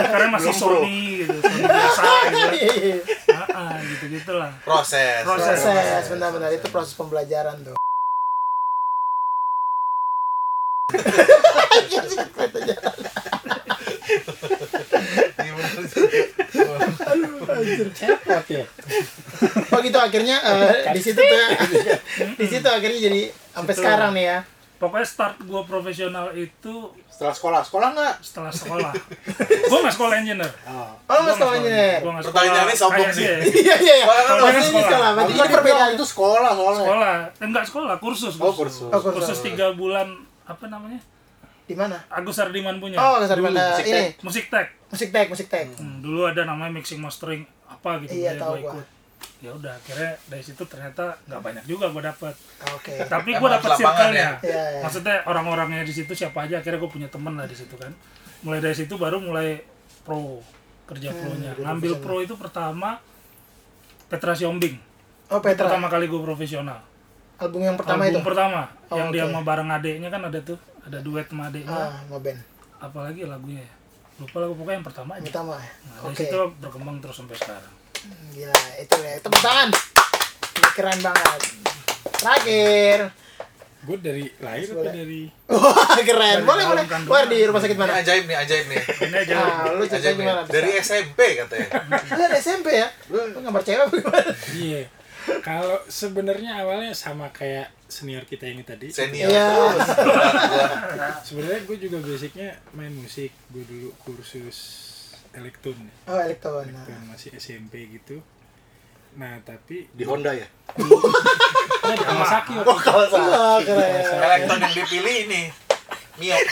karena 0.04 0.28
masih 0.30 0.48
Belum 0.50 0.60
pro. 0.62 0.76
Sony 0.78 0.98
gitu 1.18 1.36
Sony 1.40 1.62
biasa 1.64 2.02
gitu 2.28 2.56
Iya. 2.84 2.96
ah, 3.32 3.46
ah, 3.50 3.74
gitu 3.82 4.04
gitulah 4.10 4.52
Proses. 4.60 5.20
Proses. 5.22 5.56
Proses, 5.58 6.04
benar-benar 6.06 6.50
itu 6.50 6.66
proses 6.68 6.92
pembelajaran 6.92 7.56
tuh. 7.62 7.76
Ya. 18.48 18.64
Oh 19.68 19.78
gitu 19.78 19.98
akhirnya 19.98 20.36
eh, 20.40 20.90
di 20.90 21.00
situ 21.00 21.20
tuh 21.20 21.40
di 22.34 22.46
situ 22.46 22.64
akhirnya 22.66 23.00
jadi 23.02 23.20
sampai 23.52 23.72
Situ. 23.72 23.80
sekarang 23.80 24.10
nih 24.12 24.24
ya. 24.26 24.38
pokoknya 24.78 25.04
start 25.04 25.34
gue 25.40 25.62
profesional 25.64 26.30
itu 26.32 26.74
Setelah 27.10 27.34
sekolah, 27.34 27.60
sekolah 27.60 27.88
nggak? 27.92 28.14
setelah 28.22 28.52
sekolah 28.52 28.90
gue 29.42 29.78
nggak 29.78 29.90
sekolah 29.92 30.14
engineer 30.16 30.50
Oh. 30.64 30.86
Oh, 31.04 31.18
Mas 31.20 31.34
sekolah 31.34 31.54
engineer. 31.56 31.98
Gua 31.98 32.10
nggak 32.12 32.24
Pertanyaannya 32.24 32.62
sekolah 32.70 32.78
sombong 32.78 33.10
kayak 33.10 33.18
sih. 33.42 33.58
Iya 33.58 33.74
iya 33.76 33.94
iya. 33.96 34.04
Sekolah 34.04 34.22
kan 34.22 34.30
Kalau 34.30 34.48
ini 34.48 34.62
sekolah. 34.62 34.86
sekolah, 34.86 35.10
berarti 35.10 35.32
ini 35.34 35.48
perbedaan. 35.50 35.90
itu 35.90 36.04
sekolah 36.06 36.50
soalnya. 36.54 36.78
sekolah 36.80 37.14
enggak 37.42 37.64
sekolah 37.66 37.96
kursus 37.98 38.34
Oh, 38.38 38.52
kursus. 38.52 38.86
Oh, 38.86 38.90
kursus. 38.94 39.14
kursus 39.18 39.38
tiga 39.42 39.66
bulan 39.72 40.08
apa 40.48 40.64
namanya 40.66 41.00
Di 41.62 41.76
mana? 41.76 42.00
Agus 42.08 42.32
Sardiman 42.34 42.80
punya 42.80 42.96
Oh, 42.96 43.20
kasar 43.20 43.36
Dulu, 43.36 43.46
mana 43.46 43.68
musik 43.70 43.86
ini 43.86 44.02
musik 44.18 44.44
tech 44.48 44.68
musik 44.88 45.08
tech, 45.10 45.26
musik 45.28 45.46
tech. 45.46 45.68
Hmm, 45.76 46.00
dulu 46.00 46.24
ada 46.24 46.42
namanya 46.42 46.72
mixing 46.72 46.96
mastering 46.96 47.44
apa 47.62 48.00
gitu 48.02 48.16
Iya, 48.16 48.32
dia 48.32 48.40
tahu 48.40 48.54
gua 48.54 48.60
gua. 48.62 48.72
ikut 48.74 48.86
ya 49.38 49.50
udah 49.52 49.70
akhirnya 49.72 50.10
dari 50.24 50.40
situ 50.40 50.62
ternyata 50.64 51.14
nggak 51.24 51.38
banyak 51.40 51.64
juga 51.64 51.86
gue 51.88 52.02
dapat 52.02 52.34
Oke. 52.72 52.90
tapi 53.04 53.30
Emang 53.30 53.40
gue 53.40 53.50
dapat 53.52 53.70
circle-nya 53.76 54.18
ya? 54.18 54.32
Iya. 54.40 54.80
maksudnya 54.80 55.16
orang-orangnya 55.24 55.82
di 55.82 55.92
situ 55.92 56.10
siapa 56.10 56.42
aja 56.42 56.58
akhirnya 56.58 56.80
gue 56.80 56.88
punya 56.88 57.06
temen 57.06 57.34
lah 57.34 57.44
di 57.44 57.54
situ 57.54 57.74
kan 57.74 57.94
mulai 58.40 58.58
dari 58.58 58.74
situ 58.74 58.94
baru 58.94 59.20
mulai 59.20 59.62
pro 60.02 60.42
kerja 60.84 61.12
Hmm, 61.12 61.20
pro-nya 61.20 61.52
ngambil 61.56 61.92
pro 62.00 62.18
itu 62.18 62.34
pertama 62.34 62.98
Petra 64.06 64.32
Siombing 64.32 64.74
Oh, 65.28 65.38
Petra. 65.38 65.68
pertama 65.68 65.86
kali 65.86 66.08
gue 66.08 66.18
profesional 66.18 66.80
Album 67.38 67.60
yang 67.62 67.76
pertama 67.76 68.02
album 68.02 68.18
itu. 68.18 68.26
pertama 68.26 68.60
Oh, 68.86 68.96
yang 68.96 69.08
dia 69.08 69.22
oke. 69.22 69.30
sama 69.30 69.40
bareng 69.42 69.70
adeknya 69.70 70.08
kan 70.08 70.22
ada 70.22 70.38
tuh 70.40 70.58
ada 70.80 70.98
duet 70.98 71.24
sama 71.24 71.46
adeknya 71.46 71.70
Ah, 71.72 72.02
ngeband. 72.06 72.40
apalagi 72.78 73.22
lagunya 73.24 73.60
ya 73.60 73.72
lupa 74.18 74.36
lagu 74.40 74.52
pokoknya 74.52 74.76
yang 74.76 74.86
pertama 74.86 75.10
aja 75.14 75.24
Pertama. 75.24 75.54
nah, 75.54 75.68
dari 75.96 76.06
Oke. 76.08 76.22
situ 76.24 76.38
berkembang 76.58 76.96
terus 76.98 77.16
sampai 77.16 77.36
sekarang 77.36 77.74
Gila, 78.32 78.54
itu 78.78 78.96
ya. 78.96 79.14
Tepuk 79.18 79.38
tangan. 79.38 79.68
Ini 80.48 80.70
keren 80.72 80.98
banget. 81.00 81.40
Terakhir. 82.12 82.98
Gue 83.80 83.96
dari 83.96 84.24
lahir 84.38 84.66
apa 84.68 84.74
Boleh. 84.76 84.92
dari 84.92 85.22
Wah, 85.48 85.98
keren. 86.00 86.38
Boleh, 86.40 86.62
dalam 86.62 86.70
boleh. 86.72 86.84
kandungan. 86.84 87.10
Wah, 87.12 87.24
di 87.24 87.38
rumah 87.42 87.60
sakit 87.60 87.72
Ini 87.72 87.80
mana? 87.80 87.92
ajaib 87.96 88.24
nih, 88.24 88.36
ajaib 88.38 88.64
nih. 88.68 88.82
ini 89.04 89.16
aja 89.18 89.34
Ah, 89.34 89.70
lu 89.72 89.82
cerita 89.82 89.98
Ajaib 89.98 90.14
nih. 90.14 90.24
gimana? 90.24 90.42
Dari 90.44 90.70
SMP 90.76 91.18
katanya. 91.36 91.68
Lu 92.08 92.22
ada 92.24 92.36
SMP 92.36 92.66
ya? 92.72 92.88
Lu 93.08 93.18
gambar 93.36 93.62
cewek 93.62 93.80
apa 93.80 93.94
gimana? 93.96 94.30
Iya. 94.52 94.82
Kalau 95.38 95.80
sebenarnya 95.84 96.60
awalnya 96.60 96.92
sama 96.92 97.28
kayak 97.30 97.68
senior 97.86 98.22
kita 98.22 98.44
ini 98.44 98.62
tadi. 98.62 98.88
Senior. 98.88 99.28
Iya. 99.28 99.48
Sebenarnya 101.26 101.60
gue 101.64 101.76
juga 101.78 101.98
basicnya 102.00 102.48
main 102.72 102.92
musik. 102.92 103.32
Gue 103.48 103.64
dulu 103.64 103.92
kursus 103.98 104.56
elektron, 105.32 105.76
Oh, 106.04 106.16
elektron. 106.16 106.68
Nah. 106.68 106.84
masih 107.08 107.32
SMP 107.34 107.88
gitu. 107.90 108.20
Nah 109.16 109.40
tapi 109.42 109.88
Di 109.90 110.04
Honda 110.04 110.30
ya? 110.30 110.44
Nah, 110.76 111.94
di 111.96 112.04
Kawasaki 112.04 112.52
itu. 112.54 112.64
Wah, 112.64 112.78
keren. 113.58 114.04
Elektron 114.20 114.58
yang 114.60 114.74
dipilih 114.74 115.16
ini. 115.26 115.42
Mio. 116.18 116.36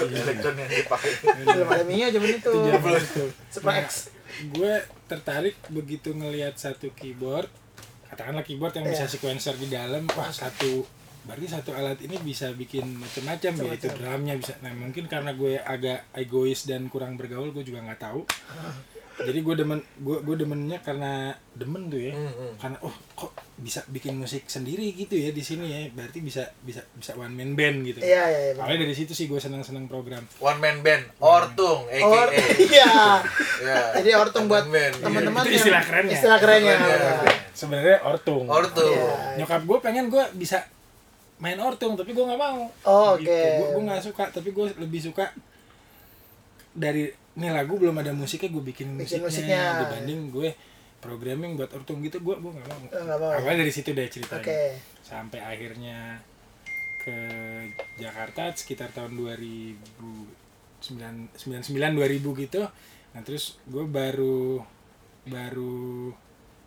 Elektron 0.00 0.54
yang 0.56 0.68
dipakai. 0.68 1.10
Belum 1.22 1.68
ada 1.68 1.84
Mio 1.84 2.06
zaman 2.10 2.30
itu. 2.30 2.50
Itu. 2.52 3.24
Super 3.50 3.70
Nah, 3.72 3.82
X. 3.84 4.12
gue 4.40 4.74
tertarik 5.10 5.58
begitu 5.68 6.14
ngelihat 6.14 6.54
satu 6.54 6.94
keyboard 6.94 7.50
katakanlah 8.06 8.42
keyboard 8.42 8.70
yang 8.72 8.86
bisa 8.86 9.04
Iya. 9.04 9.12
sequencer 9.12 9.54
di 9.54 9.66
dalam 9.66 10.06
wah 10.14 10.30
satu 10.30 10.86
berarti 11.20 11.46
satu 11.46 11.70
alat 11.74 12.00
ini 12.00 12.16
bisa 12.18 12.48
bikin 12.50 12.96
macam-macam 12.96 13.52
ya 13.60 13.72
itu 13.76 13.88
drumnya 13.92 14.34
bisa. 14.34 14.56
Nah 14.64 14.72
mungkin 14.72 15.04
karena 15.04 15.36
gue 15.36 15.60
agak 15.60 16.08
egois 16.16 16.64
dan 16.64 16.88
kurang 16.88 17.14
bergaul 17.14 17.50
gue 17.50 17.60
juga 17.60 17.84
nggak 17.84 18.00
tahu 18.00 18.24
jadi 19.22 19.38
gue 19.38 19.54
demen 19.56 19.78
gue 19.96 20.16
gue 20.18 20.36
demennya 20.36 20.78
karena 20.78 21.12
demen 21.52 21.86
tuh 21.86 22.00
ya 22.00 22.10
Hmm, 22.10 22.28
hmm. 22.28 22.52
karena 22.56 22.78
oh 22.80 22.94
kok 23.12 23.30
bisa 23.56 23.84
bikin 23.86 24.14
musik 24.14 24.44
sendiri 24.44 24.90
gitu 24.90 25.12
ya 25.12 25.28
di 25.28 25.40
sini 25.40 25.66
ya 25.66 25.80
berarti 25.90 26.18
bisa 26.18 26.42
bisa 26.58 26.80
bisa 26.90 27.12
one 27.14 27.30
man 27.30 27.52
band 27.52 27.84
gitu 27.84 28.00
Iya, 28.00 28.24
iya, 28.24 28.40
iya. 28.46 28.52
awalnya 28.56 28.82
dari 28.82 28.94
situ 28.94 29.12
sih 29.12 29.26
gue 29.26 29.36
senang 29.36 29.60
senang 29.60 29.84
program 29.84 30.24
One 30.38 30.56
man 30.56 30.80
band, 30.80 31.04
Ortung, 31.18 31.84
Oh, 31.84 32.16
aka. 32.16 32.32
iya. 32.58 33.20
Ya. 33.60 33.76
Jadi 33.94 34.10
ortung 34.14 34.46
buat 34.46 34.64
band. 34.66 34.96
teman-teman 34.98 35.42
Itu 35.42 35.52
istilah 35.54 35.82
kerennya. 35.82 36.14
Istilah 36.14 36.38
kerennya. 36.38 36.74
Keren, 36.74 36.90
ya. 36.90 37.32
sebenarnya 37.52 37.96
ortung 38.02 38.44
Ortung. 38.46 38.88
Iya. 38.90 39.36
nyokap 39.38 39.62
gue 39.62 39.78
pengen 39.80 40.08
gue 40.08 40.24
bisa 40.34 40.64
main 41.36 41.56
ortung 41.56 41.92
tapi 41.94 42.10
gue 42.10 42.20
nggak 42.22 42.36
mau 42.38 42.68
Oh, 42.82 43.16
gitu. 43.16 43.28
oke. 43.28 43.40
gue 43.58 43.68
gue 43.70 43.82
nggak 43.82 44.02
suka 44.02 44.24
tapi 44.30 44.48
gue 44.50 44.66
lebih 44.76 45.00
suka 45.02 45.28
dari 46.70 47.08
ini 47.32 47.48
lagu 47.48 47.74
belum 47.74 47.96
ada 47.96 48.10
musiknya 48.10 48.48
gue 48.48 48.62
bikin, 48.64 48.86
Bikin 48.94 49.20
musiknya, 49.20 49.22
musiknya. 49.22 49.60
dibanding 49.80 50.20
gue 50.28 50.48
programming 51.00 51.54
buat 51.54 51.70
ortung 51.70 52.00
gitu 52.00 52.18
gue 52.18 52.34
gue 52.34 52.50
nggak 52.50 52.66
mau 52.66 52.78
Eh, 52.86 53.04
mau. 53.16 53.30
awalnya 53.32 53.62
dari 53.62 53.70
situ 53.70 53.90
deh 53.90 54.06
ceritanya 54.06 54.42
Oke. 54.42 54.62
sampai 55.00 55.38
akhirnya 55.40 56.18
ke 57.00 57.16
Jakarta 57.96 58.52
sekitar 58.52 58.92
tahun 58.92 59.16
2099 59.16 61.96
2000 61.96 62.38
gitu 62.38 62.60
nah 63.10 63.20
terus 63.20 63.58
gue 63.64 63.82
baru 63.82 64.62
baru 65.24 66.12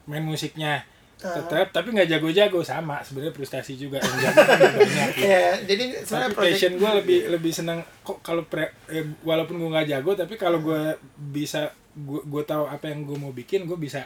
main 0.04 0.20
musiknya. 0.22 0.84
Tetap 1.16 1.68
tapi 1.70 1.88
nggak 1.90 2.10
jago-jago 2.10 2.60
sama 2.62 3.00
sebenarnya 3.00 3.32
frustasi 3.32 3.74
juga 3.74 3.96
yang 3.98 4.18
jago 4.20 4.40
kan 4.40 4.60
banyak 4.76 5.10
gitu. 5.14 5.24
Iya, 5.24 5.46
jadi 5.64 5.84
sebenarnya 6.02 6.32
passion 6.34 6.72
gue 6.76 6.92
lebih 6.98 7.20
lebih 7.30 7.52
senang 7.52 7.80
kok 8.00 8.20
kalau 8.20 8.44
pre- 8.44 8.76
eh, 8.88 9.06
walaupun 9.22 9.56
gue 9.56 9.70
nggak 9.70 9.88
jago 9.90 10.12
tapi 10.14 10.36
kalau 10.36 10.60
gue 10.60 10.96
bisa 11.16 11.68
gue 11.94 12.20
gue 12.22 12.44
tahu 12.44 12.66
apa 12.66 12.88
yang 12.88 13.04
gue 13.04 13.16
mau 13.16 13.30
bikin 13.30 13.64
gue 13.64 13.78
bisa 13.78 14.04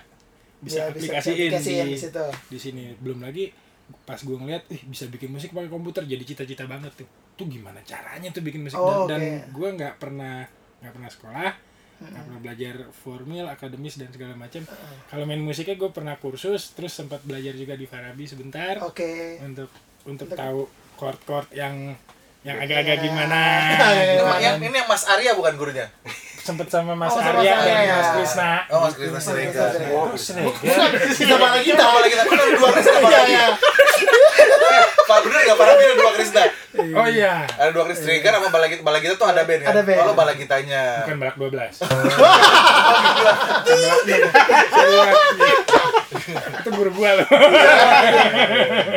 bisa 0.58 0.84
ya, 0.84 0.92
aplikasiin 0.92 1.50
aplikasiin 1.50 1.86
di 1.86 1.94
di 1.94 1.98
situ. 1.98 2.26
di 2.48 2.58
sini 2.58 2.84
belum 2.98 3.22
lagi 3.22 3.50
pas 4.04 4.20
gue 4.20 4.34
ngeliat 4.34 4.68
ih 4.68 4.82
bisa 4.86 5.08
bikin 5.08 5.32
musik 5.32 5.52
pakai 5.52 5.68
komputer 5.68 6.04
jadi 6.04 6.20
cita-cita 6.20 6.68
banget 6.68 6.92
tuh 6.94 7.08
tuh 7.34 7.48
gimana 7.48 7.80
caranya 7.82 8.28
tuh 8.30 8.42
bikin 8.42 8.62
musik 8.62 8.76
Oh, 8.76 9.08
dan, 9.08 9.16
dan 9.16 9.22
oke. 9.42 9.54
gue 9.54 9.70
nggak 9.74 9.94
pernah 9.96 10.44
nggak 10.78 10.94
pernah 10.94 11.10
sekolah 11.10 11.50
nggak 12.00 12.24
pernah 12.24 12.40
belajar 12.40 12.76
formil 12.94 13.46
akademis 13.46 13.96
dan 13.96 14.08
segala 14.08 14.34
macam 14.34 14.62
kalau 15.06 15.24
main 15.24 15.40
musiknya 15.40 15.74
gue 15.76 15.90
pernah 15.90 16.14
kursus 16.16 16.72
terus 16.72 16.92
sempat 16.92 17.22
belajar 17.22 17.52
juga 17.52 17.74
di 17.74 17.84
Farabi 17.84 18.24
sebentar 18.24 18.78
Oke. 18.80 19.42
untuk 19.42 19.70
untuk 20.04 20.26
Untuk- 20.26 20.38
tahu 20.38 20.62
chord-chord 20.96 21.50
yang 21.52 21.98
yang 22.42 22.54
agak-agak 22.56 22.98
Ya. 22.98 23.04
gimana 23.04 23.40
Ini, 23.60 23.74
gitu 24.14 24.24
yang, 24.40 24.56
kan. 24.56 24.56
ini 24.64 24.76
yang 24.78 24.88
Mas 24.88 25.04
Arya 25.04 25.32
bukan 25.34 25.54
gurunya? 25.56 25.88
sempet 26.40 26.70
sama 26.70 26.96
Mas 26.96 27.12
Oh, 27.12 27.20
Arya 27.20 27.44
dan 27.60 27.76
Arya. 27.76 27.92
Mas 27.94 28.10
Krisna 28.16 28.52
Oh, 28.70 28.80
Mas 28.80 28.94
Krisna 28.94 29.20
Siregar. 29.20 29.68
Siregar. 29.68 29.92
Oh, 29.92 30.08
Bukan, 30.48 30.90
kita 31.12 31.36
malah 31.36 31.60
kita. 31.60 31.84
Kan 31.84 32.38
ada 32.40 32.54
dua 32.56 32.70
Krisna 32.72 32.98
Iya, 33.04 33.20
iya. 33.26 33.46
Eh, 33.52 34.86
Pak 35.08 35.24
bener 35.24 35.40
nggak 35.42 35.56
Pak 35.56 35.66
Rabi 35.66 35.82
ada 35.82 35.96
dua 35.96 36.12
Krisna? 36.12 36.44
oh 36.94 37.08
iya 37.08 37.48
Ada 37.50 37.70
dua 37.72 37.84
Krisna 37.86 38.06
Siregar 38.06 38.32
sama 38.36 38.50
Balagita. 38.50 38.82
Balagita 38.82 39.14
tuh 39.16 39.26
ada 39.26 39.42
band 39.42 39.62
kan? 39.62 39.72
Ada 39.72 39.82
band. 39.82 39.98
Kalau 39.98 40.14
Balagitanya. 40.14 40.82
bukan 41.02 41.18
balak 41.18 41.36
12 41.38 41.78
itu 46.58 46.70
guru 46.72 46.90
gua 46.94 47.10
loh 47.16 47.28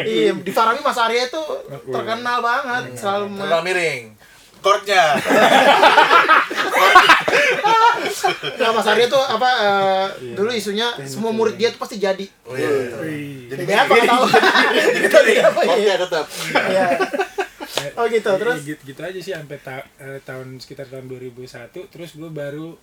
Iya, 0.02 0.30
di 0.34 0.50
Farabi 0.50 0.80
Mas 0.80 0.96
Arya 0.96 1.26
itu 1.26 1.42
terkenal 1.86 2.38
banget, 2.40 2.82
selalu 2.96 3.24
me- 3.28 3.38
Terkenal 3.40 3.62
miring. 3.62 4.02
Chordnya. 4.60 5.04
Nah, 8.60 8.70
Mas 8.72 8.86
Arya 8.88 9.06
tuh 9.08 9.20
apa 9.20 9.50
eh, 9.60 10.06
dulu 10.36 10.50
isunya 10.52 10.92
semua 11.04 11.32
murid 11.32 11.56
dia 11.56 11.72
tuh 11.72 11.80
pasti 11.80 11.96
jadi. 12.00 12.24
Oh 12.44 12.54
iya. 12.56 12.68
Jadi 13.50 13.72
apa 13.72 13.92
tahu? 13.96 14.24
Jadi 15.08 15.34
apa 15.40 15.60
ya? 15.64 15.96
tetap. 15.98 16.24
Iya. 16.52 16.86
Oh 17.96 18.04
gitu, 18.08 18.28
terus 18.36 18.60
gitu, 18.60 18.80
gitu 18.92 19.00
aja 19.00 19.20
sih 19.20 19.32
sampai 19.32 19.56
ta- 19.60 19.88
eh, 19.96 20.20
tahun 20.20 20.60
sekitar 20.60 20.92
tahun 20.92 21.08
2001 21.08 21.72
terus 21.88 22.12
gue 22.12 22.28
baru 22.28 22.76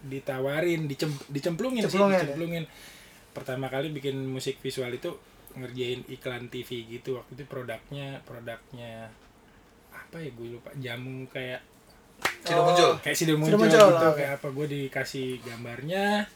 ditawarin 0.00 0.88
dicem 0.90 1.12
dicemplungin, 1.28 1.86
Cemplungin, 1.86 2.16
ya? 2.16 2.18
sih 2.18 2.26
dicemplungin 2.26 2.64
pertama 3.30 3.70
kali 3.70 3.92
bikin 3.94 4.16
musik 4.26 4.58
visual 4.58 4.90
itu 4.90 5.12
ngerjain 5.54 6.02
iklan 6.08 6.48
TV 6.48 6.88
gitu 6.88 7.20
waktu 7.20 7.36
itu 7.36 7.44
produknya 7.46 8.22
produknya 8.24 9.12
apa 10.10 10.18
ya 10.18 10.30
gue 10.32 10.48
lupa 10.50 10.70
jamu 10.74 11.22
kayak 11.28 11.62
Sudah 12.42 12.62
muncul. 12.62 12.90
kayak 12.98 13.14
sido 13.14 13.32
muncul, 13.34 13.54
Sido 13.54 13.62
muncul, 13.62 13.86
gitu 13.88 14.08
kayak 14.12 14.32
apa 14.36 14.46
gue 14.50 14.66
dikasih 14.68 15.28
gambarnya 15.40 16.26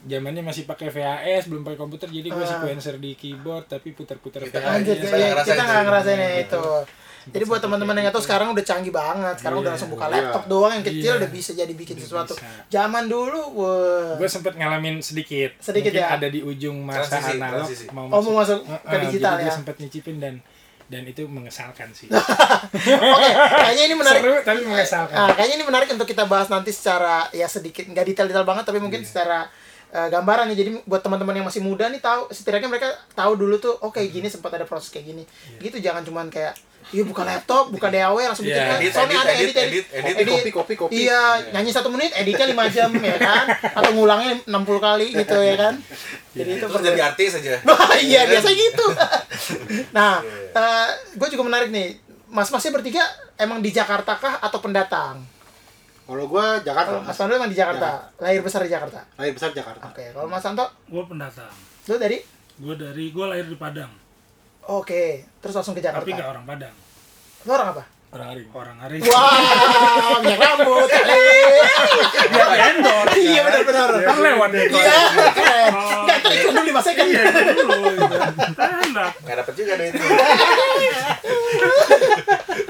zamannya 0.00 0.40
masih 0.40 0.62
pakai 0.64 0.88
VHS 0.88 1.50
belum 1.50 1.62
pakai 1.62 1.76
komputer 1.76 2.06
jadi 2.08 2.28
gue 2.28 2.38
Ah. 2.38 2.48
sequencer 2.48 2.96
di 2.96 3.12
keyboard 3.12 3.66
tapi 3.66 3.90
puter-puter 3.90 4.40
Kita 4.40 4.56
VHS 4.56 4.70
Anjir, 4.72 4.94
Kita 4.94 5.04
kita, 5.04 5.16
nggak 5.18 5.28
ngerasain 5.28 5.50
kita 5.50 5.58
nggak 5.58 5.74
itu. 5.74 5.88
ngerasain 5.90 6.20
itu. 6.40 6.64
Jadi 7.28 7.44
buat 7.44 7.60
teman-teman 7.60 7.92
yang 7.92 8.04
nggak 8.06 8.14
tahu 8.14 8.24
sekarang 8.24 8.48
udah 8.48 8.64
canggih 8.64 8.88
banget. 8.90 9.34
Sekarang 9.36 9.58
udah 9.58 9.66
Iya, 9.66 9.74
langsung 9.74 9.90
buka 9.90 10.06
iya. 10.06 10.14
laptop 10.14 10.44
doang 10.46 10.72
yang 10.72 10.84
kecil 10.86 11.12
Iya. 11.12 11.18
udah 11.18 11.30
bisa 11.30 11.50
jadi 11.52 11.72
bikin 11.74 11.94
Udah 11.94 12.04
sesuatu. 12.06 12.32
bisa. 12.32 12.48
Zaman 12.70 13.04
dulu, 13.04 13.40
wah. 13.54 14.16
gue 14.16 14.28
sempet 14.30 14.52
ngalamin 14.54 14.96
sedikit 15.02 15.50
Sedikit 15.58 15.92
Mungkin 15.92 16.06
ya? 16.06 16.14
ada 16.14 16.28
di 16.30 16.40
ujung 16.40 16.76
masa 16.80 17.04
Transisi, 17.10 17.36
analog 17.36 17.66
transisi. 17.66 17.84
mau 17.90 18.04
Oh, 18.06 18.20
mau 18.22 18.34
masuk 18.38 18.58
ke 18.64 18.96
digital 19.02 19.34
jadi 19.34 19.40
ya. 19.40 19.44
gue 19.44 19.52
sempet 19.52 19.74
nyicipin 19.76 20.16
dan 20.16 20.34
dan 20.88 21.04
itu 21.04 21.28
mengesalkan 21.28 21.92
sih. 21.92 22.08
Oke, 22.12 23.28
kayaknya 23.28 23.84
ini 23.92 23.96
menarik. 23.96 24.20
seru 24.24 24.34
tapi 24.40 24.60
mengesalkan. 24.64 25.16
Ah, 25.16 25.30
kayaknya 25.36 25.60
ini 25.60 25.66
menarik 25.68 25.88
untuk 25.92 26.08
kita 26.08 26.24
bahas 26.24 26.48
nanti 26.48 26.72
secara 26.72 27.28
ya 27.36 27.44
sedikit 27.44 27.84
nggak 27.84 28.04
detail-detail 28.08 28.48
banget 28.48 28.64
tapi 28.64 28.80
mungkin 28.80 29.04
secara 29.04 29.44
eh, 29.92 30.08
gambaran 30.08 30.50
ya. 30.52 30.56
Jadi 30.64 30.70
buat 30.84 31.00
teman-teman 31.00 31.34
yang 31.36 31.46
masih 31.46 31.60
muda 31.64 31.88
nih 31.88 32.00
tahu 32.02 32.28
setidaknya 32.32 32.68
mereka 32.68 32.88
tahu 33.12 33.36
dulu 33.36 33.56
tuh 33.60 33.74
oh 33.80 33.90
kayak 33.92 34.12
gini 34.12 34.28
sempat 34.28 34.54
ada 34.56 34.64
proses 34.64 34.88
kayak 34.92 35.06
gini. 35.12 35.22
Gitu 35.60 35.78
jangan 35.80 36.04
cuman 36.04 36.28
kayak 36.28 36.56
Iya 36.88 37.04
buka 37.04 37.20
laptop, 37.20 37.68
buka 37.68 37.92
DAW 37.92 38.16
langsung 38.16 38.48
bikin 38.48 38.64
Iya. 38.64 38.72
kan. 38.72 38.80
Edit, 38.80 38.92
Soalnya 38.96 39.12
edit, 39.12 39.28
ada 39.28 39.32
edit, 39.36 39.56
edit, 39.60 39.84
edit, 39.92 40.26
kopi, 40.32 40.50
kopi, 40.56 40.74
kopi. 40.80 40.92
Iya, 41.04 41.52
nyanyi 41.52 41.68
satu 41.68 41.92
menit, 41.92 42.16
editnya 42.16 42.48
5 42.48 42.64
jam 42.72 42.88
ya 42.96 43.16
kan, 43.20 43.44
atau 43.76 43.90
ngulangnya 43.92 44.40
60 44.48 44.80
kali 44.80 45.12
gitu 45.12 45.36
ya 45.36 45.54
kan. 45.60 45.74
Jadi 46.32 46.50
itu 46.56 46.64
Terus 46.64 46.84
jadi 46.88 47.00
artis 47.04 47.30
aja. 47.36 47.60
iya 48.08 48.24
biasa 48.24 48.48
gitu. 48.56 48.86
nah, 49.96 50.24
gue 51.12 51.28
juga 51.28 51.44
menarik 51.44 51.68
nih, 51.68 52.00
mas-masnya 52.32 52.72
bertiga 52.72 53.04
emang 53.36 53.60
di 53.60 53.68
Jakarta 53.68 54.16
kah 54.16 54.40
atau 54.40 54.56
pendatang? 54.64 55.20
Kalau 56.08 56.24
gua 56.24 56.56
Kalau 56.56 56.64
Jakarta, 56.64 57.04
Mas 57.04 57.14
Pandu 57.14 57.36
emang 57.36 57.52
di 57.52 57.58
Jakarta, 57.58 58.08
lahir 58.16 58.40
besar 58.40 58.64
di 58.64 58.72
Jakarta. 58.72 59.04
lahir 59.14 59.28
besar 59.30 59.52
Jakarta. 59.52 59.84
Oke, 59.86 60.08
kalau 60.08 60.24
Mas 60.26 60.40
Santo, 60.40 60.64
Gue 60.88 61.04
pendatang. 61.04 61.52
lu 61.84 61.96
dari? 61.96 62.16
Gue 62.56 62.74
dari 62.74 63.04
gue 63.08 63.26
lahir 63.28 63.44
di 63.44 63.54
Padang, 63.54 63.92
Oke, 64.64 65.28
terus 65.38 65.52
langsung 65.54 65.72
ke 65.72 65.80
Jakarta. 65.80 66.00
tapi 66.00 66.12
nggak 66.12 66.26
orang 66.26 66.44
Padang. 66.44 66.74
Lu 67.44 67.52
orang 67.52 67.70
apa? 67.70 67.84
orang 68.08 68.28
hari 68.30 68.40
Orang 68.48 68.76
hari. 68.80 69.04
Wah, 69.04 70.16
minyak 70.18 70.40
rambut. 70.40 70.88
Iya 73.18 73.40
benar-benar. 73.42 73.90
Kan 74.00 74.16
lewat 74.18 74.48
nih. 74.48 74.64
Iya, 74.64 74.96
keren. 75.30 75.72
Nggak, 75.76 76.16
ntar 76.18 76.32
iklan 76.32 76.54
dulu 76.56 76.72
5 76.72 76.88
second. 76.88 77.06
Iya 77.06 77.22
dulu. 77.28 77.76
gitu. 77.84 78.16
Enak. 78.56 79.12
Nggak 79.20 79.36
dapet 79.44 79.54
juga 79.54 79.72
deh 79.76 79.86
itu. 79.92 80.00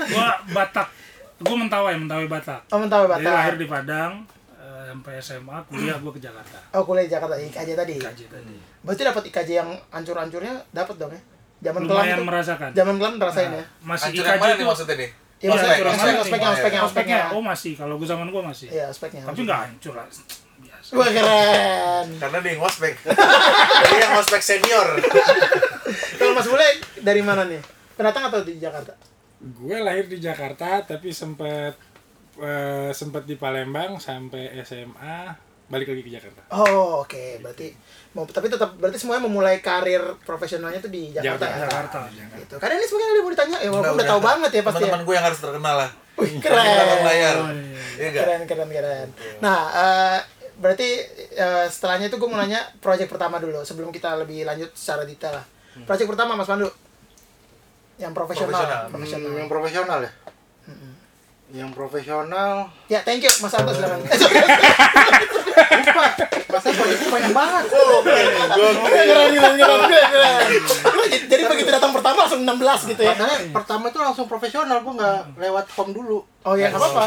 Gue 0.08 0.28
Batak. 0.50 0.88
Gue 1.38 1.56
Mentawai, 1.56 1.94
Mentawai 1.96 2.26
Batak. 2.26 2.66
Oh, 2.68 2.78
mentawai 2.78 3.06
Jadi 3.12 3.24
lahir 3.24 3.54
Batak. 3.54 3.56
di 3.56 3.66
Padang, 3.66 4.12
eh, 4.52 4.82
sampai 4.88 5.14
SMA, 5.18 5.56
kuliah 5.64 5.96
gue 5.96 6.12
ke 6.12 6.20
Jakarta. 6.20 6.58
Oh, 6.72 6.82
kuliah 6.82 7.06
di 7.06 7.12
Jakarta, 7.12 7.34
IKJ 7.36 7.70
tadi. 7.74 7.94
IKJ 7.96 8.20
tadi. 8.26 8.54
Berarti 8.80 9.02
dapat 9.04 9.22
IKJ 9.24 9.50
yang 9.56 9.70
ancur-ancurnya 9.88 10.54
dapat 10.68 10.94
dong 10.96 11.12
ya? 11.12 11.20
Zaman 11.60 11.82
kelam 11.84 12.04
itu. 12.04 12.22
merasakan. 12.24 12.70
Zaman 12.72 12.94
kelam 12.96 13.14
ngerasain 13.16 13.50
ya? 13.52 13.64
Masih 13.80 14.04
Hancur 14.10 14.24
IKJ 14.24 14.50
itu. 14.52 14.64
maksudnya 14.64 14.96
nih? 14.96 15.10
Iya, 15.38 15.48
Iya, 15.48 15.54
ospek, 15.54 15.70
ospek, 15.70 15.78
mana 15.78 15.94
ospeknya, 15.94 16.18
ospeknya, 16.18 16.50
Ospeknya, 16.50 16.82
ospeknya. 16.82 17.20
oh 17.30 17.42
masih. 17.44 17.72
Kalau 17.74 17.94
gue 17.94 18.08
zaman 18.08 18.26
gue 18.26 18.42
masih. 18.44 18.66
Iya, 18.68 18.84
ospeknya. 18.90 19.22
Tapi 19.22 19.40
nggak 19.40 19.58
hancur 19.60 19.94
lah. 19.94 20.06
Biasa. 20.58 20.90
Wah, 20.90 21.08
keren. 21.08 22.06
Karena 22.18 22.38
dia 22.42 22.50
yang 22.50 22.60
ngospek. 22.60 22.94
Dia 23.84 23.98
yang 24.00 24.12
ngospek 24.12 24.42
senior. 24.42 24.88
Kalau 26.18 26.32
Mas 26.34 26.46
Bule 26.46 26.68
dari 26.98 27.22
mana 27.22 27.46
nih? 27.46 27.62
Pendatang 27.94 28.26
atau 28.26 28.42
di 28.42 28.58
Jakarta? 28.58 28.90
Gue 29.38 29.76
lahir 29.78 30.10
di 30.10 30.18
Jakarta 30.18 30.82
tapi 30.82 31.14
sempat 31.14 31.78
eh, 32.42 32.90
sempat 32.90 33.22
di 33.22 33.38
Palembang 33.38 34.02
sampai 34.02 34.50
SMA 34.66 35.48
balik 35.68 35.92
lagi 35.92 36.02
ke 36.02 36.10
Jakarta 36.10 36.40
Oh, 36.48 37.04
oke. 37.04 37.44
Berarti 37.44 37.68
mau 38.16 38.24
tapi 38.24 38.48
tetap 38.48 38.72
berarti 38.80 38.96
semuanya 38.96 39.28
memulai 39.28 39.60
karir 39.60 40.00
profesionalnya 40.24 40.80
tuh 40.80 40.88
di 40.88 41.12
Jakarta. 41.12 41.44
ya? 41.44 41.68
Jakarta. 41.68 41.98
Gitu. 42.08 42.54
Karena 42.56 42.74
ini 42.80 42.86
sebenarnya 42.88 43.12
udah 43.12 43.22
mau 43.22 43.32
ditanya, 43.36 43.58
ya 43.60 43.68
walaupun 43.68 43.84
udah, 43.84 43.94
Udah, 44.00 44.06
tahu 44.08 44.20
banget 44.24 44.50
ya 44.50 44.62
pasti. 44.64 44.80
Ya. 44.80 44.80
Teman-teman 44.88 45.02
gue 45.04 45.14
yang 45.14 45.26
harus 45.28 45.38
terkenal 45.44 45.74
lah. 45.76 45.90
Wih, 46.18 46.32
belakang 46.40 47.04
layar. 47.04 47.34
Oh, 47.36 47.48
iya. 47.52 47.78
Iya 48.00 48.06
enggak? 48.10 48.24
Keren, 48.24 48.42
keren, 48.48 48.70
keren. 48.72 49.08
Nah, 49.44 49.58
eh, 49.70 50.18
berarti 50.58 50.88
eh, 51.36 51.66
setelahnya 51.68 52.08
itu 52.08 52.16
gue 52.16 52.28
mau 52.32 52.40
nanya 52.40 52.64
project 52.80 53.12
pertama 53.12 53.36
dulu 53.38 53.60
sebelum 53.62 53.92
kita 53.92 54.16
lebih 54.18 54.48
lanjut 54.48 54.72
secara 54.72 55.04
detail 55.04 55.36
lah. 55.36 55.46
Project 55.84 56.08
pertama 56.10 56.32
Mas 56.34 56.48
Pandu. 56.48 56.66
Yang 57.98 58.12
profesional. 58.14 58.54
Profesional. 58.54 58.82
Profesional. 58.90 59.28
Hmm, 59.28 59.38
yang 59.38 59.50
profesional 59.50 59.98
ya. 60.02 60.12
Yang 61.48 61.70
profesional. 61.72 62.52
Ya, 62.86 63.00
thank 63.02 63.24
you 63.24 63.32
Mas 63.42 63.50
Santo 63.50 63.72
silakan. 63.74 64.04
Masa 66.48 66.68
proyeknya 66.72 67.08
banyak 67.12 67.32
banget. 67.34 67.64
keren, 67.68 69.30
keren, 69.34 69.54
keren, 69.58 70.42
Jadi 71.28 71.42
begitu 71.44 71.70
datang 71.70 71.92
pertama 71.92 72.24
langsung 72.24 72.42
16 72.42 72.90
gitu 72.94 73.02
ya. 73.04 73.12
Makanya 73.14 73.38
pertama 73.52 73.84
itu 73.90 73.98
langsung 74.00 74.26
profesional, 74.30 74.78
gua 74.80 74.94
nggak 74.96 75.20
lewat 75.38 75.66
form 75.70 75.90
dulu. 75.92 76.24
Oh 76.46 76.54
ya, 76.56 76.72
nggak 76.72 76.80
apa-apa. 76.80 77.04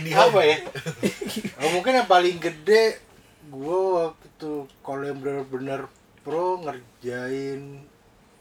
Ini 0.00 0.10
Apa 0.14 0.40
ya? 0.44 0.56
Oh, 1.60 1.70
mungkin 1.74 1.92
yang 2.02 2.08
paling 2.08 2.36
gede 2.40 3.00
gua 3.50 4.10
waktu 4.14 4.26
itu 4.30 4.54
kalau 4.84 5.02
yang 5.04 5.18
benar-benar 5.18 5.80
pro 6.22 6.60
ngerjain 6.60 7.82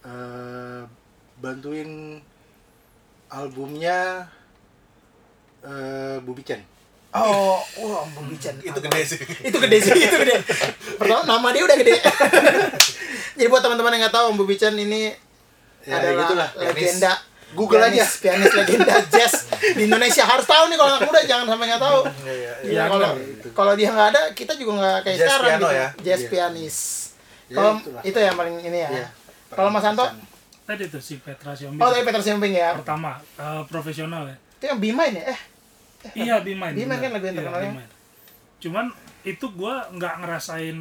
eh, 0.06 0.82
bantuin 1.40 2.20
albumnya 3.28 4.28
eh 5.62 6.18
Bubi 6.20 6.42
Chen. 6.42 6.62
Oh, 7.10 7.58
wah, 7.80 8.06
Bobby 8.08 8.38
Chan. 8.38 8.54
itu 8.62 8.70
gede 8.76 9.02
sih 9.02 9.18
itu 9.42 9.58
gede 9.58 9.78
sih, 9.82 9.98
itu 9.98 10.14
gede. 10.16 10.46
Pertama 10.94 11.26
nama 11.26 11.48
dia 11.50 11.66
udah 11.66 11.74
gede. 11.76 11.98
Jadi 13.40 13.48
buat 13.48 13.60
teman-teman 13.60 13.92
yang 13.92 14.06
nggak 14.06 14.14
tahu, 14.14 14.26
Om 14.30 14.38
Bobby 14.38 14.56
Chan 14.56 14.74
ini 14.74 15.10
Ya, 15.82 15.96
adalah 15.96 16.22
gitulah, 16.22 16.50
pianis. 16.54 16.76
legenda 16.76 17.12
Google 17.50 17.82
pianis, 17.82 17.98
aja. 18.04 18.22
pianis 18.22 18.52
legenda 18.54 18.94
jazz 19.10 19.34
di 19.74 19.90
Indonesia 19.90 20.22
harus 20.22 20.46
tahu 20.46 20.70
nih 20.70 20.78
kalau 20.78 20.92
anak 20.94 21.02
muda 21.02 21.20
jangan 21.26 21.46
sampai 21.50 21.66
nggak 21.66 21.82
tahu. 21.82 22.00
Iya, 22.30 22.52
Iya, 22.62 22.82
kalau 22.86 23.10
kalau 23.56 23.74
dia 23.74 23.90
nggak 23.90 24.08
ada, 24.12 24.22
kita 24.32 24.54
juga 24.54 24.72
nggak 24.78 24.98
kayak 25.02 25.18
Jazz 25.18 25.26
sekarang 25.26 25.48
piano 25.50 25.66
gitu. 25.66 25.70
ya? 25.74 25.88
Jazz 26.04 26.20
Iya. 26.20 26.30
pianis. 26.30 26.78
Ya, 27.50 27.56
Kalau 27.58 27.72
itulah. 27.76 28.02
itu 28.06 28.18
yang 28.22 28.36
paling 28.38 28.56
ini 28.60 28.80
ya. 28.80 28.90
Iya. 28.94 29.08
Kalau 29.50 29.70
Mas 29.74 29.82
Anto, 29.82 30.06
Tadi 30.70 30.86
tuh 30.86 31.02
si 31.02 31.18
Petra 31.18 31.52
Siombing. 31.52 31.82
oh 31.82 31.90
tapi 31.90 32.06
Peter 32.06 32.22
Simbing 32.22 32.54
ya. 32.54 32.78
Pertama, 32.78 33.18
eh, 33.18 33.62
profesional 33.66 34.24
ya. 34.24 34.38
Itu 34.54 34.66
yang 34.68 34.78
Bimain 34.78 35.10
ya? 35.12 35.26
Eh, 35.26 35.40
Iya, 36.16 36.36
Bimain. 36.40 36.72
Bimain 36.72 36.96
kan 36.96 37.10
lagu 37.10 37.26
yang 37.26 37.34
Iya, 37.34 37.42
terkenalnya. 37.42 37.72
Bimain. 37.74 37.90
Cuman 38.60 38.86
itu 39.24 39.46
gua 39.52 39.90
nggak 39.90 40.14
ngerasain 40.22 40.78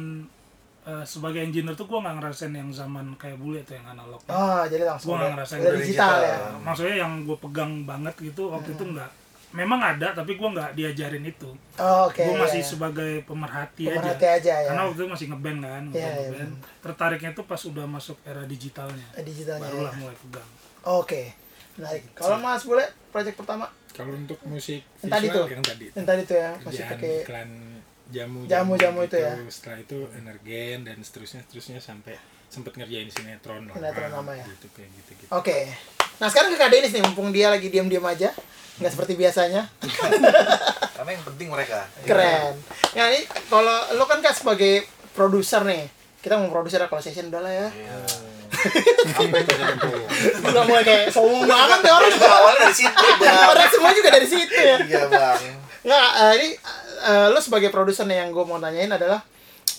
eh, 0.85 1.03
sebagai 1.03 1.41
engineer 1.41 1.73
tuh 1.73 1.85
gua 1.85 1.99
nggak 1.99 2.15
ngerasain 2.17 2.49
yang 2.51 2.69
zaman 2.69 3.17
kayak 3.17 3.35
bule 3.35 3.59
tuh 3.61 3.75
yang 3.75 3.89
analog. 3.89 4.21
oh 4.23 4.61
jadi 4.63 4.85
langsung 4.85 5.11
Gua 5.11 5.17
nggak 5.19 5.31
ngerasain 5.35 5.59
dari 5.59 5.77
digital, 5.79 6.11
digital. 6.13 6.17
ya. 6.21 6.37
Maksudnya 6.61 6.95
yang 6.99 7.13
gue 7.23 7.37
pegang 7.39 7.71
banget 7.83 8.13
gitu 8.21 8.41
waktu 8.47 8.69
itu 8.71 8.83
nggak. 8.85 9.09
Memang 9.49 9.81
ada, 9.81 10.13
tapi 10.13 10.37
gua 10.37 10.53
nggak 10.53 10.77
diajarin 10.77 11.25
itu. 11.25 11.49
Oh, 11.75 12.05
Oke. 12.05 12.21
Gue 12.21 12.37
masih 12.37 12.61
iya. 12.61 12.69
sebagai 12.69 13.11
pemerhati, 13.25 13.89
Pemerhati 13.89 14.25
aja. 14.29 14.37
aja 14.37 14.53
ya. 14.61 14.67
Karena 14.69 14.81
waktu 14.85 14.97
itu 14.99 15.09
masih 15.09 15.25
ngeband 15.33 15.59
kan, 15.59 15.83
Iya, 15.89 15.97
iya, 15.97 16.29
ngeband. 16.29 16.53
Tertariknya 16.79 17.31
tuh 17.33 17.45
pas 17.45 17.61
udah 17.63 17.85
masuk 17.85 18.17
era 18.21 18.45
digitalnya. 18.45 19.07
digitalnya. 19.17 19.65
Barulah 19.65 19.89
ya. 19.89 19.97
mulai 19.97 20.15
pegang. 20.15 20.49
Oke. 20.85 21.21
Menarik. 21.75 22.03
Kalau 22.13 22.37
Mas 22.37 22.61
Bule, 22.61 22.85
project 23.09 23.35
pertama 23.35 23.65
Kalau 23.89 24.13
untuk 24.13 24.37
musik 24.45 24.85
Yang 24.99 25.09
tadi 25.09 25.25
visual 25.25 25.35
tuh? 25.39 25.47
yang 25.49 25.63
tadi 25.63 25.85
yang 25.89 26.07
tadi 26.07 26.21
tuh 26.23 26.37
ya, 26.37 26.51
masih 26.61 26.83
pakai 26.85 27.13
iklan 27.19 27.49
jamu 28.09 28.39
Jamu-jamu 28.45 28.99
itu 29.03 29.17
ya? 29.17 29.33
setelah 29.47 29.77
itu 29.77 29.97
energen 30.13 30.77
dan 30.83 30.97
seterusnya 30.99 31.41
seterusnya 31.43 31.79
sampai 31.79 32.15
sempet 32.47 32.73
ngerjain 32.75 33.07
sinetron 33.07 33.65
lah 33.65 33.75
Sinetron 33.75 34.11
nama 34.13 34.31
ya? 34.33 34.45
gitu 34.45 34.67
kayak 34.71 34.89
gitu 34.93 35.11
gitu 35.17 35.31
Oke. 35.31 35.73
Nah, 36.17 36.27
sekarang 36.27 36.51
ke 36.51 36.57
Kak 36.57 36.69
Denis 36.69 36.91
nih, 36.91 36.99
mumpung 37.01 37.31
dia 37.31 37.47
lagi 37.47 37.67
diam-diam 37.67 38.03
aja. 38.03 38.29
Nggak 38.79 38.91
seperti 38.95 39.13
biasanya. 39.19 39.67
karena 40.99 41.11
yang 41.15 41.23
penting 41.23 41.47
mereka 41.47 41.87
Keren. 42.03 42.59
Nah, 42.95 43.07
ini 43.11 43.23
kalau 43.47 43.77
lo 43.95 44.03
kan 44.07 44.19
kan 44.19 44.33
sebagai 44.35 44.87
produser 45.13 45.63
nih. 45.63 45.87
Kita 46.19 46.35
mau 46.35 46.51
produser 46.51 46.83
kalau 46.91 46.99
session 46.99 47.31
udah 47.31 47.39
lah 47.39 47.53
ya. 47.53 47.67
Iya. 47.71 47.95
Udah 50.43 50.63
mulai 50.67 50.83
kayak 50.83 51.15
sombong 51.15 51.47
banget 51.47 51.79
nih 51.79 51.91
orang. 51.95 52.11
juga 52.11 52.27
awalnya 52.27 52.59
dari 52.67 52.75
situ 52.75 53.05
Orang 53.55 53.69
semua 53.71 53.91
juga 53.95 54.09
dari 54.11 54.27
situ 54.27 54.51
ya. 54.51 54.77
iya 54.83 55.01
bang 55.07 55.39
Nggak, 55.79 56.09
eh, 56.11 56.33
ini 56.35 56.49
eh, 57.07 57.27
lo 57.31 57.39
sebagai 57.39 57.71
produser 57.71 58.03
nih 58.03 58.19
yang 58.25 58.35
gue 58.35 58.43
mau 58.43 58.59
tanyain 58.59 58.91
adalah 58.91 59.23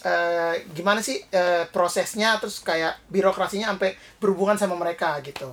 eh, 0.01 0.65
gimana 0.73 1.05
sih 1.05 1.21
eh, 1.29 1.69
prosesnya 1.69 2.41
terus 2.41 2.65
kayak 2.65 2.97
birokrasinya 3.13 3.69
sampai 3.69 3.93
berhubungan 4.17 4.57
sama 4.57 4.81
mereka 4.81 5.21
gitu. 5.21 5.53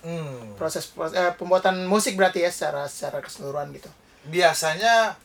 Hmm. 0.00 0.54
Proses, 0.54 0.86
proses 0.86 1.14
eh, 1.14 1.32
pembuatan 1.32 1.84
musik 1.84 2.14
berarti 2.14 2.40
ya 2.40 2.50
secara 2.50 2.84
secara 2.84 3.18
keseluruhan 3.18 3.70
gitu. 3.70 3.88
biasanya 4.24 5.16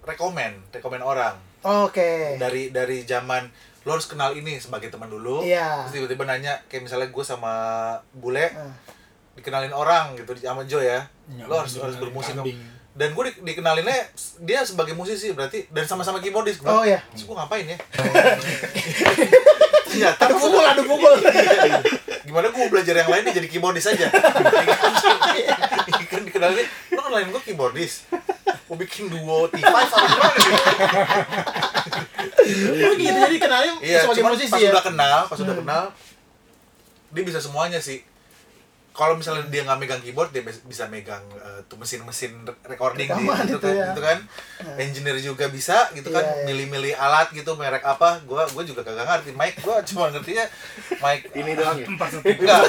rekomen 0.00 0.56
rekomen 0.70 1.00
orang 1.00 1.36
Oke. 1.60 2.36
dari 2.36 2.70
dari 2.70 3.02
zaman 3.02 3.44
lo 3.82 3.92
harus 3.92 4.06
kenal 4.06 4.32
ini 4.32 4.56
sebagai 4.56 4.88
teman 4.88 5.06
dulu 5.06 5.42
Iya. 5.42 5.84
terus 5.84 6.00
tiba-tiba 6.00 6.24
nanya 6.24 6.60
kayak 6.64 6.84
misalnya 6.84 7.08
gue 7.08 7.24
sama 7.24 7.52
bule 8.12 8.46
Hmm. 8.48 8.72
dikenalin 9.34 9.70
orang 9.70 10.14
gitu 10.14 10.32
sama 10.36 10.64
Jo 10.64 10.78
ya 10.78 11.04
Nggak 11.28 11.44
lo 11.44 11.54
harus 11.56 11.72
mau 11.74 11.84
harus 11.84 11.94
dikenalin 11.94 12.02
bermusik 12.02 12.34
dan 12.94 13.14
gue 13.14 13.24
di, 13.24 13.34
dikenalinnya 13.44 13.98
dia 14.40 14.60
sebagai 14.60 14.90
musisi 14.92 15.30
berarti 15.30 15.68
dan 15.68 15.84
sama-sama 15.84 16.18
keyboardis 16.18 16.58
gue 16.58 16.66
Oh, 16.66 16.82
iya. 16.82 16.98
terus 17.08 17.22
gue 17.24 17.36
ngapain 17.36 17.62
ya 17.64 17.78
Iya, 19.88 20.14
Adu 20.14 20.36
pukul, 20.36 20.62
adu 20.62 20.82
pukul. 20.84 21.14
Gimana 22.28 22.52
gue 22.52 22.64
belajar 22.68 22.92
yang 22.92 23.08
lain 23.08 23.24
jadi 23.32 23.48
keyboardis 23.48 23.88
aja. 23.88 24.12
Kan 26.12 26.22
dikenalin 26.24 26.66
lo 26.92 27.00
kenalin 27.00 27.28
gue 27.32 27.42
keyboardis. 27.42 28.04
Gue 28.68 28.76
bikin 28.76 29.08
duo 29.08 29.48
T5 29.48 29.64
sama 29.64 30.04
gimana 30.04 30.36
nih 30.36 30.52
Oh 32.84 32.92
gitu, 32.96 33.16
jadi 33.16 33.36
kenalnya 33.40 33.72
iya 33.80 34.04
sebagai 34.04 34.24
musisi 34.24 34.52
pas 34.52 34.60
ya. 34.60 34.70
udah 34.72 34.84
kenal 34.84 35.18
pas 35.24 35.38
udah 35.40 35.56
kenal 35.56 35.84
dia 37.08 37.22
bisa 37.24 37.40
semuanya 37.40 37.80
sih 37.80 38.04
kalau 38.98 39.14
misalnya 39.14 39.46
dia 39.46 39.62
nggak 39.62 39.78
megang 39.78 40.00
keyboard 40.00 40.28
dia 40.28 40.42
bis- 40.42 40.58
bisa 40.60 40.84
megang 40.86 41.22
eh, 41.32 41.62
tuh 41.64 41.78
mesin-mesin 41.78 42.34
recording 42.64 43.06
di, 43.06 43.22
gitu, 43.46 43.54
itu 43.54 43.62
kan, 43.62 43.70
ya. 43.72 43.86
gitu 43.88 44.02
kan 44.02 44.18
engineer 44.76 45.16
juga 45.18 45.46
bisa 45.46 45.86
gitu 45.92 46.08
kan 46.08 46.18
Iya, 46.20 46.34
iya. 46.34 46.44
milih-milih 46.44 46.92
alat 46.92 47.30
gitu 47.30 47.54
merek 47.54 47.80
apa 47.80 48.18
gua 48.24 48.42
gua 48.48 48.62
juga 48.62 48.82
kagak 48.82 49.06
ngerti 49.06 49.30
mic 49.32 49.54
gua 49.60 49.78
cuma 49.88 50.10
ngertinya 50.10 50.50
mic 50.98 51.30
Ini 51.38 51.50
doang 51.54 51.78
ya? 51.78 51.86
Enggak 52.28 52.60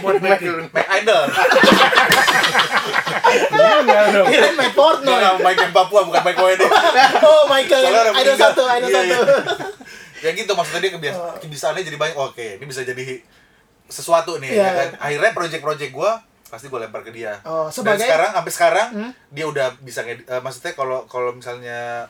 Buat 0.00 0.16
backing. 0.18 0.64
mic 0.66 0.86
idol 0.94 1.22
Kirain 4.26 4.54
main 4.54 4.72
porno. 4.72 5.12
Ya. 5.12 5.30
mic 5.36 5.56
yang 5.58 5.72
Papua 5.72 6.00
bukan 6.02 6.22
mic 6.22 6.36
WD 6.36 6.62
Oh 7.20 7.44
Michael, 7.46 7.82
idol 8.14 8.36
satu, 8.36 8.62
idol 8.64 8.88
Iya, 8.88 9.00
satu. 9.02 9.12
iya. 9.12 9.20
ya 10.16 10.30
gitu 10.32 10.48
maksudnya 10.50 10.80
dia 10.88 11.12
Oh. 11.12 11.36
kebiasaannya 11.36 11.84
jadi 11.84 11.94
banyak 11.94 12.16
oke 12.16 12.46
ini 12.56 12.64
bisa 12.64 12.80
jadi 12.82 13.20
sesuatu 13.86 14.36
nih 14.36 14.50
Iya, 14.50 14.60
ya 14.60 14.70
kan 14.72 14.88
iya. 14.88 14.98
akhirnya 15.00 15.30
project-project 15.32 15.92
gua 15.92 16.18
pasti 16.46 16.66
gue 16.66 16.78
lempar 16.78 17.02
ke 17.02 17.10
dia 17.10 17.34
Oh, 17.42 17.66
dan 17.66 17.74
sebagai- 17.74 18.02
sekarang 18.02 18.30
sampai 18.32 18.52
sekarang 18.52 18.88
Hmm? 18.92 19.10
dia 19.28 19.44
udah 19.44 19.66
bisa 19.80 20.00
ngedit 20.00 20.24
eh, 20.24 20.38
maksudnya 20.38 20.72
kalau 20.72 21.02
kalau 21.04 21.30
misalnya 21.32 22.06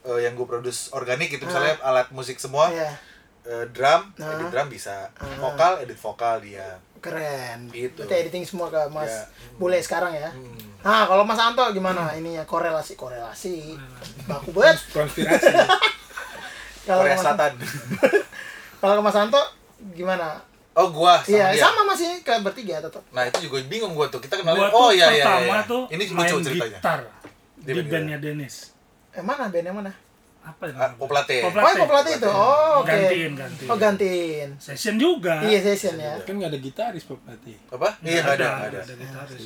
eh, 0.00 0.20
yang 0.20 0.32
gue 0.32 0.44
produce 0.44 0.90
organik 0.90 1.26
gitu 1.28 1.42
misalnya 1.42 1.74
alat 1.80 2.06
musik 2.08 2.36
semua 2.36 2.66
Iya, 2.68 2.90
eh, 3.44 3.64
drum 3.68 4.14
Ah. 4.16 4.30
edit 4.32 4.46
drum 4.48 4.68
bisa 4.68 5.10
Ah. 5.12 5.26
vokal 5.38 5.80
edit 5.80 5.96
vokal 5.96 6.38
dia 6.38 6.78
keren. 6.98 7.66
Gitu. 7.68 7.96
Berarti 7.98 8.14
editing 8.20 8.44
semua 8.44 8.68
ke 8.68 8.76
Mas 8.88 9.08
Iya. 9.08 9.24
Bule 9.56 9.80
sekarang 9.80 10.12
ya. 10.12 10.28
Hmm. 10.28 10.52
Nah, 10.80 11.04
kalau 11.04 11.24
Mas 11.24 11.36
Anto 11.38 11.64
gimana 11.70 12.12
ininya 12.12 12.44
korelasi 12.44 12.92
korelasi 12.94 13.72
baku 14.24 14.52
banget. 14.52 14.76
konspirasi 14.94 15.48
Kalau 16.82 17.00
Korea 17.02 17.16
Selatan 17.16 17.52
Kalau 18.80 18.94
ke 18.94 19.02
Mas 19.02 19.16
Anto 19.16 19.40
gimana? 19.92 20.40
Oh 20.80 20.88
gua 20.88 21.14
sama 21.20 21.36
Iya, 21.36 21.46
dia 21.52 21.62
sama 21.62 21.80
Mas 21.84 22.00
ini 22.00 22.16
ke 22.24 22.32
bertiga 22.40 22.80
tetap. 22.80 23.02
nah 23.12 23.22
itu 23.28 23.36
juga 23.44 23.56
bingung 23.68 23.92
gua 23.92 24.08
tuh 24.08 24.20
kita 24.24 24.40
tuh 24.40 24.44
oh 24.48 24.90
iya 24.90 25.12
iya 25.12 25.24
pertama 25.28 25.56
iya. 25.60 25.60
tuh 25.68 25.82
ini 25.92 26.02
main 26.16 26.30
lucu 26.32 26.48
ceritanya 26.48 26.80
gitar 26.80 27.00
di 27.60 27.70
main 27.76 27.86
bandnya 27.86 28.16
Dennis. 28.16 28.72
Eh 29.12 29.20
mana 29.20 29.52
band 29.52 29.66
yang 29.68 29.76
mana? 29.76 29.92
Apa 30.40 30.72
ya? 30.72 30.74
Ah, 30.80 30.90
Poplate. 30.96 31.44
Oh, 31.44 31.52
yang 31.52 31.84
pelatih 31.84 32.14
itu. 32.16 32.30
Oh, 32.32 32.80
oke. 32.80 32.88
Gantiin, 32.88 33.32
gantiin. 33.36 33.68
Oh, 33.68 33.76
gantiin. 33.76 34.48
Session 34.56 34.96
juga. 34.96 35.44
Iya, 35.44 35.60
session 35.60 36.00
ya. 36.00 36.16
kan 36.24 36.32
nggak 36.40 36.56
ada 36.56 36.60
gitaris 36.60 37.04
pop 37.04 37.20
berarti 37.20 37.52
apa 37.68 38.00
iya 38.00 38.24
nggak 38.24 38.36
ada 38.40 38.46
nggak 38.48 38.68
ada 38.72 38.78
ada 38.80 38.94
gitaris. 38.96 39.44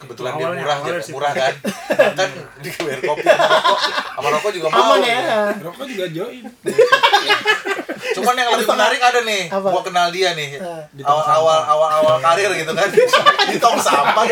Kebetulan 0.00 0.32
dia 0.32 0.46
murah 0.48 0.56
awalnya 0.74 0.90
dia 0.90 1.02
sih. 1.02 1.12
murah 1.12 1.32
kan 1.32 1.54
kan 2.18 2.30
di 2.58 2.68
bayar 2.74 3.00
kopi 3.02 3.22
sama 3.22 3.46
rokok 3.46 3.78
sama 4.10 4.28
rokok 4.32 4.50
juga 4.50 4.68
mau 4.68 4.80
Aman 4.82 5.00
ya. 5.02 5.18
rokok 5.60 5.84
juga 5.86 6.06
join 6.08 6.44
cuman 8.10 8.34
yang 8.34 8.50
lebih 8.52 8.66
menarik 8.66 9.00
ada 9.00 9.20
nih 9.22 9.42
Apa? 9.46 9.68
gua 9.68 9.82
kenal 9.82 10.08
dia 10.10 10.32
nih. 10.32 10.58
Di 10.90 11.02
awal 11.04 11.22
awal 11.22 11.60
awal 11.64 11.90
awal 11.94 12.16
karir 12.18 12.50
gitu 12.54 12.72
kan 12.72 12.88
di 13.50 13.56
tong 13.56 13.78
sampah 13.78 14.24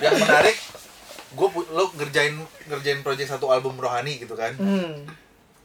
yang 0.00 0.16
menarik 0.16 0.56
gua 1.32 1.48
lo 1.68 1.92
ngerjain 1.92 2.34
ngerjain 2.66 3.00
project 3.00 3.28
satu 3.30 3.46
album 3.48 3.76
rohani 3.76 4.16
gitu 4.16 4.32
kan 4.32 4.56
Hmm. 4.56 5.04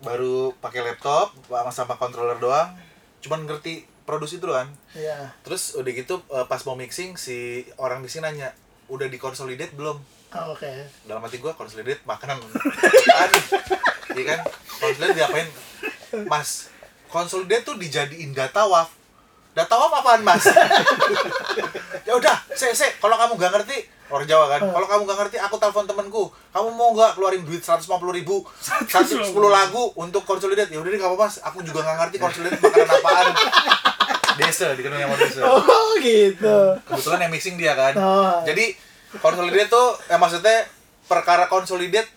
baru 0.01 0.51
pakai 0.55 0.81
laptop 0.83 1.31
sama 1.47 1.71
sama 1.71 1.93
controller 1.95 2.35
doang 2.35 2.73
cuman 3.21 3.45
ngerti 3.45 3.85
produksi 4.11 4.43
kan. 4.43 4.67
Iya. 4.91 5.31
terus 5.47 5.79
udah 5.79 5.91
gitu 5.95 6.19
eh, 6.27 6.45
pas 6.51 6.59
mau 6.67 6.75
mixing 6.75 7.15
si 7.15 7.63
orang 7.79 8.03
mixing 8.03 8.27
nanya 8.27 8.51
udah 8.91 9.07
dikonsolidate 9.07 9.71
belum? 9.79 9.95
Oh, 10.31 10.55
Oke. 10.55 10.67
dalam 11.07 11.23
hati 11.23 11.39
gue 11.39 11.51
konsolidate 11.55 12.03
makanan. 12.03 12.39
Aduh. 12.43 13.43
iya 14.19 14.23
kan? 14.35 14.39
Konsolidate 14.83 15.15
diapain? 15.15 15.47
Mas 16.27 16.67
konsolidate 17.11 17.67
tuh 17.67 17.75
dijadiin 17.75 18.31
data 18.31 18.63
waf 18.67 18.91
data 19.51 19.75
waf 19.75 19.91
apaan 20.03 20.23
mas? 20.23 20.43
Ya 22.07 22.17
udah 22.17 22.33
se 22.57 22.73
se 22.73 22.87
kalau 22.97 23.13
kamu 23.13 23.37
gak 23.37 23.53
ngerti 23.55 23.77
orang 24.11 24.27
Jawa 24.27 24.49
kan 24.51 24.59
kalau 24.63 24.87
kamu 24.89 25.01
gak 25.07 25.19
ngerti 25.23 25.37
aku 25.39 25.55
telepon 25.61 25.85
temenku 25.85 26.23
kamu 26.51 26.67
mau 26.73 26.91
nggak 26.97 27.15
keluarin 27.15 27.45
duit 27.45 27.61
150 27.63 27.87
ribu 28.11 28.43
110 28.59 29.31
lagu 29.31 29.93
untuk 29.95 30.25
konsolidate 30.27 30.73
ya 30.73 30.81
udah 30.81 30.89
deh 30.91 30.99
gak 30.99 31.11
apa 31.13 31.27
mas. 31.27 31.39
Aku 31.43 31.63
juga 31.63 31.83
gak 31.83 32.07
ngerti 32.07 32.17
konsolidate 32.19 32.59
makanan 32.59 32.89
apaan 32.89 33.27
desa 34.35 34.71
dikenal 34.71 34.99
sama 34.99 35.15
desa 35.17 35.41
Oh, 35.49 35.91
gitu. 35.97 36.57
kebetulan 36.83 37.19
yang 37.21 37.31
mixing 37.31 37.55
dia 37.55 37.73
kan 37.73 37.93
Oh. 37.93 38.39
jadi 38.41 38.75
konsolidate 39.17 39.67
tuh 39.67 39.87
eh, 40.05 40.15
maksudnya 40.15 40.63
perkara 41.03 41.45
konsolidate 41.45 42.07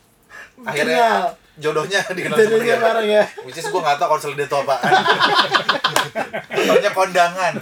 akhirnya 0.60 1.34
jodohnya 1.54 2.00
dikenal 2.10 2.36
seperti 2.38 2.70
bareng 2.78 3.08
ya. 3.08 3.24
Which 3.46 3.58
is 3.58 3.66
gue 3.70 3.80
gak 3.80 3.96
tau 3.98 4.10
konsolidate 4.10 4.50
itu 4.50 4.56
apaan 4.58 4.82
Gue 6.50 6.64
taunya 6.66 6.90
kondangan. 6.90 7.52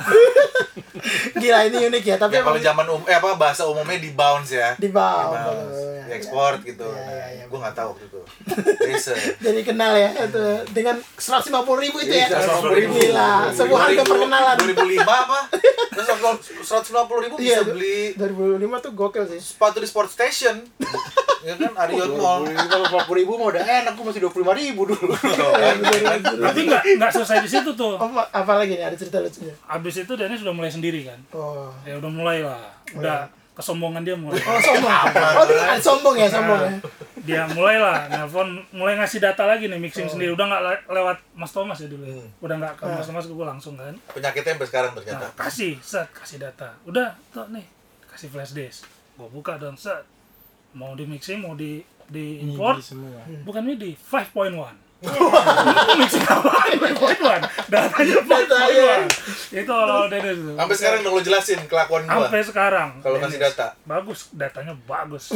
Gila 1.34 1.58
ini 1.66 1.76
unik 1.90 2.04
ya, 2.04 2.16
tapi 2.16 2.38
ya, 2.38 2.46
Kalau 2.46 2.60
zaman 2.62 2.86
um, 2.86 3.02
eh 3.10 3.16
apa 3.18 3.34
bahasa 3.34 3.66
umumnya 3.66 3.98
di 3.98 4.14
bounce 4.14 4.54
ya. 4.54 4.78
Di 4.78 4.88
bawah. 4.88 5.34
Di 5.66 5.92
di 6.06 6.12
ekspor 6.14 6.60
gitu. 6.62 6.84
Iya, 6.84 7.08
iya, 7.08 7.26
iya, 7.40 7.44
gue 7.48 7.58
nggak 7.58 7.74
tahu 7.74 7.88
waktu 7.96 8.04
itu. 8.06 8.20
Racer 8.92 9.18
Jadi 9.40 9.60
kenal 9.64 9.92
ya 9.96 10.10
itu 10.12 10.44
dengan 10.70 10.96
150 11.16 11.84
ribu 11.88 11.96
itu 12.04 12.14
ya. 12.14 12.28
Iya, 12.28 12.38
150.000. 12.60 13.00
Gila, 13.00 13.32
sebuah 13.50 13.78
harga 13.88 14.02
perkenalan. 14.04 14.56
2005 14.60 15.02
apa? 15.08 15.38
Terus 15.92 16.06
150 16.68 17.24
ribu 17.24 17.34
Iya, 17.40 17.64
bisa 17.64 17.72
beli 17.72 17.98
2005 18.14 18.84
tuh 18.84 18.92
gokil 18.92 19.24
sih. 19.26 19.40
sepatu 19.40 19.80
di 19.80 19.88
sport 19.88 20.08
station. 20.12 20.62
Ya 21.42 21.58
kan 21.58 21.74
Arion 21.74 22.14
Mall. 22.22 22.46
Kalau 22.54 22.86
lima 22.86 23.02
puluh 23.02 23.18
ribu 23.18 23.34
mah 23.34 23.50
udah 23.50 23.66
enak, 23.82 23.92
gue 23.92 24.04
masih 24.04 24.20
dua 24.20 24.30
puluh 24.30 24.44
lima 24.44 24.54
ribu 24.54 24.82
dulu. 24.86 25.12
Tapi 26.46 26.60
nggak 26.64 26.82
nggak 26.98 27.10
selesai 27.12 27.38
di 27.40 27.50
situ 27.50 27.70
tuh. 27.72 27.94
Apa, 27.96 28.22
apa 28.30 28.52
lagi 28.56 28.74
nih 28.74 28.84
ada 28.84 28.96
cerita 28.96 29.18
lucunya? 29.18 29.54
Abis 29.66 29.94
itu 30.00 30.12
Dennis 30.14 30.40
sudah 30.40 30.54
mulai 30.54 30.70
sendiri 30.70 31.02
kan. 31.02 31.18
Oh. 31.30 31.68
Ya 31.82 31.98
udah 31.98 32.10
mulai 32.10 32.40
lah. 32.40 32.70
Udah 32.92 33.26
kesombongan 33.52 34.00
dia 34.00 34.16
mulai. 34.16 34.40
Oh 34.40 34.56
sombong. 34.58 34.90
Oh 34.90 35.44
ah, 35.60 35.76
sombong 35.76 36.14
ya 36.16 36.26
sombong 36.26 36.60
ya. 36.62 36.72
Dia 37.22 37.42
mulai 37.46 37.78
lah 37.78 38.08
nelfon, 38.08 38.48
mulai 38.72 38.98
ngasih 38.98 39.22
data 39.22 39.46
lagi 39.46 39.70
nih 39.70 39.78
mixing 39.78 40.08
sendiri. 40.08 40.34
Udah 40.34 40.48
nggak 40.48 40.62
le- 40.64 40.84
lewat 40.90 41.16
Mas 41.34 41.52
Thomas 41.52 41.78
ya 41.78 41.86
dulu. 41.86 42.02
ya. 42.02 42.18
Udah 42.40 42.56
nggak 42.58 42.74
ke 42.74 42.84
Mas 42.88 43.06
Thomas 43.06 43.24
gue 43.24 43.46
langsung 43.46 43.74
kan. 43.76 43.94
penyakitnya 44.10 44.56
sampai 44.56 44.66
sekarang 44.66 44.90
ternyata 44.92 45.22
Nah, 45.22 45.32
kasih, 45.36 45.78
set, 45.78 46.08
kasih 46.10 46.40
data. 46.40 46.74
Udah, 46.82 47.14
tuh 47.30 47.46
nih, 47.48 47.62
kasih 48.08 48.26
flash 48.26 48.52
disk. 48.52 48.88
Gua 49.14 49.28
buka 49.28 49.54
dong, 49.54 49.76
set. 49.76 50.02
Mau 50.72 50.96
di 50.96 51.04
mixing, 51.04 51.38
mau 51.38 51.54
di 51.54 51.84
di 52.12 52.44
import, 52.44 52.76
Midi 52.76 52.84
semua. 52.84 53.20
bukan 53.42 53.62
MIDI, 53.64 53.90
5.1. 53.96 54.76
mixing 55.98 56.22
apa? 56.22 56.50
5.1. 56.78 57.42
Datanya 57.66 58.14
5.1. 58.22 59.10
Itu 59.50 59.66
kalau 59.66 60.06
Dennis 60.06 60.38
tuh. 60.38 60.54
sampai 60.54 60.76
sekarang 60.78 60.98
udah 61.02 61.10
lo 61.10 61.20
jelasin 61.20 61.60
kelakuan 61.66 62.06
gua 62.06 62.30
Sampai 62.30 62.42
sekarang. 62.46 62.88
Kalau 63.02 63.18
kasih 63.18 63.40
data. 63.40 63.66
Bagus, 63.82 64.30
datanya 64.30 64.74
bagus. 64.86 65.34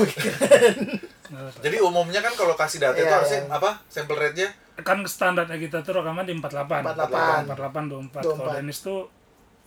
jadi 1.65 1.77
umumnya 1.83 2.23
kan 2.23 2.31
kalau 2.39 2.55
kasih 2.55 2.79
data 2.79 2.95
itu 2.95 3.03
Iya, 3.03 3.19
harusnya 3.19 3.41
apa 3.51 3.83
sample 3.91 4.15
rate-nya 4.15 4.47
kan 4.77 5.01
standarnya 5.03 5.57
kita 5.57 5.81
tuh 5.81 5.99
rekaman 5.99 6.29
di 6.29 6.37
48. 6.37 6.85
48. 6.85 7.49
48 7.49 7.91
24. 8.13 8.23
24. 8.23 8.37
Kalau 8.37 8.53
Dennis 8.53 8.79
tuh 8.85 8.99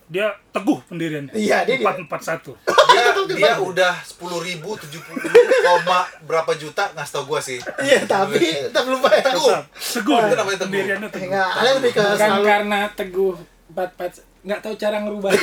dia 0.09 0.33
teguh 0.49 0.81
pendiriannya. 0.89 1.31
Iya, 1.31 1.63
dia- 1.63 1.77
441. 1.77 2.57
dia 2.89 3.01
dia 3.37 3.51
udah 3.55 3.93
sepuluh 4.01 4.41
ribu 4.41 4.73
tujuh 4.75 4.99
puluh 4.99 5.21
koma 5.61 6.03
berapa 6.25 6.49
juta 6.53 6.89
ngasih 6.91 7.13
tau 7.13 7.23
gua 7.23 7.37
sih 7.37 7.61
Iya 7.77 8.01
tapi 8.03 8.65
tetap 8.65 8.83
lupa 8.83 9.07
ya. 9.11 9.29
Teguh. 9.29 9.51
Teguh. 9.71 10.17
Itu 10.19 10.35
namanya 10.35 10.57
teguh. 10.57 10.65
Pendiriannya 10.65 11.07
teguh. 11.07 11.27
Enggak, 11.29 11.49
lebih 11.71 11.91
ke 11.91 12.01
Bukan 12.01 12.17
selalu 12.19 12.43
karena 12.43 12.79
teguh 12.91 13.35
empat 13.69 13.89
empat 13.93 14.11
nggak 14.39 14.59
tahu 14.59 14.73
cara 14.75 14.97
ngerubah 14.99 15.29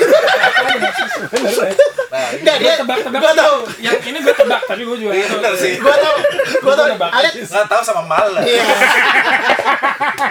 Sebenarnya? 2.17 2.37
nah 2.37 2.41
Enggak 2.41 2.57
dia 2.59 2.75
tebak-tebak 2.77 3.21
Gua 3.21 3.33
tahu. 3.35 3.57
yang 3.79 3.97
ini 4.01 4.19
gue 4.19 4.35
tebak 4.35 4.61
tapi 4.65 4.83
gue 4.83 4.97
juga 4.99 5.13
Iya, 5.13 5.27
bener 5.31 5.53
sih. 5.55 5.73
Gua 5.77 5.97
tahu. 5.97 6.17
Gua 6.61 6.75
tahu. 6.75 6.87
nebak. 6.89 7.11
Kalian 7.11 7.33
nggak 7.45 7.67
tahu 7.67 7.83
sama 7.83 8.03
malah 8.03 8.43
Iya. 8.43 8.63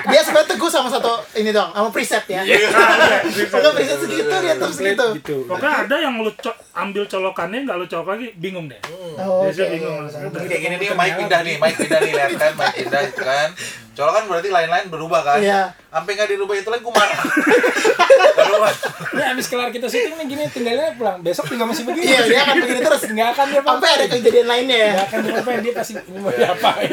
dia 0.05 0.21
sebenarnya 0.21 0.49
teguh 0.49 0.69
sama 0.69 0.87
satu 0.87 1.13
ini 1.33 1.49
dong, 1.49 1.69
sama 1.69 1.89
preset 1.89 2.25
ya. 2.25 2.41
Iya. 2.41 2.69
Pokoknya 3.49 3.71
preset 3.73 3.99
segitu 3.99 4.33
dia 4.35 4.53
terus 4.55 4.75
segitu. 4.75 5.05
gitu 5.15 5.35
Pokoknya 5.45 5.85
ada 5.85 5.95
yang 5.99 6.13
lu 6.17 6.31
ambil 6.73 7.03
colokannya 7.05 7.59
nggak 7.63 7.77
lu 7.77 7.85
colok 7.85 8.07
lagi 8.11 8.27
bingung 8.35 8.65
deh. 8.67 8.79
Oh, 9.17 9.45
oke. 9.45 9.63
bingung 9.65 9.95
kayak 10.45 10.61
gini 10.61 10.75
nih, 10.77 10.89
mic 10.91 11.11
pindah 11.15 11.39
nih, 11.41 11.55
mic 11.57 11.73
pindah 11.75 11.99
nih, 12.01 12.11
lihat 12.13 12.31
kan, 12.35 12.51
mic 12.53 12.71
pindah 12.75 13.01
itu 13.03 13.21
kan. 13.21 13.49
Colok 13.95 14.13
kan 14.13 14.23
berarti 14.27 14.49
lain-lain 14.49 14.85
berubah 14.87 15.21
kan? 15.21 15.39
Iya. 15.39 15.71
Sampai 15.87 16.11
nggak 16.13 16.29
dirubah 16.29 16.51
itu 16.53 16.67
lagi 16.67 16.83
gue 16.83 16.93
marah. 16.93 17.19
Berubah. 18.35 18.71
ini 19.15 19.23
abis 19.31 19.47
kelar 19.47 19.71
kita 19.71 19.87
syuting 19.87 20.11
nih 20.13 20.25
gini 20.27 20.43
tinggalnya 20.47 20.91
pulang 20.93 21.19
besok 21.19 21.47
juga 21.47 21.63
masih 21.63 21.87
begini 21.87 22.03
Iya, 22.05 22.21
dia 22.25 22.39
akan 22.41 22.55
begini 22.59 22.81
terus. 22.81 23.01
nggak 23.07 23.29
akan 23.31 23.45
dia 23.47 23.61
Sampai 23.63 23.89
ada 23.89 24.05
kejadian 24.09 24.45
lainnya 24.45 24.75
ya. 24.77 24.89
nggak 24.91 25.07
akan 25.07 25.19
diapain 25.23 25.59
dia 25.61 25.73
pasti 25.73 25.91
ini 25.95 26.19
mau 26.19 26.31
diapain 26.31 26.91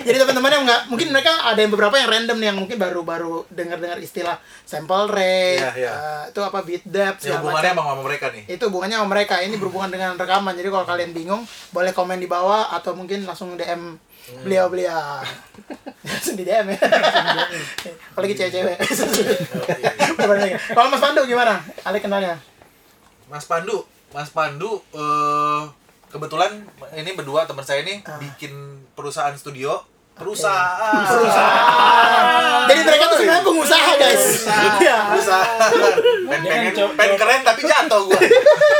Jadi 0.00 0.16
teman-teman 0.16 0.50
yang 0.50 0.64
nggak, 0.64 0.80
mungkin 0.88 1.08
mereka 1.10 1.32
ada 1.44 1.58
yang 1.58 1.68
beberapa 1.68 1.94
yang 1.94 2.08
random 2.10 2.36
nih 2.40 2.46
yang 2.46 2.58
mungkin 2.58 2.76
baru-baru 2.78 3.44
dengar-dengar 3.50 3.98
istilah 4.00 4.36
sample 4.64 5.06
rate, 5.06 5.60
Iya, 5.60 5.70
iya. 5.76 5.92
eh, 5.92 6.22
itu 6.32 6.40
apa 6.40 6.58
beat 6.64 6.82
depth, 6.82 7.20
Ya 7.22 7.36
hubungannya 7.38 7.70
emang 7.70 7.86
sama 7.86 8.02
mereka 8.02 8.26
nih. 8.30 8.42
Itu 8.48 8.62
hubungannya 8.66 8.96
sama 8.96 9.08
mereka. 9.10 9.34
Ini 9.38 9.54
berhubungan 9.54 9.90
dengan 9.90 10.10
rekaman. 10.14 10.54
Jadi 10.54 10.68
kalau 10.70 10.86
kalian 10.86 11.12
bingung, 11.12 11.42
boleh 11.70 11.92
komen 11.92 12.16
di 12.16 12.26
bawah 12.26 12.72
atau 12.72 12.92
mungkin 12.92 13.22
langsung 13.22 13.54
DM 13.54 14.00
beliau-beliau. 14.40 15.20
langsung 16.04 16.34
di 16.34 16.44
DM 16.44 16.68
ya. 16.70 16.78
Cewek-cewek. 18.14 18.76
Bener 20.14 20.38
lagi. 20.38 20.52
Kalau 20.68 20.88
Mas 20.88 21.00
Pandu 21.00 21.22
gimana? 21.24 21.54
Ale 21.82 21.98
kenalnya? 21.98 22.36
Mas 23.26 23.44
Pandu, 23.44 23.84
Mas 24.10 24.28
Pandu 24.28 24.80
eh 24.92 25.62
kebetulan 26.08 26.62
ini 26.94 27.10
berdua 27.12 27.42
teman 27.44 27.62
saya 27.62 27.82
nih 27.82 28.04
Ah. 28.04 28.20
bikin 28.20 28.52
perusahaan 28.92 29.34
studio. 29.34 29.80
Perusahaan. 30.14 30.94
Jadi 32.64 32.80
mereka 32.80 33.04
tuh 33.04 33.18
sebenarnya 33.18 33.42
pengusaha 33.42 33.90
guys. 33.94 34.24
Iya. 34.78 34.96
Perusahaan. 35.10 35.58
Pen, 36.24 36.38
Dia 36.40 36.48
kan 36.48 36.56
pengen, 36.56 36.72
coba- 36.72 36.94
pen 36.94 37.10
keren 37.14 37.40
tapi 37.42 37.60
jatuh 37.62 38.02
gua. 38.06 38.20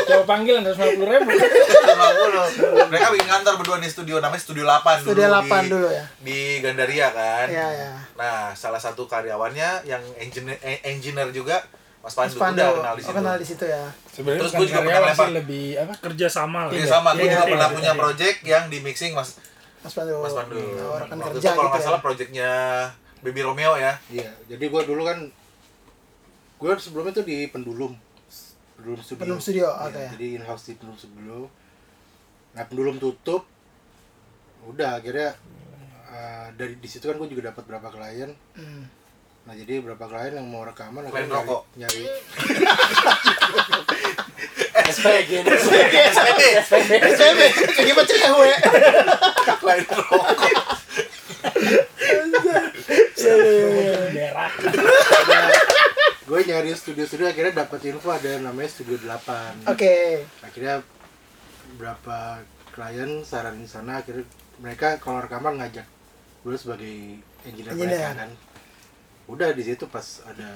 coba 0.05 0.23
panggil 0.27 0.55
harus 0.57 0.75
lima 0.75 0.95
puluh 0.95 1.09
ribu 1.11 1.31
50. 1.35 2.89
Mereka 2.89 3.07
bikin 3.11 3.29
kantor 3.29 3.55
berdua 3.57 3.77
di 3.79 3.89
studio 3.89 4.17
namanya 4.19 4.41
Studio 4.41 4.65
8 4.65 4.79
dulu. 4.97 5.11
Studio 5.11 5.27
8 5.29 5.43
di, 5.43 5.69
dulu 5.69 5.89
ya. 5.89 6.05
Di 6.19 6.39
Gandaria 6.61 7.09
kan. 7.11 7.47
Iya, 7.47 7.67
iya. 7.69 7.91
Nah, 8.15 8.55
salah 8.55 8.79
satu 8.79 9.05
karyawannya 9.05 9.85
yang 9.85 10.03
engineer, 10.17 10.57
eh, 10.61 10.79
engineer 10.87 11.29
juga 11.31 11.61
Mas 11.99 12.13
Pandu, 12.13 12.37
Mas 12.37 12.43
Pandu, 12.45 12.61
udah 12.61 12.73
kenal 12.75 12.95
di 12.95 13.01
oh, 13.01 13.03
situ. 13.03 13.17
kenal 13.17 13.35
di 13.35 13.47
situ 13.47 13.65
ya. 13.65 13.83
sebenarnya 14.07 14.39
Terus 14.39 14.53
gua 14.53 14.61
juga 14.63 14.81
pernah 14.85 15.01
lempar. 15.09 15.29
lebih 15.33 15.67
apa 15.75 15.93
Kerja 15.99 16.27
sama 16.29 16.61
lah. 16.69 16.71
Iya 16.71 16.85
sama, 16.87 17.09
gue 17.11 17.19
Iya, 17.19 17.33
juga 17.33 17.41
iya, 17.41 17.51
pernah 17.51 17.65
iya, 17.65 17.75
punya 17.75 17.91
iya. 17.91 17.99
project 17.99 18.39
yang 18.45 18.65
di 18.69 18.79
mixing 18.79 19.13
Mas 19.13 19.31
Mas 19.85 19.93
Pandu. 19.93 20.17
Mas 20.19 20.33
Pandu. 20.33 20.57
Oh, 20.57 20.97
rekan 20.97 21.17
Waktu 21.19 21.29
kerja 21.37 21.45
itu 21.45 21.53
kalau 21.53 21.61
gitu 21.61 21.69
nggak 21.69 21.83
ya. 21.83 21.87
salah 21.87 22.01
projectnya 22.01 22.51
Baby 23.21 23.41
Romeo 23.41 23.73
ya. 23.77 23.93
Iya, 24.09 24.33
jadi 24.47 24.65
gua 24.67 24.83
dulu 24.83 25.05
kan 25.05 25.19
gua 26.57 26.73
sebelumnya 26.77 27.13
tuh 27.15 27.25
di 27.25 27.47
Pendulum. 27.47 27.93
Pendulum 28.75 29.01
Studio. 29.01 29.21
Pendulum 29.21 29.41
Studio, 29.41 29.67
Iya, 29.69 29.87
oke. 29.87 30.03
Jadi 30.17 30.27
in-house 30.35 30.65
di 30.67 30.73
Pendulum 30.75 30.99
Studio. 30.99 31.37
Nah, 32.53 32.65
Pendulum 32.65 32.97
tutup. 32.97 33.45
Udah 34.65 34.97
akhirnya 34.97 35.37
eh, 36.09 36.47
dari 36.57 36.75
di 36.75 36.89
situ 36.89 37.05
kan 37.05 37.15
gue 37.15 37.29
juga 37.29 37.53
dapat 37.53 37.65
berapa 37.65 37.89
klien. 37.89 38.33
Hmm. 38.57 38.89
Nah, 39.45 39.53
jadi 39.53 39.79
berapa 39.79 40.01
klien 40.01 40.35
yang 40.35 40.49
mau 40.49 40.65
rekaman 40.65 41.05
Klien 41.05 41.29
akhirnya 41.29 41.29
nyari, 41.29 41.45
rokok. 41.45 41.63
nyari 41.77 42.03
SPG. 44.75 45.31
SPB. 45.47 46.93
SPB. 47.07 47.41
Gimana 47.79 48.05
cewek? 48.05 48.59
Lain 49.65 49.85
rokok. 49.91 50.25
gue 56.25 56.41
nyari 56.43 56.73
studio-studio 56.73 57.27
akhirnya 57.27 57.65
dapat 57.65 57.81
info 57.85 58.09
ada 58.09 58.27
yang 58.27 58.43
namanya 58.43 58.71
Studio 58.71 58.97
8. 58.99 59.69
Oke. 59.69 60.25
Akhirnya 60.41 60.81
berapa 61.77 62.41
klien 62.73 63.23
saranin 63.23 63.65
sana 63.65 64.01
akhirnya 64.01 64.25
mereka 64.57 64.97
kalau 64.97 65.21
rekaman 65.21 65.59
ngajak 65.59 65.85
gue 66.43 66.55
sebagai 66.55 66.95
engineer 67.45 67.73
Engineer. 67.73 68.01
mereka 68.01 68.11
kan. 68.17 68.31
Udah 69.27 69.49
di 69.53 69.63
situ 69.63 69.85
pas 69.87 70.05
ada 70.25 70.49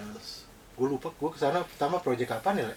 gue 0.75 0.87
lupa 0.87 1.11
gue 1.11 1.31
ke 1.31 1.39
sana 1.39 1.65
pertama 1.65 1.99
project 1.99 2.33
apa 2.33 2.53
nih 2.53 2.65
Le? 2.65 2.77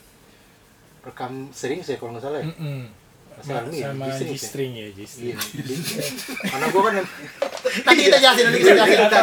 rekam 1.01 1.49
sering 1.49 1.81
sih 1.81 1.97
kalau 1.97 2.13
nggak 2.13 2.23
salah 2.23 2.39
ya 2.39 2.47
Mm-mm. 2.47 2.81
Masalah 2.85 3.00
ini, 3.43 3.77
sama 3.79 4.05
sini, 4.11 4.29
G-string 4.31 4.71
ya 4.73 4.87
G-string 4.91 5.27
iya 5.27 5.37
di- 5.37 5.79
karena 6.51 6.65
gue 6.67 6.81
kan 6.81 6.93
Nanti 7.71 8.01
kita 8.03 8.17
jelasin, 8.19 8.43
nanti 8.45 8.59
kita 8.59 8.73
jelasin. 8.75 8.99
Ada 8.99 9.17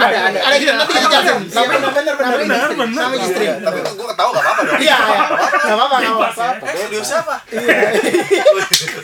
ada 0.00 0.38
ada 0.40 0.56
kita 0.56 0.72
nanti 0.72 0.92
kita 0.94 1.08
jelasin. 1.10 1.36
Iya, 1.44 1.68
benar 1.68 1.90
benar 1.92 2.14
benar. 2.16 2.30
Benar, 2.40 2.68
benar. 2.72 2.96
Sama 2.96 3.14
istri. 3.18 3.44
Tapi 3.50 3.78
gue 3.84 4.06
ketawa 4.08 4.30
gak 4.30 4.40
apa-apa 4.40 4.62
dong. 4.64 4.78
Iya, 4.80 4.96
iya. 4.96 5.20
Enggak 5.60 5.76
apa-apa, 5.76 5.96
apa-apa. 6.00 6.32
ya. 6.40 6.56
Eh, 6.64 6.74
studio 6.80 7.00
siapa? 7.02 7.34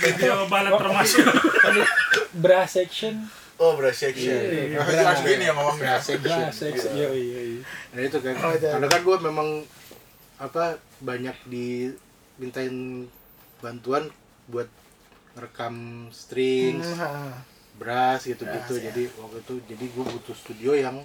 Video 0.01 0.35
balet 0.49 0.73
termasuk. 0.73 1.27
bra 2.35 2.62
section 2.64 3.14
Oh, 3.57 3.73
Brush 3.73 4.05
Section. 4.05 4.37
Iya, 4.37 4.85
Harus 4.85 5.25
gini 5.25 5.49
yang 5.49 5.57
ngomongnya. 5.57 5.97
bra 5.97 6.53
section 6.53 6.93
iya 6.93 7.09
iya 7.09 7.41
iya 7.57 7.62
Nah 7.91 8.01
itu 8.05 8.21
kan, 8.21 8.37
Oh, 8.39 8.53
karena 8.53 8.87
kan 8.87 9.01
gue 9.01 9.17
memang 9.25 9.49
apa 10.37 10.64
banyak 11.01 11.33
dimintain 11.49 13.09
bantuan 13.57 14.12
buat 14.47 14.69
rekam 15.35 15.75
strings, 16.11 16.87
Hmm, 16.97 17.35
brass 17.77 18.25
gitu-gitu. 18.25 18.73
Brass, 18.73 18.81
ya. 18.81 18.89
Jadi 18.89 19.03
waktu 19.15 19.39
itu 19.43 19.55
jadi 19.69 19.85
gue 19.85 20.05
butuh 20.07 20.33
studio 20.33 20.73
yang 20.73 20.97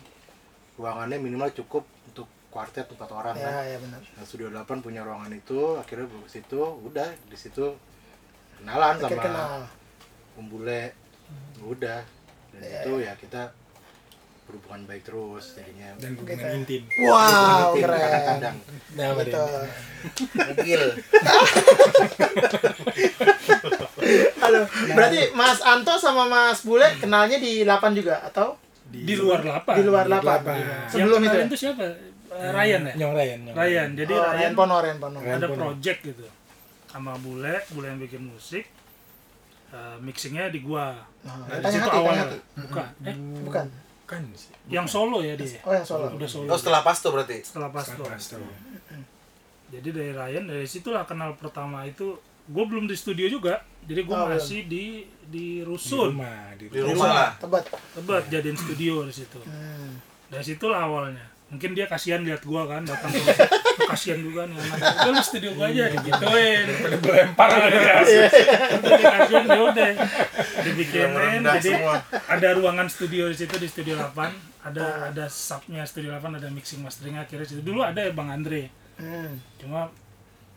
ruangannya 0.76 1.20
minimal 1.20 1.52
cukup 1.54 1.84
untuk 2.08 2.26
kuartet 2.48 2.88
empat 2.88 3.10
orang 3.10 3.36
Ya, 3.36 3.44
kan. 3.44 3.54
ya 3.66 3.78
benar. 3.78 4.02
Nah, 4.04 4.24
studio 4.24 4.48
8 4.50 4.80
punya 4.80 5.04
ruangan 5.04 5.32
itu, 5.32 5.76
akhirnya 5.76 6.08
gue 6.08 6.22
ke 6.22 6.32
situ, 6.32 6.60
udah 6.60 7.10
di 7.24 7.36
situ 7.36 7.76
kenalan 8.58 8.96
Akhir 8.98 9.04
sama 9.10 9.22
kenal. 9.22 9.50
Om 10.38 10.46
Bule. 10.48 10.84
Udah. 11.62 12.02
dan 12.52 12.68
itu 12.68 12.92
ya 13.00 13.16
kita 13.16 13.56
berhubungan 14.52 14.84
baik 14.84 15.04
terus 15.04 15.56
jadinya 15.56 15.96
dan 15.96 16.12
hubungan 16.14 16.52
intim 16.58 16.84
Wow, 17.00 17.72
Tim 17.72 17.82
keren. 17.82 17.98
kadang-kadang 17.98 18.56
nah 18.92 19.08
Gitu. 19.14 19.32
deh? 19.32 19.70
Mobil. 20.44 20.82
Aduh, 24.42 24.66
berarti 24.90 25.20
Mas 25.32 25.60
Anto 25.62 25.94
sama 25.96 26.26
Mas 26.26 26.60
Bule 26.62 26.88
kenalnya 26.98 27.38
di 27.38 27.64
8 27.64 27.72
juga 27.94 28.20
atau 28.22 28.58
di 28.84 29.16
luar 29.16 29.40
lapan 29.42 29.74
di 29.74 29.84
luar 29.84 30.04
Di 30.04 30.12
8? 30.12 30.20
lapan. 30.20 30.56
Sebelum 30.86 31.20
yang 31.20 31.32
itu. 31.32 31.38
ya? 31.38 31.46
itu 31.46 31.58
siapa 31.60 31.84
Eh, 32.32 32.48
Ryan 32.50 32.82
ya 32.86 32.94
Nyong 32.98 33.14
Ryan 33.14 33.40
Nyong 33.44 33.56
Ryan 33.58 33.90
jadi 33.94 34.14
Oh, 34.14 34.24
Ryan 34.24 34.36
Ryan 34.38 34.54
Pono, 34.54 34.76
Ryan 34.80 34.98
Pono. 34.98 35.18
Ryan. 35.18 35.36
ada 35.36 35.48
Pono. 35.48 35.60
project 35.62 36.00
gitu 36.02 36.24
sama 36.86 37.12
bule 37.18 37.56
bule 37.70 37.88
yang 37.88 38.00
bikin 38.00 38.22
musik 38.26 38.66
Eh, 39.70 39.96
mixingnya 40.00 40.48
di 40.48 40.60
gua 40.60 40.96
Oh, 41.22 41.32
nah, 41.40 41.48
di 41.50 41.60
tanya 41.62 41.72
situ 41.74 41.80
hati, 41.82 41.88
tanya 41.90 42.00
awalnya 42.02 42.24
hati. 42.26 42.38
bukan 42.58 42.88
eh 43.02 43.16
Bukan. 43.42 43.66
Kan 44.12 44.28
sih 44.34 44.52
yang 44.68 44.84
solo 44.84 45.20
ya 45.20 45.34
dia 45.34 45.48
Oh, 45.62 45.72
yang 45.72 45.82
solo. 45.82 46.12
udah 46.12 46.28
solo 46.28 46.46
Oh 46.46 46.60
setelah 46.60 46.82
pas 46.82 46.98
tuh 46.98 47.10
berarti. 47.10 47.38
setelah 47.42 47.70
pas 47.70 47.86
tuh 47.86 48.04
Pas 48.04 48.20
tuh. 48.20 48.44
jadi 49.70 49.88
dari 49.90 50.12
Ryan 50.12 50.44
dari 50.46 50.66
situlah 50.66 51.04
kenal 51.04 51.32
pertama 51.34 51.82
itu 51.84 52.20
gue 52.44 52.64
belum 52.66 52.86
di 52.86 52.94
studio 52.94 53.24
juga 53.26 53.64
jadi 53.82 54.04
gue 54.04 54.12
Oh, 54.12 54.28
belum. 54.28 54.36
masih 54.36 54.68
di 54.68 55.08
di 55.24 55.32
di 55.32 55.46
rusun 55.64 56.12
rumah 56.12 56.52
di 56.54 56.68
Di 56.68 56.84
rumah. 56.84 57.32
Tebet. 57.38 57.64
tebet 57.96 58.24
jadiin 58.28 58.58
studio 58.58 58.94
di 59.02 59.14
situ 59.14 59.40
Hmm. 59.42 59.96
dari 60.28 60.44
situlah 60.44 60.84
awalnya 60.84 61.24
mungkin 61.52 61.76
dia 61.76 61.84
kasihan 61.84 62.24
lihat 62.24 62.48
gua 62.48 62.64
kan 62.64 62.88
datang 62.88 63.12
ke 63.12 63.22
kasihan 63.92 64.24
juga 64.24 64.48
nih 64.48 64.56
anak. 64.56 64.80
Udah 64.80 65.12
lu 65.12 65.20
studio 65.20 65.52
gua 65.60 65.68
aja 65.68 65.92
digituin 65.92 66.66
gue 66.80 67.12
lempar 67.12 67.50
Iya. 67.52 68.28
Udah 68.80 68.92
dia 68.96 69.08
kasihan 69.20 69.46
ya 69.46 69.62
udah. 69.68 69.90
Dibikinin 70.64 71.44
jadi 71.60 71.72
semua. 71.76 71.98
ada 72.08 72.48
ruangan 72.56 72.88
studio 72.88 73.28
di 73.28 73.36
situ 73.36 73.56
di 73.60 73.68
studio 73.68 74.00
8 74.00 74.64
ada 74.72 75.12
ada 75.12 75.26
subnya 75.28 75.84
studio 75.84 76.16
8 76.16 76.40
ada 76.40 76.48
mixing 76.48 76.80
mastering 76.80 77.20
akhirnya 77.20 77.44
situ. 77.44 77.62
Dulu 77.62 77.84
ada 77.84 78.00
ya 78.00 78.16
bang 78.16 78.32
Andre. 78.32 78.64
Hmm. 78.96 79.34
cuma 79.60 79.92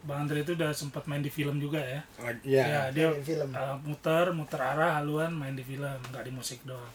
bang 0.06 0.18
Andre 0.28 0.44
itu 0.46 0.52
udah 0.54 0.70
sempat 0.70 1.10
main 1.10 1.24
di 1.24 1.32
film 1.32 1.58
juga 1.58 1.82
ya. 1.82 2.00
Ya 2.46 2.64
ya 2.70 2.82
dia 2.94 3.10
film. 3.18 3.50
uh, 3.50 3.82
muter 3.82 4.30
muter 4.30 4.62
arah 4.62 5.02
haluan 5.02 5.34
main 5.34 5.58
di 5.58 5.66
film. 5.66 5.98
Nggak 6.14 6.22
di 6.22 6.32
musik 6.32 6.62
doang. 6.62 6.94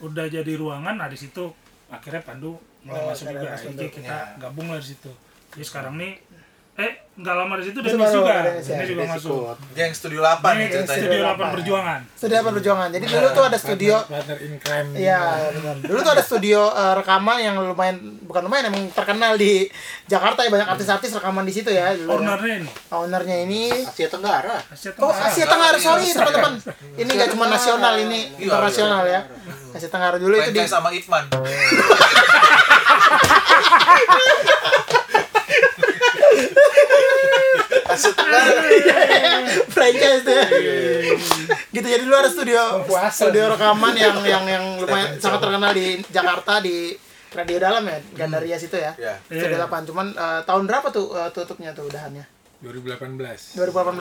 Udah 0.00 0.24
jadi 0.24 0.52
ruangan 0.56 0.96
nah 0.96 1.10
di 1.12 1.20
situ 1.20 1.52
akhirnya 1.90 2.22
Pandu 2.22 2.54
mulai 2.80 3.02
Oh, 3.02 3.10
masuk 3.10 3.26
juga. 3.28 3.52
jadi 3.58 3.86
kita 3.90 4.16
gabung 4.38 4.66
lah 4.66 4.78
di 4.78 4.88
situ. 4.88 5.10
Jadi 5.50 5.64
sekarang 5.66 5.94
nih 5.98 6.12
eh 6.72 6.90
nggak 7.12 7.34
lama 7.36 7.52
di 7.54 7.62
situ 7.66 7.78
baru 7.78 7.92
juga 7.92 8.34
Dennis 8.40 8.64
ya. 8.64 8.80
juga 8.86 9.02
masuk 9.04 9.54
yang 9.74 9.90
studio 9.92 10.20
8 10.22 10.40
nih 10.40 10.40
ini 10.40 10.64
ceritanya. 10.70 10.88
studio 10.88 11.10
Studio 11.10 11.22
8 11.36 11.52
perjuangan 11.52 12.00
Studio 12.10 12.36
apa 12.38 12.50
perjuangan? 12.50 12.88
Jadi 12.90 13.04
dulu 13.06 13.26
tuh 13.30 13.42
ada 13.42 13.56
studio 13.56 13.94
partner, 14.02 14.36
in 14.38 14.52
crime 14.56 14.88
Iya, 14.94 15.20
benar. 15.52 15.74
Dulu 15.82 15.98
tuh 16.00 16.10
ada 16.10 16.22
studio 16.22 16.58
eh, 16.70 16.92
rekaman 16.96 17.36
yang 17.38 17.54
lumayan 17.60 17.96
bukan 18.22 18.40
lumayan 18.42 18.64
emang 18.68 18.82
terkenal 18.90 19.32
di 19.34 19.66
Jakarta 20.06 20.38
ya 20.40 20.48
banyak 20.48 20.68
artis-artis 20.70 21.10
rekaman 21.12 21.42
di 21.42 21.52
situ 21.52 21.68
ya 21.68 21.92
dulu. 21.92 22.08
ya. 22.08 22.14
ownernya 22.16 22.52
ini 22.56 22.68
Ownernya 22.88 23.36
ini 23.42 23.60
Asia 23.82 24.08
Tenggara 24.08 24.56
Asia 24.64 24.90
Oh, 24.96 25.12
Asia 25.12 25.44
Tenggara, 25.44 25.74
Iya, 25.74 25.82
sorry 25.82 26.06
teman-teman. 26.10 26.52
Ini 26.94 27.10
nggak 27.10 27.28
cuma 27.30 27.44
nasional, 27.46 27.94
ini 27.98 28.18
Iya, 28.32 28.46
internasional 28.46 29.02
ya. 29.04 29.20
Asia 29.70 29.88
Tenggara 29.88 30.16
dulu 30.16 30.34
itu 30.34 30.50
di 30.50 30.60
sama 30.64 30.88
Ipman. 30.90 31.24
Tenggara. 37.90 38.50
franchise 39.66 40.22
tuh 40.22 40.34
ya. 40.34 40.46
gitu 41.74 41.86
jadi 41.86 42.04
ada 42.06 42.30
studio 42.30 42.62
studio 43.10 43.50
rekaman 43.50 43.94
yang 43.98 44.16
yang 44.22 44.44
yang 44.46 44.64
lumayan 44.78 45.18
sangat 45.18 45.40
terkenal 45.42 45.72
di 45.74 45.98
Jakarta 46.08 46.62
di 46.62 46.94
Radio 47.30 47.62
Dalam 47.62 47.86
ya, 47.86 47.98
Gandaria 48.18 48.58
situ 48.58 48.74
ya. 48.74 48.90
Studio 49.30 49.54
Iya. 49.54 49.70
8. 49.70 49.86
Cuman 49.86 50.10
eh, 50.18 50.40
tahun 50.42 50.66
berapa 50.66 50.90
tuh 50.90 51.14
eh, 51.14 51.30
tutupnya 51.30 51.70
tuh 51.70 51.86
udahannya? 51.86 52.26
2018 52.60 53.56
2018 53.56 53.56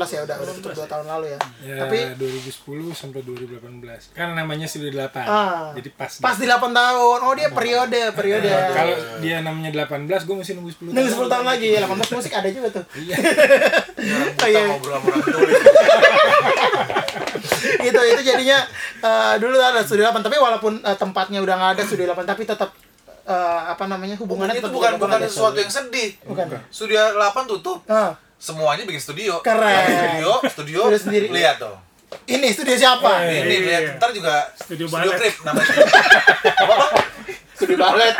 ya 0.09 0.21
udah 0.21 0.35
udah 0.35 0.53
tutup 0.53 0.71
2 0.75 0.83
tahun 0.85 1.05
lalu 1.07 1.25
ya. 1.29 1.39
ya 1.63 1.75
Tapi 1.79 1.97
2010 2.19 2.59
sampai 2.91 3.23
2018 3.23 4.11
kan 4.11 4.35
namanya 4.35 4.67
sudah 4.67 5.07
8 5.07 5.15
Ah. 5.21 5.71
jadi 5.73 5.89
pas 5.91 6.11
pas 6.19 6.35
di 6.35 6.43
8 6.43 6.59
tahun. 6.69 7.17
Oh, 7.21 7.33
dia 7.33 7.49
periode, 7.49 8.11
periode. 8.11 8.51
kalau 8.69 8.93
dia 9.19 9.39
namanya 9.39 9.71
18 9.87 9.95
gue 10.21 10.35
mesti 10.35 10.51
nunggu 10.53 10.71
10 10.75 10.91
Nunggu 10.91 11.07
10 11.23 11.31
tahun 11.31 11.45
lagi, 11.45 11.69
18 11.73 11.87
musik 12.11 12.31
ada 12.31 12.49
juga 12.49 12.67
tuh. 12.69 12.83
iya 12.95 13.15
Oh, 13.99 14.31
Kita 14.35 14.47
iya. 14.47 14.63
gitu 17.79 17.99
itu 18.01 18.21
jadinya 18.23 18.59
eh, 18.99 19.33
dulu 19.37 19.55
ada 19.55 19.81
studio 19.81 20.03
8 20.05 20.19
tapi 20.19 20.37
walaupun 20.37 20.79
eh, 20.79 20.95
tempatnya 20.95 21.39
udah 21.39 21.55
nggak 21.55 21.71
ada 21.75 21.83
studio 21.83 22.05
8 22.09 22.23
tapi 22.25 22.43
tetap 22.43 22.69
eh, 23.25 23.35
apa 23.67 23.83
namanya 23.85 24.15
hubungannya 24.17 24.57
itu 24.57 24.63
tetap 24.63 24.73
bukan 24.73 24.91
bukan 24.97 25.19
sesuatu 25.23 25.57
yang 25.57 25.71
sedih. 25.71 26.15
Bukan. 26.23 26.45
Studio 26.69 27.15
8 27.15 27.47
tutup. 27.47 27.83
Ah, 27.85 28.15
Semuanya 28.39 28.83
bikin 28.83 29.03
studio. 29.03 29.43
Keren. 29.43 29.67
Yang 29.67 29.91
Studio, 29.91 30.31
studio, 30.47 30.81
Studio 30.81 30.97
sendiri. 30.97 31.27
Lihat 31.29 31.59
tuh. 31.59 31.75
ini 32.25 32.49
studio 32.49 32.73
siapa? 32.73 33.21
Eh. 33.21 33.43
Ini 33.43 33.53
Iya. 33.53 33.59
lihat 33.61 33.81
ntar 33.97 34.09
juga 34.09 34.47
Studio 34.55 34.87
studio 34.87 35.11
balet. 35.11 35.19
krip 35.19 35.35
namanya. 35.43 35.75
Studio 37.53 37.75
balet 37.77 38.15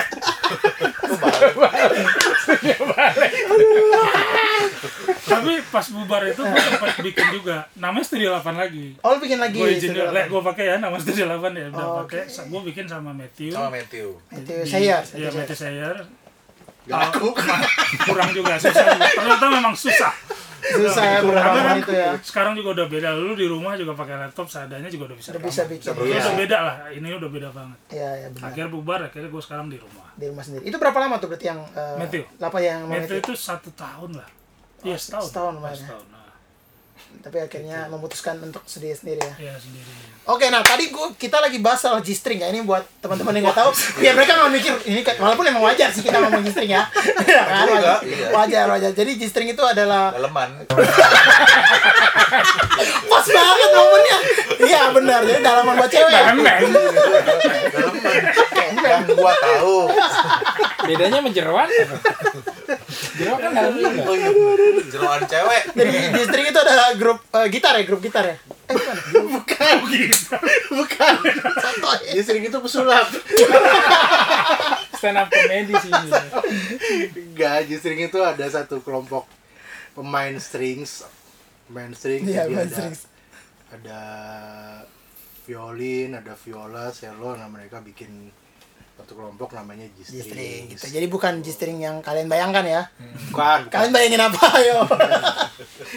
tapi 5.21 5.51
pas 5.65 5.85
bubar 5.89 6.21
itu 6.25 6.41
gue 6.41 6.61
sempat 6.61 6.91
bikin 6.99 7.27
juga 7.31 7.63
namanya 7.73 8.03
studio 8.03 8.29
8 8.35 8.55
lagi 8.55 8.99
Oh, 8.99 9.15
lu 9.15 9.19
bikin 9.19 9.39
lagi 9.39 9.55
gue 9.55 9.69
izin 9.71 9.91
studio 9.91 10.11
le 10.11 10.21
8. 10.25 10.31
gue 10.31 10.41
pakai 10.43 10.63
ya 10.65 10.75
nama 10.77 10.95
studio 10.97 11.25
8 11.29 11.39
ya 11.53 11.65
udah 11.71 11.79
Oh, 11.81 11.95
pakai 12.03 12.21
gue 12.27 12.61
bikin 12.67 12.85
sama 12.85 13.11
Matthew 13.11 13.51
Sama 13.51 13.69
Matthew. 13.71 14.07
Itu 14.33 14.51
saya. 14.65 14.99
Iya 15.05 15.29
Matthew 15.31 15.57
Sayer 15.57 15.95
Gak 16.81 16.97
laku 17.05 17.29
kurang 18.07 18.29
juga 18.31 18.55
susah 18.55 18.85
ternyata 18.95 19.45
memang 19.47 19.73
susah 19.73 20.13
Susah 20.59 21.01
ya 21.01 21.19
berapa 21.21 21.55
kan 21.55 21.75
itu 21.77 21.93
ya. 21.93 22.11
sekarang 22.19 22.53
juga 22.53 22.75
udah 22.75 22.87
beda 22.87 23.09
lu 23.15 23.31
di 23.31 23.47
rumah 23.47 23.73
juga 23.73 23.95
pakai 23.95 24.19
laptop 24.19 24.45
seadanya 24.45 24.85
juga 24.85 25.07
udah 25.07 25.17
bisa 25.17 25.31
Udah 25.31 25.41
bisa 25.41 25.61
bikin. 25.65 25.87
Iya. 25.95 26.19
udah 26.19 26.35
beda 26.35 26.57
lah 26.59 26.75
ini 26.91 27.07
udah 27.09 27.29
beda 27.29 27.49
banget 27.49 27.77
Iya, 27.89 28.09
iya 28.13 28.27
benar. 28.29 28.45
akhirnya 28.45 28.69
bubar 28.69 28.99
akhirnya 29.01 29.29
gue 29.29 29.41
sekarang 29.41 29.67
di 29.67 29.77
rumah 29.77 30.07
Di 30.13 30.25
rumah 30.27 30.43
sendiri. 30.43 30.63
Itu 30.65 30.75
berapa 30.75 30.97
lama 30.99 31.15
tuh 31.17 31.27
berarti 31.27 31.47
yang 31.47 31.59
eh, 31.63 31.95
Matthew. 31.95 32.23
Apa 32.37 32.57
yang 32.59 32.79
Matthew 32.85 33.01
Matthew? 33.17 33.23
itu 33.23 33.33
satu 33.35 33.69
tahun 33.71 34.11
lah 34.15 34.29
iya 34.81 34.95
setahun 34.95 35.25
setahun 35.27 35.47
Oh, 35.47 35.57
lumayan 35.57 35.73
ya. 35.73 35.79
setahun 35.81 36.05
Tapi 37.19 37.37
akhirnya 37.41 37.91
memutuskan 37.91 38.39
untuk 38.39 38.63
sendiri 38.63 38.95
sendiri 38.95 39.19
ya. 39.19 39.33
iya 39.51 39.55
sendiri 39.59 40.09
Oke, 40.29 40.45
nah 40.53 40.61
tadi 40.61 40.93
gua 40.93 41.09
kita 41.17 41.41
lagi 41.41 41.57
bahas 41.57 41.81
soal 41.81 42.05
G-string 42.05 42.37
ya. 42.37 42.53
Ini 42.53 42.61
buat 42.61 42.85
teman-teman 43.01 43.33
yang 43.33 43.49
nggak 43.49 43.65
tahu, 43.65 43.73
ya 44.05 44.13
mereka 44.13 44.37
nggak 44.37 44.51
mikir 44.53 44.73
ini 44.85 45.01
walaupun 45.17 45.41
emang 45.49 45.65
wajar 45.65 45.89
sih 45.89 46.05
kita 46.05 46.21
ngomong 46.21 46.45
G-string 46.45 46.69
ya. 46.69 46.85
Ya 47.29 47.43
kan? 47.49 47.65
Wajar, 47.65 47.97
iya. 48.05 48.27
wajar, 48.29 48.65
wajar. 48.69 48.91
Jadi 48.93 49.17
G-string 49.17 49.57
itu 49.57 49.63
adalah 49.65 50.13
Daleman. 50.13 50.69
pas 53.09 53.25
banget 53.25 53.69
momennya. 53.73 54.17
Iya 54.59 54.91
benar, 54.91 55.23
jadi 55.23 55.39
dalaman 55.39 55.73
buat 55.79 55.91
cewek. 55.91 56.11
Bang, 56.11 56.37
Yang 58.79 59.03
gua 59.15 59.33
tahu. 59.35 59.77
bedanya 60.83 61.19
apa? 61.21 61.63
jeroan 63.19 63.39
kan 63.39 63.51
dalam 63.51 63.73
juga 63.77 64.01
Oh 64.07 64.15
iya. 64.15 64.29
Jeroan 64.89 65.21
cewek. 65.23 65.63
Jadi 65.75 65.91
G-string 66.15 66.45
itu 66.49 66.59
adalah 66.59 66.87
grup 66.95 67.19
eh, 67.29 67.47
gitar 67.51 67.73
ya, 67.77 67.83
grup 67.85 68.01
gitar 68.01 68.25
ya. 68.25 68.35
Eh, 68.69 68.75
bukan. 69.25 69.75
bukan. 69.85 70.43
bukan. 70.73 71.13
Sotoy. 71.59 71.99
Dia 72.13 72.23
sering 72.23 72.43
itu 72.45 72.57
pesulap 72.59 73.07
stand 74.99 75.15
up 75.15 75.31
comedy 75.31 75.73
sih 75.79 75.91
Enggak, 77.15 77.71
justru 77.71 77.95
itu 77.95 78.19
ada 78.19 78.45
satu 78.51 78.83
kelompok 78.83 79.23
pemain 79.95 80.35
strings 80.37 81.07
pemain 81.65 81.95
strings 81.95 82.27
Iya, 82.27 82.45
jadi 82.45 82.53
main 82.53 82.67
ada 82.67 82.75
strings. 82.75 82.99
Ada 83.69 84.01
violin, 85.45 86.17
ada 86.17 86.33
viola, 86.37 86.89
cello, 86.93 87.37
nah 87.37 87.49
mereka 87.49 87.81
bikin 87.81 88.29
satu 88.99 89.15
kelompok 89.15 89.55
namanya 89.55 89.87
G-string 89.89 90.19
G-string. 90.21 90.61
gitu. 90.69 90.85
Jadi 90.91 91.07
bukan 91.07 91.33
G-string 91.39 91.79
yang 91.79 91.95
kalian 91.99 92.27
bayangkan 92.27 92.61
ya. 92.61 92.81
Bukan, 93.31 93.31
bukan. 93.63 93.71
Kalian 93.71 93.91
bayangin 93.91 94.19
apa 94.21 94.43
ayo? 94.59 94.83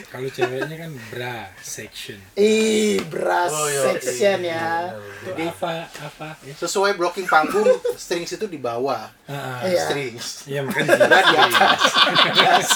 kalau 0.09 0.28
ceweknya 0.28 0.76
kan 0.78 0.90
bra 1.11 1.36
section 1.59 2.16
Ih, 2.34 3.03
brass 3.05 3.50
Oh, 3.50 3.66
iya. 3.66 3.82
section 3.92 4.38
ya. 4.40 4.94
jadi 5.22 5.42
apa 5.48 5.70
apa 5.90 6.28
ya 6.40 6.55
Sesuai 6.55 6.94
blocking 6.94 7.26
panggung, 7.26 7.66
strings 7.94 8.30
itu 8.30 8.46
di 8.46 8.57
bawah. 8.57 9.11
Ah, 9.26 9.61
Iya. 9.62 9.82
Strings. 9.84 10.46
iya 10.46 10.62
makanya 10.62 10.96
Nah, 11.03 11.22
di 11.26 11.36
atas. 11.36 12.70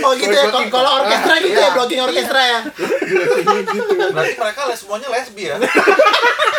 Oh 0.00 0.12
gitu 0.12 0.28
ya, 0.28 0.44
kalau 0.46 0.68
kalau 0.68 0.90
orkestra 1.00 1.34
gitu 1.38 1.54
ya, 1.54 1.70
blocking 1.72 2.00
orkestra 2.00 2.40
ya. 2.42 2.60
Berarti 4.10 4.34
mereka 4.34 4.60
les 4.66 4.78
semuanya 4.78 5.08
lesbi 5.08 5.42
ya? 5.46 5.56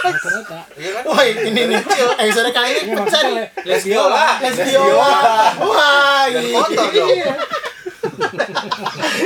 rata-rata 0.02 0.60
Iya 0.74 0.90
kan? 0.96 1.04
Wah 1.06 1.22
ini 1.22 1.50
nih, 1.54 1.78
episode 2.14 2.50
kali 2.52 2.70
ini 2.70 2.82
Iya, 2.84 2.96
pecah 2.98 3.22
nih. 3.22 3.34
maksudnya 3.34 3.46
les 3.64 3.82
biola 3.84 4.26
Les 4.40 4.56
biola. 4.58 5.10
Wah, 5.62 6.24
Dan 6.28 6.44
iya. 6.44 6.58
kotor 6.58 6.88
dong. 6.90 7.10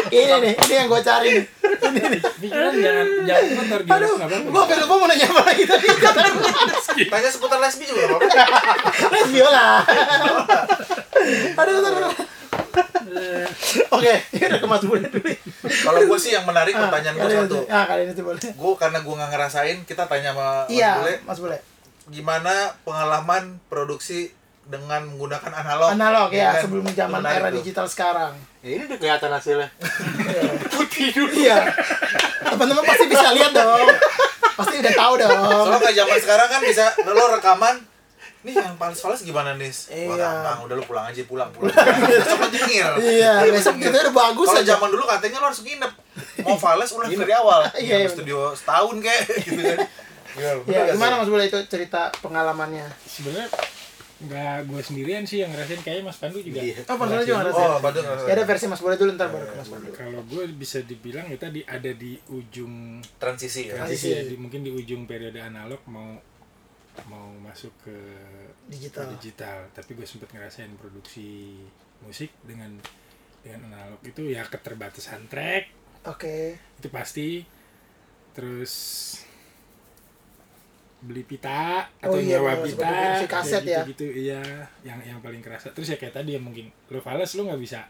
ini 0.08 0.34
nih, 0.42 0.54
ini 0.56 0.74
yang 0.74 0.88
gue 0.88 1.02
cari 1.02 1.30
nih. 1.32 1.46
pikiran 2.38 2.74
jangan 2.76 3.08
jangan 3.24 3.44
kotor 3.56 3.80
gitu 3.82 3.94
Aduh, 3.94 4.14
gua 4.46 4.62
sampai 4.62 4.78
lupa 4.78 4.94
mau 4.96 5.08
nanya 5.08 5.26
apa 5.28 5.42
lagi 5.46 5.64
tadi. 5.66 5.88
Tanya 7.06 7.30
seputar 7.30 7.60
lesbi 7.60 7.84
juga 7.84 8.02
nggak 8.06 8.18
apa-apa. 8.18 9.10
Les 9.12 9.28
biola. 9.30 9.68
Aduh, 11.56 11.74
aduh, 11.76 11.92
aduh. 11.94 12.14
Oke, 13.92 14.14
udah 14.38 14.60
ke 14.60 14.68
Mas 14.68 14.82
dulu. 14.82 15.00
Kalau 15.64 16.00
gue 16.02 16.20
sih 16.20 16.32
yang 16.32 16.44
menarik 16.44 16.74
pertanyaan 16.74 17.16
gue 17.16 17.30
satu. 17.30 17.58
ini- 17.58 17.70
Ah, 17.70 17.84
kali 17.86 18.02
ini 18.06 18.14
boleh. 18.18 18.40
Gue 18.42 18.74
karena 18.76 19.00
gue 19.00 19.14
nggak 19.14 19.30
ngerasain, 19.30 19.78
kita 19.84 20.04
tanya 20.06 20.32
sama 20.32 20.44
Mas 20.62 20.70
Iya, 20.70 20.92
Bule, 20.98 21.14
Mas 21.24 21.40
Bule. 21.40 21.58
Gimana 22.08 22.54
pengalaman 22.82 23.58
produksi 23.66 24.30
dengan 24.64 25.06
menggunakan 25.06 25.52
analog? 25.56 25.90
Analog 25.92 26.30
ya, 26.32 26.54
kan? 26.54 26.62
sebelum 26.64 26.86
Itu 26.86 26.98
zaman 26.98 27.20
menarik 27.20 27.38
era 27.40 27.50
tuh. 27.50 27.58
digital 27.60 27.86
sekarang. 27.86 28.34
Ya 28.60 28.70
ini 28.72 28.84
udah 28.84 28.98
kelihatan 28.98 29.30
hasilnya. 29.32 29.70
putih 30.68 31.08
dulu 31.12 31.32
Iya. 31.36 31.58
Teman-teman 32.44 32.84
pasti 32.84 33.06
bisa 33.06 33.28
lihat 33.32 33.52
dong. 33.52 33.88
Pasti 34.56 34.76
udah 34.80 34.94
tahu 34.96 35.14
dong. 35.18 35.38
Soalnya 35.38 35.80
kayak 35.82 35.96
zaman 35.96 36.18
sekarang 36.20 36.48
kan 36.48 36.62
bisa 36.62 36.86
lo 37.04 37.26
rekaman 37.32 37.76
nih 38.42 38.54
yang 38.54 38.74
fals-fals 38.76 39.22
gimana 39.22 39.54
nis? 39.54 39.90
Wah 39.90 39.98
Iya. 40.14 40.14
gampang, 40.20 40.58
udah 40.64 40.76
lo 40.78 40.84
pulang 40.84 41.06
aja 41.08 41.22
pulang 41.24 41.50
pulang. 41.50 41.74
Besok 42.06 42.46
jengir. 42.52 42.86
Iya, 43.02 43.42
besok 43.50 43.78
kita 43.78 43.98
udah 44.00 44.14
bagus 44.16 44.48
Kalau 44.48 44.62
aja. 44.62 44.70
zaman 44.72 44.88
dulu 44.88 45.04
katanya 45.04 45.38
lo 45.40 45.48
harus 45.50 45.62
nginep. 45.62 45.92
Mau 46.42 46.54
fals 46.56 46.90
ulang 46.92 47.10
dari 47.12 47.34
awal. 47.34 47.66
Iya, 47.82 47.96
iya, 48.02 48.08
studio 48.08 48.54
setahun 48.54 48.98
kayak 48.98 49.22
gitu 49.46 49.62
kan. 49.62 49.80
Gimana, 50.36 50.68
Ya, 50.68 50.82
gak 50.84 50.94
gimana? 50.94 51.14
Mas 51.18 51.30
Bule 51.30 51.44
itu 51.46 51.60
cerita 51.66 52.02
pengalamannya? 52.20 52.86
sebenarnya 53.02 53.48
nggak 54.16 54.72
gue 54.72 54.80
sendirian 54.80 55.24
sih 55.24 55.44
yang 55.44 55.52
ngerasain 55.52 55.80
kayaknya 55.82 56.08
Mas 56.08 56.16
Pandu 56.18 56.40
juga 56.40 56.60
Iya. 56.60 56.84
Oh, 56.86 56.96
Mas 56.96 57.10
Bule 57.10 57.24
juga 57.24 57.38
ngerasain. 57.42 57.68
Oh, 57.68 57.80
Badung 57.80 58.06
Ya 58.22 58.32
ada 58.32 58.44
versi 58.44 58.66
Mas 58.66 58.80
Bule 58.80 58.96
dulu 58.96 59.12
ntar 59.12 59.28
baru 59.28 59.46
ke 59.46 59.56
Mas 59.56 59.68
Bule. 59.68 59.88
kalau 59.92 60.22
gue 60.24 60.44
bisa 60.54 60.80
dibilang 60.82 61.26
ya 61.26 61.38
tadi 61.38 61.62
ada 61.64 61.92
di 61.92 62.16
ujung 62.30 62.74
transisi 63.16 63.68
ya. 63.68 63.76
transisi 63.78 64.08
ya, 64.10 64.24
di, 64.24 64.36
mungkin 64.36 64.60
di 64.62 64.72
ujung 64.72 65.04
periode 65.04 65.36
analog 65.38 65.84
mau 65.86 66.16
mau 67.06 67.28
masuk 67.38 67.76
ke 67.82 67.96
Digital. 68.66 69.04
ke 69.04 69.20
digital 69.20 69.68
tapi 69.72 69.92
gue 69.94 70.04
sempet 70.04 70.32
ngerasain 70.32 70.72
produksi 70.76 71.60
musik 72.00 72.32
dengan 72.42 72.72
dengan 73.40 73.68
analog 73.70 74.00
itu 74.02 74.26
ya 74.26 74.42
keterbatasan 74.44 75.28
track 75.28 75.76
Oke. 76.06 76.56
itu 76.74 76.88
pasti 76.88 77.44
terus 78.32 78.74
beli 81.06 81.22
pita 81.22 81.86
Oh 82.02 82.12
atau 82.12 82.18
iya, 82.18 82.42
nyewa 82.42 82.58
bener, 82.58 82.66
pita 82.66 82.90
produksi 82.90 83.26
kaset 83.30 83.64
ya. 83.64 83.82
gitu 83.86 84.06
iya 84.10 84.42
yang 84.82 84.98
yang 85.00 85.20
paling 85.22 85.40
kerasa 85.40 85.70
terus 85.70 85.88
ya 85.88 85.98
kayak 85.98 86.18
tadi 86.18 86.34
ya 86.34 86.42
mungkin 86.42 86.68
lo 86.90 86.98
fals 87.00 87.38
lo 87.38 87.46
nggak 87.46 87.62
bisa 87.62 87.82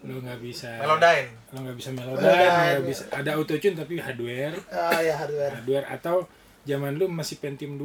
lo 0.00 0.16
nggak 0.16 0.40
bisa 0.40 0.70
Melodyne. 0.80 1.28
lo 1.52 1.58
nggak 1.60 1.76
bisa 1.76 1.90
Melodyne, 1.92 2.24
melodine 2.24 2.48
lo 2.48 2.56
nggak 2.56 2.72
ya. 2.72 2.88
bisa 2.88 3.02
ada 3.12 3.30
autotune 3.36 3.76
tapi 3.76 3.92
hardware 3.98 4.56
Ah 4.72 5.00
ya 5.02 5.14
hardware. 5.18 5.52
hardware 5.58 5.86
atau 5.90 6.16
zaman 6.64 6.96
lu 6.96 7.10
masih 7.10 7.36
Pentium 7.36 7.76
2 7.76 7.84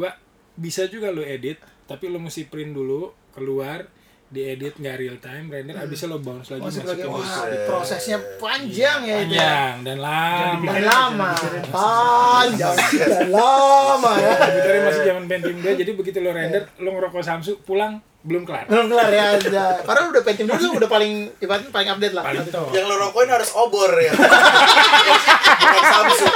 bisa 0.56 0.88
juga 0.88 1.12
lo 1.12 1.20
edit 1.20 1.60
tapi 1.84 2.08
lo 2.08 2.22
mesti 2.22 2.48
print 2.48 2.72
dulu 2.72 3.12
keluar 3.36 3.84
diedit 4.28 4.74
nggak 4.74 4.96
real 4.96 5.18
time 5.18 5.48
render 5.48 5.76
abisnya 5.76 6.08
lo 6.08 6.18
bounce 6.18 6.50
lagi 6.50 6.66
Masuk 6.66 6.84
lagi 6.84 7.04
wah 7.04 7.46
prosesnya 7.64 8.18
panjang 8.36 9.00
ya 9.02 9.16
itu. 9.22 9.32
ya. 9.32 9.54
panjang 9.72 9.76
dan 9.82 9.98
lama 10.00 10.66
Dan 10.68 10.84
lama. 10.84 11.30
Panjang 11.70 12.76
dan 12.76 13.28
lama 13.30 14.12
ya. 14.18 14.34
Komputernya 14.36 14.82
masih 14.84 15.02
zaman 15.04 15.24
Pentium 15.26 15.58
2 15.60 15.78
jadi 15.78 15.92
begitu 15.94 16.18
lo 16.20 16.32
render 16.32 16.64
lo 16.78 16.90
ngerokok 16.92 17.22
Samsung 17.22 17.62
pulang 17.62 17.94
belum 18.22 18.42
kelar 18.42 18.66
Belum 18.66 18.90
kelar 18.90 19.08
ya. 19.08 19.38
aja. 19.38 19.64
Padahal 19.82 20.10
udah 20.10 20.24
Pentium 20.24 20.50
dulu 20.50 20.82
udah 20.82 20.90
paling 20.90 21.14
ibaratnya 21.38 21.70
paling 21.70 21.90
update 21.92 22.14
lah. 22.14 22.24
paling 22.26 22.42
Yang 22.74 22.86
lo 22.88 22.96
rokokin 23.00 23.30
harus 23.30 23.50
obor 23.54 23.92
ya. 23.96 24.12
Bukan 25.62 25.84
Samsung. 25.86 26.34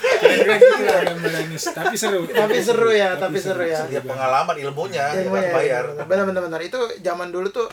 Kira-kira 0.00 0.54
gitu 0.56 0.82
gambarannya 0.82 1.58
tapi 1.60 1.94
seru 1.94 2.20
Tapi 2.24 2.58
seru 2.58 2.90
ya, 2.90 3.10
tapi 3.14 3.36
seru 3.36 3.62
ya. 3.62 3.80
Ya 3.86 4.00
pengalaman 4.00 4.56
ilmunya, 4.56 5.04
Ya, 5.10 5.20
ya, 5.20 5.30
ya, 5.30 5.52
bayar. 5.52 5.84
Benar 6.02 6.24
benar 6.24 6.42
benar. 6.44 6.60
Itu 6.60 6.78
zaman 6.98 7.28
dulu 7.28 7.48
tuh 7.48 7.66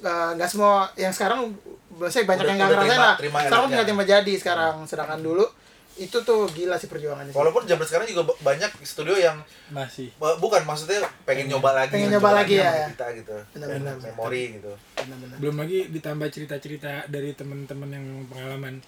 eh, 0.00 0.30
nggak 0.34 0.48
semua 0.48 0.88
yang 0.94 1.10
sekarang 1.10 1.52
biasanya 1.94 2.24
banyak 2.26 2.40
Udah- 2.40 2.50
yang 2.50 2.58
nggak 2.58 2.70
ngerasain 2.74 3.00
lah. 3.00 3.14
Sekarang 3.42 3.64
tinggal 3.68 3.86
terima 3.86 4.04
jadi 4.04 4.32
sekarang. 4.34 4.74
Sedangkan 4.84 5.20
dulu 5.20 5.46
itu 5.94 6.18
tuh 6.20 6.50
gila 6.50 6.74
sih 6.74 6.90
perjuangannya. 6.90 7.30
sih. 7.30 7.38
Walaupun 7.38 7.62
zaman 7.64 7.86
sekarang 7.86 8.06
juga 8.08 8.34
banyak 8.36 8.66
studio 8.82 9.14
yang 9.14 9.38
masih 9.70 10.10
bukan 10.18 10.66
maksudnya 10.66 10.98
pengen 11.22 11.46
nyoba 11.46 11.70
lagi, 11.72 11.94
Pengen 11.94 12.10
nyoba 12.10 12.34
lagi, 12.34 12.58
ya, 12.58 12.90
kita 12.90 13.14
gitu. 13.14 13.30
Benar-benar. 13.54 13.94
Memori 14.02 14.58
gitu. 14.58 14.74
Benar-benar. 14.96 15.36
belum 15.38 15.56
lagi 15.56 15.78
ditambah 15.88 16.28
cerita-cerita 16.28 17.06
dari 17.06 17.30
teman-teman 17.32 17.88
yang 17.88 18.06
pengalaman 18.26 18.82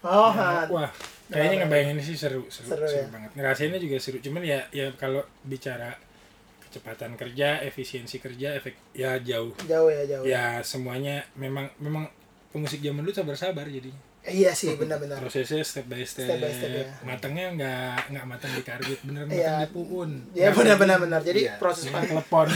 Oh, 0.00 0.28
Ya, 0.30 0.64
Han. 0.64 0.66
wah 0.68 0.90
kayaknya 1.30 1.56
ngebayangin 1.62 1.96
sih 2.00 2.14
seru 2.14 2.42
seru, 2.46 2.66
Seru, 2.68 2.84
seru 2.84 3.00
ya. 3.00 3.06
banget 3.08 3.30
ngerasainnya 3.32 3.78
juga 3.78 3.96
seru 3.96 4.18
cuman 4.18 4.42
ya 4.42 4.60
ya 4.70 4.90
kalau 4.94 5.22
bicara 5.42 5.94
kecepatan 6.60 7.14
kerja 7.14 7.58
efisiensi 7.60 8.18
kerja 8.18 8.54
efek 8.54 8.74
ya 8.92 9.18
jauh 9.18 9.50
jauh 9.60 9.88
ya 9.88 10.02
jauh. 10.04 10.24
ya 10.24 10.44
semuanya 10.60 11.22
memang 11.34 11.70
memang 11.76 12.06
pemusik 12.48 12.78
zaman 12.78 13.00
dulu 13.00 13.10
sabar-sabar 13.12 13.64
jadi 13.64 13.90
Iya 14.20 14.52
sih 14.52 14.76
benar-benar. 14.76 15.16
prosesnya 15.16 15.64
step 15.64 15.88
by 15.88 16.04
step, 16.04 16.28
Step 16.28 16.38
by 16.38 16.52
step, 16.52 16.68
ya. 16.68 16.84
matangnya 17.00 17.46
nggak 17.50 18.12
nggak 18.12 18.24
matang 18.28 18.52
di 18.52 18.60
karbit 18.60 19.00
bener 19.00 19.24
matang 19.24 19.64
di 19.64 19.68
puun 19.72 20.10
Ya 20.36 20.52
benar-benar 20.52 21.00
benar. 21.00 21.24
Jadi 21.24 21.48
Iya. 21.48 21.56
proses 21.56 21.88
panjang. 21.88 22.20
telepon 22.20 22.46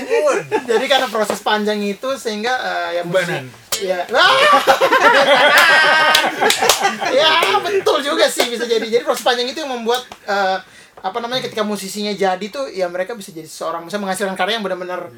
Dipun. 0.00 0.38
Jadi 0.64 0.84
karena 0.86 1.08
proses 1.08 1.40
panjang 1.40 1.76
itu 1.82 2.08
sehingga 2.16 2.56
eh, 2.56 2.90
yang 2.96 3.06
Ubanan. 3.06 3.44
Ya. 3.80 4.04
Ya 7.10 7.28
betul 7.60 8.00
juga 8.02 8.26
sih 8.26 8.46
bisa 8.46 8.64
jadi. 8.64 8.82
Jadi 8.82 9.02
proses 9.02 9.22
panjang 9.22 9.46
itu 9.46 9.58
yang 9.58 9.72
membuat 9.72 10.04
eh, 10.24 10.58
apa 11.00 11.18
namanya 11.18 11.42
ketika 11.42 11.62
musisinya 11.62 12.12
jadi 12.12 12.46
tuh 12.46 12.68
ya 12.68 12.86
mereka 12.86 13.16
bisa 13.16 13.30
jadi 13.30 13.48
seorang 13.48 13.84
bisa 13.84 13.96
menghasilkan 13.96 14.36
karya 14.36 14.56
yang 14.56 14.64
benar-benar 14.64 15.08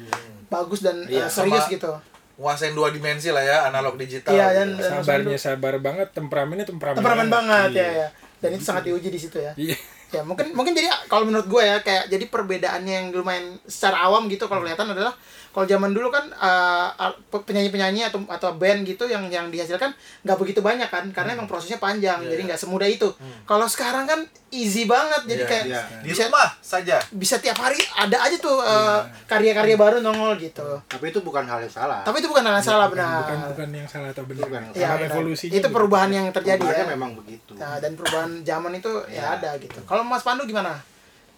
bagus 0.47 0.79
dan 0.79 1.03
eh, 1.05 1.19
Iya, 1.19 1.27
serius 1.27 1.59
sama- 1.61 1.71
gitu. 1.71 1.91
Nguasain 2.33 2.73
dua 2.73 2.89
dimensi 2.89 3.29
lah 3.29 3.41
ya, 3.41 3.57
analog 3.67 3.93
digital. 3.95 4.33
Iya, 4.33 4.47
gitu. 4.49 4.57
dan- 4.57 4.73
dan- 4.75 4.91
sabarnya 4.97 5.37
sabar 5.37 5.73
banget 5.77 6.07
temperamennya 6.11 6.65
temperamen 6.65 6.97
Temperamen 6.97 7.27
banget 7.29 7.69
ya 7.71 7.77
Iya. 7.77 7.89
ya. 7.93 8.07
Dan 8.39 8.49
itu 8.53 8.63
sangat 8.63 8.83
diuji 8.83 9.07
di 9.07 9.19
situ 9.19 9.37
ya. 9.37 9.53
iya 9.55 9.77
Ya 10.09 10.21
mungkin 10.21 10.53
mungkin 10.53 10.71
jadi 10.71 10.93
kalau 11.07 11.25
menurut 11.25 11.49
gue 11.49 11.57
ya 11.59 11.81
kayak 11.81 12.05
jadi 12.05 12.25
perbedaannya 12.27 12.93
yang 12.93 13.07
lumayan 13.11 13.57
secara 13.65 13.97
awam 14.03 14.29
gitu 14.29 14.45
kalau 14.45 14.61
kelihatan 14.61 14.85
adalah 14.87 15.09
kalau 15.53 15.63
zaman 15.63 15.89
dulu 15.89 16.09
kan 16.09 16.25
eh, 16.27 16.87
pe- 17.23 17.43
penyanyi-penyanyi 17.43 18.01
atau 18.03 18.19
atau 18.25 18.49
band 18.53 18.81
gitu 18.81 19.05
yang 19.05 19.23
yang 19.27 19.47
dihasilkan 19.47 19.93
nggak 20.19 20.35
begitu 20.35 20.59
banyak 20.59 20.87
kan 20.87 21.05
karena 21.07 21.33
emang 21.33 21.45
prosesnya 21.45 21.77
panjang 21.77 22.19
Iya, 22.19 22.27
jadi 22.27 22.41
iya. 22.41 22.47
nggak 22.47 22.59
semudah 22.59 22.87
itu. 22.87 23.05
Kalau 23.43 23.63
sekarang 23.63 24.03
kan 24.03 24.19
easy 24.49 24.83
banget 24.83 25.21
jadi 25.23 25.39
Iya, 25.39 25.47
kayak 25.47 25.65
iya. 25.67 25.81
Di 25.99 26.09
bisa 26.09 26.25
rumah 26.25 26.49
saja. 26.59 26.97
bisa 27.11 27.35
tiap 27.37 27.55
hari 27.55 27.77
ada 27.93 28.17
aja 28.19 28.33
tuh 28.35 28.57
eh, 28.57 28.73
Iya. 28.99 29.25
karya-karya 29.25 29.75
baru 29.75 29.97
nongol 29.99 30.35
gitu. 30.37 30.65
Tapi 30.83 31.05
itu 31.07 31.21
bukan 31.21 31.43
hal 31.43 31.59
yang 31.59 31.69
salah. 31.71 32.01
Tapi 32.01 32.17
itu 32.17 32.27
bukan 32.27 32.43
hal 32.43 32.55
yang 32.55 32.65
salah 32.65 32.87
bukan, 32.87 32.99
benar. 32.99 33.21
bukan 33.21 33.39
bukan 33.49 33.67
yang 33.71 33.87
salah 33.87 34.09
atau 34.09 34.23
benar 34.23 34.43
Bukan. 34.43 34.61
Benar. 34.71 34.97
evolusinya 35.03 35.53
Itu 35.53 35.61
juga. 35.63 35.75
perubahan 35.75 36.09
yang 36.09 36.25
terjadi 36.29 36.63
ya. 36.63 36.85
memang 36.87 37.13
begitu. 37.13 37.53
Nah, 37.53 37.77
dan 37.77 37.93
perubahan 37.93 38.41
zaman 38.41 38.73
itu 38.73 38.89
ya 39.05 39.13
Iya. 39.13 39.25
ada 39.37 39.49
gitu. 39.57 39.77
Kalau 39.83 40.01
Mas 40.01 40.21
Pandu 40.21 40.43
gimana? 40.43 40.81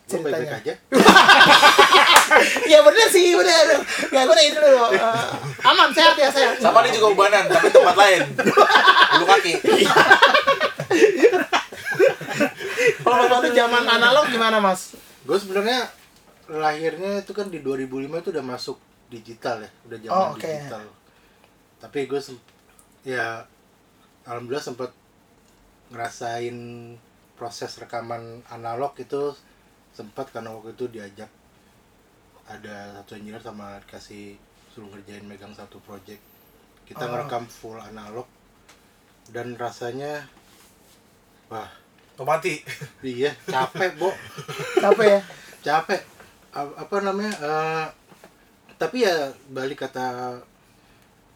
Ceritanya? 0.05 0.61
aja. 0.61 0.73
Iya 2.65 2.79
bener 2.87 3.07
sih, 3.09 3.33
bener. 3.33 3.65
Gak 4.09 4.23
gue 4.23 4.41
itu 4.45 4.59
dulu. 4.59 4.93
Eh, 4.93 5.29
aman, 5.69 5.89
sehat 5.89 6.13
ya, 6.13 6.29
sehat. 6.29 6.61
Sama 6.61 6.85
dia 6.85 6.93
juga 6.93 7.09
ubanan, 7.09 7.49
tapi 7.49 7.73
tempat 7.73 7.95
lain. 7.97 8.21
Bulu 9.17 9.25
kaki. 9.25 9.53
Kalau 13.01 13.15
Mas 13.17 13.29
Pandu 13.33 13.49
zaman 13.53 13.83
analog 13.87 14.25
gimana, 14.29 14.57
Mas? 14.61 14.93
Gue 15.25 15.37
sebenarnya 15.41 15.89
lahirnya 16.45 17.25
itu 17.25 17.33
kan 17.33 17.49
di 17.49 17.65
2005 17.65 18.21
itu 18.21 18.29
udah 18.29 18.45
masuk 18.45 18.77
digital 19.09 19.65
ya, 19.65 19.69
udah 19.89 19.97
zaman 19.97 20.13
Oh, 20.13 20.27
oke. 20.37 20.45
digital. 20.45 20.81
Tapi 21.81 21.99
gue 22.05 22.21
ya 23.05 23.45
alhamdulillah 24.25 24.61
sempat 24.61 24.93
ngerasain 25.89 26.57
proses 27.37 27.77
rekaman 27.77 28.41
analog 28.49 28.93
itu 28.97 29.33
sempat 29.95 30.27
karena 30.29 30.51
waktu 30.51 30.75
itu 30.75 30.85
diajak 30.89 31.31
ada 32.45 32.93
satu 32.93 33.15
engineer 33.15 33.39
sama 33.39 33.79
dikasih 33.81 34.35
suruh 34.69 34.91
ngerjain 34.91 35.23
megang 35.23 35.51
satu 35.51 35.79
project 35.79 36.19
kita 36.85 37.01
Oh. 37.01 37.09
ngerekam 37.09 37.47
full 37.47 37.79
analog 37.79 38.27
dan 39.31 39.55
rasanya 39.55 40.27
wah 41.47 41.71
Tomati. 42.15 42.63
iya 43.03 43.31
capek 43.43 43.97
bo 43.97 44.07
Capek 44.77 45.07
ya? 45.09 45.21
capek 45.61 46.01
A- 46.51 46.75
apa 46.77 46.95
namanya 47.01 47.33
eh, 47.33 47.85
tapi 48.75 49.01
ya 49.01 49.15
balik 49.49 49.81
kata 49.81 50.37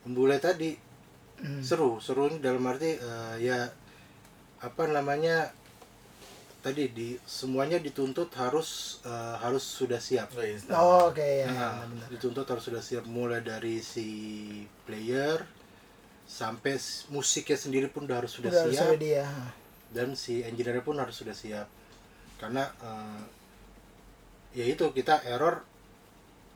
Mbule 0.03 0.38
tadi 0.38 0.91
Hmm. 1.39 1.64
seru 1.64 2.03
seru 2.03 2.28
ini 2.28 2.43
dalam 2.43 2.68
arti 2.68 2.99
eh, 2.99 3.36
ya 3.39 3.64
apa 4.60 4.84
namanya 4.86 5.47
tadi 6.60 6.91
di 6.91 7.16
semuanya 7.24 7.80
dituntut 7.80 8.28
harus 8.36 8.99
eh, 9.01 9.36
harus 9.39 9.64
sudah 9.64 9.97
siap 9.97 10.28
Oh, 10.32 10.43
instan. 10.43 10.76
Oh, 10.76 11.07
Oke 11.07 11.24
ya. 11.43 11.47
Nah, 11.47 11.88
dituntut 12.07 12.43
harus 12.43 12.64
sudah 12.64 12.80
siap 12.80 13.07
mulai 13.07 13.39
dari 13.39 13.80
si 13.80 14.07
player 14.84 15.39
sampai 16.30 16.78
musiknya 17.10 17.57
sendiri 17.57 17.88
pun 17.89 18.05
udah 18.05 18.22
harus 18.22 18.30
sudah 18.32 18.49
Udah 18.49 18.62
harus 18.62 18.76
siap 18.76 18.88
ada 18.88 18.97
dia. 18.97 19.26
dan 19.89 20.14
si 20.14 20.45
engineer 20.45 20.86
pun 20.86 20.93
harus 20.95 21.16
sudah 21.16 21.34
siap 21.34 21.66
karena 22.38 22.70
eh, 22.80 23.22
ya 24.53 24.66
itu 24.68 24.86
kita 24.91 25.26
error 25.26 25.66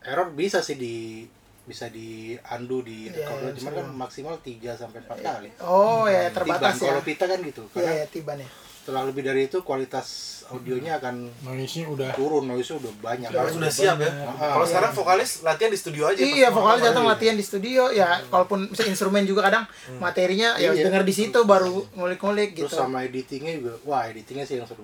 error 0.04 0.30
bisa 0.30 0.62
sih 0.62 0.78
di 0.78 1.26
bisa 1.64 1.88
di 1.88 2.36
undo 2.38 2.84
di 2.84 3.08
Iya, 3.08 3.24
record 3.24 3.40
iya, 3.42 3.52
cuman 3.56 3.74
kan 3.74 3.88
maksimal 3.98 4.36
3 4.38 4.76
sampai 4.76 5.00
4 5.02 5.16
kali 5.18 5.50
Oh 5.64 6.06
ya 6.06 6.28
Tiban, 6.28 6.36
terbatas 6.36 6.76
ya. 6.76 6.92
kalau 6.92 7.02
pita 7.02 7.26
kan 7.26 7.40
gitu 7.40 7.64
Iya 7.64 7.74
karena 7.74 7.92
ya 7.96 8.06
tiban 8.06 8.38
ya. 8.38 8.50
Setelah 8.84 9.08
lebih 9.08 9.24
dari 9.24 9.48
itu 9.48 9.64
kualitas 9.64 10.08
audionya 10.52 11.00
akan 11.00 11.32
noise-nya 11.42 11.88
udah 11.88 12.12
turun 12.12 12.44
noise 12.44 12.68
udah 12.68 12.92
banyak 13.00 13.32
Harus 13.32 13.56
sudah 13.56 13.72
siap 13.72 13.96
ya. 13.96 14.12
Ah, 14.28 14.60
Kalau 14.60 14.68
iya. 14.68 14.72
sekarang 14.76 14.92
vokalis 14.92 15.32
latihan 15.40 15.72
di 15.72 15.80
studio 15.80 16.04
aja. 16.04 16.20
Iya, 16.20 16.48
vokalis 16.52 16.84
datang 16.84 17.08
latihan 17.08 17.40
di 17.40 17.46
studio 17.48 17.88
ya, 17.90 18.20
kalaupun 18.28 18.68
misalnya 18.68 18.92
instrumen 18.92 19.24
juga 19.24 19.48
kadang 19.48 19.64
materinya 19.98 20.60
ya 20.60 20.76
Iya. 20.76 20.84
denger 20.84 21.08
di 21.08 21.14
situ 21.16 21.40
baru 21.44 21.88
ngulik-ngulik 21.96 22.60
gitu. 22.60 22.68
terus 22.68 22.76
sama 22.76 23.08
editingnya 23.08 23.56
juga 23.56 23.72
wah 23.84 24.04
editingnya 24.04 24.44
sih 24.44 24.60
yang 24.60 24.68
seru 24.68 24.84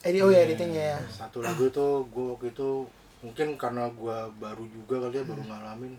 Edi 0.00 0.22
oh 0.22 0.30
ya 0.30 0.46
editingnya 0.46 0.94
ya. 0.94 0.98
satu 1.10 1.42
lagu 1.42 1.66
itu 1.66 1.86
gue 2.06 2.24
waktu 2.30 2.46
itu 2.54 2.86
mungkin 3.20 3.58
karena 3.58 3.90
gue 3.90 4.16
baru 4.38 4.64
juga 4.64 4.96
kali 5.04 5.18
ya 5.18 5.24
baru 5.26 5.42
ngalamin 5.44 5.92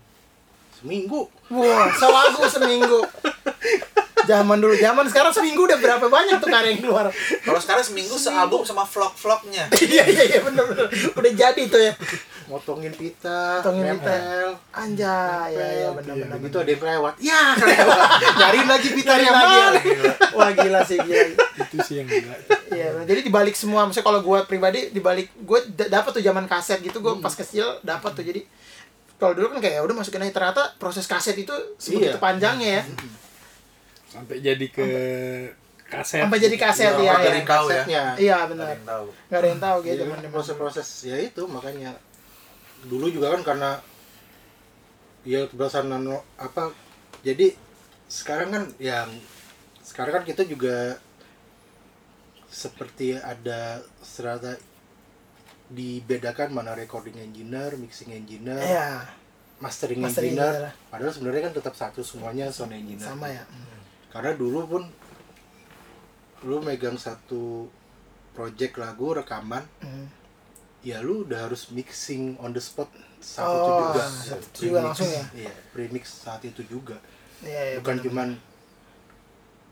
seminggu 0.72 1.28
Wah, 1.52 1.86
selagu 1.92 2.42
seminggu. 2.48 3.00
Zaman 4.24 4.56
dulu, 4.56 4.74
zaman 4.74 5.04
sekarang 5.04 5.30
seminggu 5.30 5.64
udah 5.64 5.76
berapa 5.76 6.06
banyak 6.06 6.36
tuh 6.36 6.48
karya 6.48 6.70
yang 6.70 6.80
keluar. 6.80 7.06
Kalau 7.38 7.58
sekarang 7.58 7.82
seminggu 7.82 8.14
sealbum 8.14 8.62
sama 8.62 8.82
vlog-vlognya. 8.82 9.66
Iya 9.82 10.04
iya 10.06 10.22
iya 10.26 10.40
bener 10.40 10.64
bener. 10.64 10.86
Udah 11.12 11.32
jadi 11.32 11.62
tuh 11.66 11.80
ya. 11.80 11.92
motongin 12.44 12.92
pita 12.92 13.58
Motongin 13.58 13.96
pita. 13.96 14.12
Anjay, 14.72 15.50
ya 15.50 15.66
ya 15.78 15.88
bener 15.90 16.12
Iya, 16.12 16.24
bener. 16.26 16.36
begitu 16.36 16.56
ada 16.58 16.70
yang 16.70 16.82
lewat 16.84 17.14
ya 17.18 17.42
nyariin 18.38 18.68
lagi 18.68 18.88
pitanya 18.90 19.24
Cari 19.24 19.32
lagi 19.32 19.56
mana 19.56 20.12
Wah 20.36 20.50
gila 20.52 20.80
sih 20.82 20.98
gila. 20.98 21.22
itu 21.32 21.76
sih 21.80 21.94
yang 21.96 22.08
gila 22.08 22.34
Iya, 22.68 22.86
jadi 23.04 23.20
dibalik 23.22 23.52
semua, 23.52 23.84
maksudnya 23.84 24.04
kalau 24.04 24.20
gue 24.20 24.38
pribadi 24.44 24.90
dibalik 24.90 25.32
gue 25.34 25.58
dapat 25.70 26.10
tuh 26.10 26.20
zaman 26.20 26.44
kaset 26.44 26.80
gitu, 26.80 26.98
gue 26.98 27.14
pas 27.18 27.32
kecil 27.32 27.80
dapat 27.80 28.10
tuh 28.10 28.20
jadi 28.22 28.44
kalau 29.14 29.32
dulu 29.32 29.46
kan 29.48 29.62
kayak 29.62 29.74
ya 29.76 29.82
udah 29.82 29.94
masukin 29.94 30.20
aja 30.20 30.34
ternyata 30.34 30.62
proses 30.76 31.04
kaset 31.04 31.38
itu 31.38 31.54
sebegitu 31.76 32.10
Iya. 32.10 32.20
panjangnya 32.20 32.68
ya, 32.68 32.82
sampai 34.12 34.36
jadi 34.38 34.66
ke 34.68 34.86
kaset 35.88 36.20
sampai 36.20 36.38
jadi 36.38 36.56
kaset 36.56 36.92
Iya, 36.92 37.00
ya, 37.00 37.14
dari 37.18 37.32
ya. 37.32 37.40
ya. 37.40 37.48
Kasetnya. 37.48 38.02
Iya 38.14 38.36
Nggak 38.36 38.48
benar, 38.52 38.66
nggak 39.28 39.40
ada 39.40 39.48
yang 39.48 39.60
tahu 39.60 39.76
gitu. 39.78 39.90
Jadi 39.90 40.02
bener-bener. 40.04 40.30
proses-proses 40.30 40.88
ya 41.04 41.16
itu 41.18 41.42
makanya 41.46 41.90
dulu 42.84 43.08
juga 43.08 43.32
kan 43.32 43.42
karena 43.42 43.70
ya 45.22 45.46
berdasarkan 45.48 45.88
nano 45.88 46.18
apa 46.34 46.74
jadi 47.22 47.54
sekarang 48.06 48.48
kan 48.50 48.64
yang 48.76 49.06
sekarang 49.80 50.18
kan 50.18 50.24
kita 50.26 50.42
juga 50.44 50.98
seperti 52.48 53.14
ada 53.14 53.80
serata 53.98 54.58
dibedakan 55.68 56.52
mana 56.52 56.74
recording 56.74 57.16
engineer, 57.16 57.72
mixing 57.74 58.12
engineer, 58.12 58.60
Iya, 58.60 59.08
mastering, 59.56 60.04
Mastering 60.04 60.36
engineer. 60.36 60.68
engineer. 60.68 60.90
Padahal 60.90 61.12
sebenarnya 61.14 61.42
kan 61.42 61.54
tetap 61.54 61.74
satu 61.74 62.00
semuanya 62.02 62.52
sound 62.52 62.74
engineer. 62.74 63.00
sama 63.02 63.26
ya. 63.26 63.44
Karena 64.12 64.32
dulu 64.32 64.60
pun 64.68 64.82
lu 66.42 66.58
megang 66.58 66.94
satu 66.96 67.64
project 68.32 68.76
lagu 68.76 69.12
rekaman 69.12 69.62
Hmm. 69.78 70.06
ya 70.82 70.98
lu 70.98 71.22
udah 71.22 71.46
harus 71.46 71.70
mixing 71.70 72.34
on 72.36 72.50
the 72.50 72.58
spot 72.58 72.90
saat 73.18 73.46
Oh, 73.46 73.54
itu 73.54 73.70
juga 73.78 74.02
saat 74.04 74.42
itu 74.42 74.58
juga 74.66 74.78
langsung 74.82 75.06
ya? 75.06 75.24
iya 75.38 75.52
premix 75.70 76.04
saat 76.20 76.42
itu 76.42 76.66
juga 76.66 76.98
Iya, 77.40 77.62
iya, 77.64 77.76
bukan 77.78 77.94
bener. 77.94 78.04
cuman 78.04 78.28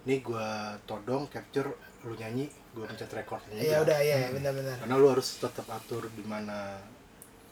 nih 0.01 0.19
gua 0.23 0.49
todong 0.85 1.27
capture 1.27 1.67
lu 2.01 2.15
nyanyi 2.15 2.47
gua 2.71 2.87
pencet 2.87 3.11
record 3.11 3.43
Iya 3.51 3.83
udah, 3.83 3.99
iya 3.99 4.17
iya, 4.17 4.29
benar-benar. 4.31 4.77
karena 4.79 4.95
lu 4.95 5.07
harus 5.11 5.29
tetap 5.37 5.67
atur 5.67 6.07
di 6.09 6.23
mana 6.23 6.79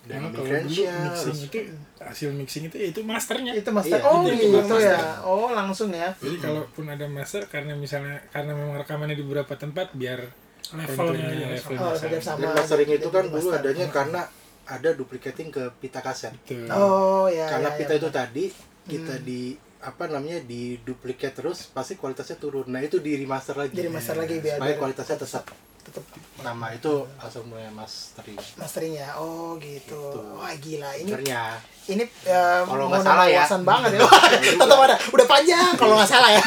Karena 0.06 0.30
dynamic 0.30 0.38
kalau 0.38 0.60
dulu 0.62 0.84
mixing 1.04 1.38
itu 1.42 1.58
hasil 1.98 2.28
mixing 2.32 2.64
itu 2.66 2.76
ya 2.78 2.86
itu 2.88 3.00
masternya 3.02 3.52
Itu 3.52 3.70
master. 3.70 3.98
Iya, 3.98 4.06
oh 4.06 4.20
itu 4.24 4.34
gitu 4.38 4.56
master. 4.56 4.80
ya. 4.80 4.98
Oh 5.22 5.48
langsung 5.50 5.90
ya. 5.90 6.08
jadi 6.16 6.36
kalaupun 6.38 6.84
ada 6.86 7.06
master 7.06 7.42
karena 7.46 7.72
misalnya 7.74 8.16
karena 8.28 8.52
memang 8.52 8.78
rekamannya 8.78 9.14
di 9.14 9.24
beberapa 9.24 9.54
tempat 9.54 9.92
biar 9.92 10.20
Levelnya 10.68 11.32
ya, 11.32 11.48
levelnya 11.48 11.80
Oh, 11.80 11.96
sama. 11.96 12.20
sama. 12.20 12.38
dan 12.38 12.50
mastering 12.52 12.90
itu 12.92 13.08
kan 13.08 13.24
dulu 13.24 13.40
master. 13.40 13.58
adanya 13.58 13.86
karena 13.88 14.20
ada 14.68 14.88
duplicating 14.92 15.48
ke 15.48 15.64
pita 15.80 15.98
kaset 15.98 16.32
Betul. 16.38 16.68
Oh 16.68 17.24
ya. 17.26 17.48
karena 17.48 17.72
ya, 17.72 17.76
pita 17.76 17.92
ya, 17.92 17.98
itu 17.98 18.08
tadi 18.12 18.44
kita 18.84 19.14
di 19.20 19.56
apa 19.78 20.10
namanya 20.10 20.42
di 20.42 20.76
duplicate 20.78 21.38
terus 21.38 21.70
pasti 21.70 21.94
kualitasnya 21.94 22.36
turun 22.36 22.66
nah 22.66 22.82
itu 22.82 22.98
di 22.98 23.14
remaster 23.14 23.54
lagi 23.54 23.76
Jadi 23.76 23.88
master 23.88 24.16
lagi 24.18 24.36
biar 24.38 24.58
supaya 24.58 24.68
biar 24.68 24.76
kualitasnya 24.76 25.16
tetap 25.16 25.44
tetap 25.88 26.04
nama 26.38 26.66
itu 26.70 26.92
asal 27.16 27.40
mulai 27.42 27.66
mastering 27.68 28.36
masteringnya. 28.54 29.16
Oh 29.16 29.56
gitu. 29.56 29.96
Gitu. 30.12 30.20
Wah 30.36 30.52
gila 30.54 30.90
ini 30.94 31.08
Sebenarnya 31.08 31.42
ini 31.88 32.04
ya, 32.20 32.62
Kalau 32.62 32.84
nggak 32.86 33.00
mau 33.00 33.08
salah 33.08 33.26
ya. 33.26 33.42
banget 33.58 33.90
ya. 33.96 34.00
Tetap 34.60 34.78
ada. 34.78 34.96
Udah 35.08 35.26
panjang 35.26 35.72
kalau 35.74 35.96
nggak 35.96 36.10
salah 36.10 36.30
ya. 36.30 36.42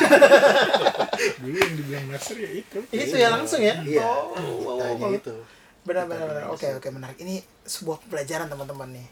dulu 1.41 1.55
yang 1.55 1.73
dibilang 1.75 2.05
master 2.07 2.35
ya 2.35 2.49
itu 2.51 2.77
itu 2.91 3.15
ya 3.15 3.27
langsung 3.29 3.59
ya. 3.59 3.75
iya 3.81 4.05
Oh, 4.05 4.37
oh, 4.37 4.77
Tanya 4.77 5.05
oh, 5.05 5.11
itu 5.11 5.33
benar 5.81 6.05
benar 6.05 6.29
benar. 6.29 6.41
dulu 6.45 6.53
Oke 6.53 6.67
oke 6.71 6.87
menarik. 6.87 7.17
Ini 7.17 7.35
sebuah 7.63 8.05
pelajaran 8.05 8.45
teman-teman 8.45 8.93
nih. 8.93 9.07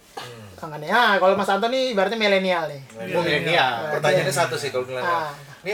Kangen 0.54 0.86
ya. 0.86 1.18
Kalau 1.18 1.34
Mas 1.34 1.50
Anton 1.50 1.74
nih 1.74 1.98
berarti 1.98 2.14
milenial 2.14 2.70
nih. 2.70 2.82
Oh, 3.10 3.26
milenial 3.26 3.90
Pertanyaannya 3.98 4.30
satu 4.30 4.54
sih 4.54 4.70
kalau 4.70 4.86
Ah. 4.94 4.94
milenial. 4.94 5.34
Ini 5.60 5.74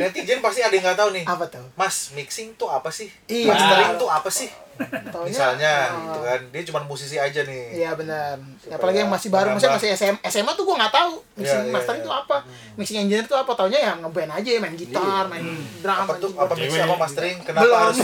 netizen 0.00 0.38
pasti 0.42 0.60
ada 0.60 0.74
yang 0.74 0.84
nggak 0.84 0.98
tahu 0.98 1.10
nih. 1.14 1.24
Apa 1.24 1.44
tuh? 1.46 1.64
Mas, 1.78 2.10
mixing 2.14 2.54
tuh 2.58 2.68
apa 2.70 2.90
sih? 2.90 3.08
Iya. 3.30 3.54
Mastering 3.54 3.92
tuh 3.98 4.08
apa 4.10 4.30
sih? 4.30 4.50
Taunya, 5.14 5.30
Misalnya 5.30 5.72
ah, 5.86 6.02
gitu 6.02 6.20
kan. 6.26 6.40
Dia 6.50 6.62
cuma 6.66 6.80
musisi 6.82 7.14
aja 7.14 7.40
nih. 7.46 7.78
Iya 7.78 7.94
benar. 7.94 8.34
Supaya 8.58 8.74
Apalagi 8.74 8.98
yang 9.06 9.12
masih 9.12 9.28
baru, 9.30 9.54
maksudnya 9.54 9.78
masih 9.78 9.88
menambah. 9.94 10.18
SM, 10.26 10.34
SMA 10.34 10.52
tuh 10.58 10.64
gua 10.66 10.76
nggak 10.82 10.94
tahu 10.98 11.12
mixing 11.38 11.60
Iya, 11.62 11.66
iya, 11.70 11.74
mastering 11.78 12.00
iya. 12.02 12.06
itu 12.06 12.12
apa, 12.12 12.36
mixing 12.74 12.98
engineer 13.06 13.24
itu 13.26 13.36
apa. 13.38 13.52
Taunya 13.54 13.78
ya 13.78 13.92
ngeband 14.02 14.30
aja, 14.34 14.50
main 14.58 14.74
gitar, 14.74 15.24
main 15.30 15.46
drum. 15.78 15.94
Apa 15.94 16.12
tuh? 16.18 16.30
Apa 16.34 16.52
mixing 16.58 16.82
apa 16.82 16.96
mastering? 16.98 17.36
Kenapa 17.46 17.62
Belum. 17.62 17.78
harus 17.78 17.98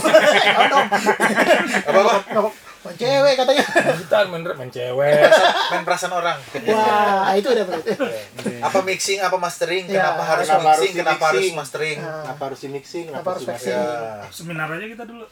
Oh, 1.91 1.91
apa 1.91 2.13
apa? 2.39 2.49
"Main 2.81 2.97
cewek 2.97 3.33
katanya. 3.37 3.65
gitar 4.01 4.25
main 4.33 4.41
main 4.41 4.71
cewek 4.73 5.21
Main 5.69 5.83
perasaan 5.85 6.13
orang. 6.17 6.37
Wah, 6.65 7.29
itu 7.37 7.47
udah 7.53 7.65
berarti. 7.69 7.93
Apa 8.61 8.79
mixing, 8.81 9.19
apa 9.21 9.37
mastering? 9.37 9.85
Iya, 9.85 10.01
Kenapa 10.01 10.23
harus 10.25 10.47
kenapa 10.49 10.65
harus 10.65 10.81
mixing? 10.81 10.97
Kenapa 10.97 11.25
harus 11.29 11.45
mastering? 11.53 11.97
kenapa 12.01 12.41
harus 12.49 12.59
di 12.61 12.69
mixing 12.73 13.05
Kenapa 13.09 13.27
harus 13.37 13.43
mixing? 13.45 13.77
Ya. 13.77 14.25
Seminar 14.33 14.67
aja 14.73 14.85
kita 14.89 15.03
dulu. 15.05 15.25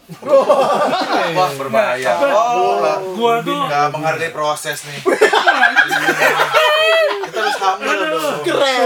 Wah, 1.33 1.49
berbahaya. 1.57 2.09
Oh, 2.21 2.85
lah. 2.85 2.97
Gua 3.17 3.33
tuh 3.41 3.57
nggak 3.57 3.85
menghargai 3.97 4.29
proses 4.29 4.85
nih. 4.85 4.99
Kita 7.25 7.37
harus 7.41 7.57
humble 7.57 7.97
dong. 7.97 8.41
Keren. 8.45 8.79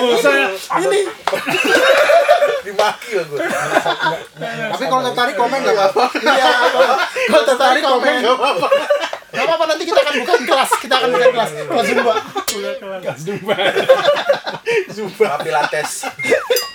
Ini 0.88 1.00
Dimaki 2.64 3.12
lah 3.20 3.26
gue. 3.28 3.40
tapi 4.72 4.84
kalau 4.88 5.04
tertarik 5.04 5.36
komen 5.36 5.60
nggak 5.60 5.76
apa-apa 5.76 6.06
iya. 6.16 6.48
Kalau 7.28 7.44
tertarik 7.44 7.84
komen. 7.84 8.14
nggak 8.24 8.36
apa-apa 8.40 8.53
Gak 9.30 9.44
apa-apa 9.44 9.66
nanti 9.66 9.84
kita 9.84 10.00
akan 10.00 10.14
buka 10.20 10.34
kelas, 10.44 10.72
kita 10.78 10.94
akan 10.96 11.10
buka 11.10 11.28
kelas. 11.32 11.52
Kelas 11.64 11.86
Zumba. 11.88 12.14
udah 12.54 12.74
kelar. 12.78 13.00
gas 13.02 13.20
dumba 13.24 13.56
Zumba 14.88 15.30
pilates. 15.46 15.92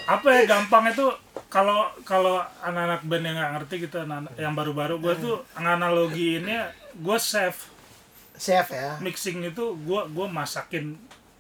apa 0.05 0.29
ya 0.33 0.43
gampang 0.49 0.89
itu 0.89 1.05
kalau 1.47 1.85
kalau 2.03 2.35
anak-anak 2.59 3.05
band 3.05 3.23
yang 3.23 3.37
nggak 3.37 3.53
ngerti 3.55 3.75
gitu 3.83 3.97
anak- 4.01 4.33
yang 4.35 4.53
baru-baru 4.53 4.97
gue 4.99 5.15
tuh 5.19 5.37
nganalogiinnya 5.55 6.73
gue 6.95 7.19
save 7.19 7.57
Chef 8.35 8.67
ya. 8.69 8.97
mixing 8.99 9.45
itu 9.45 9.65
gue 9.77 10.01
gua 10.09 10.27
masakin 10.27 10.97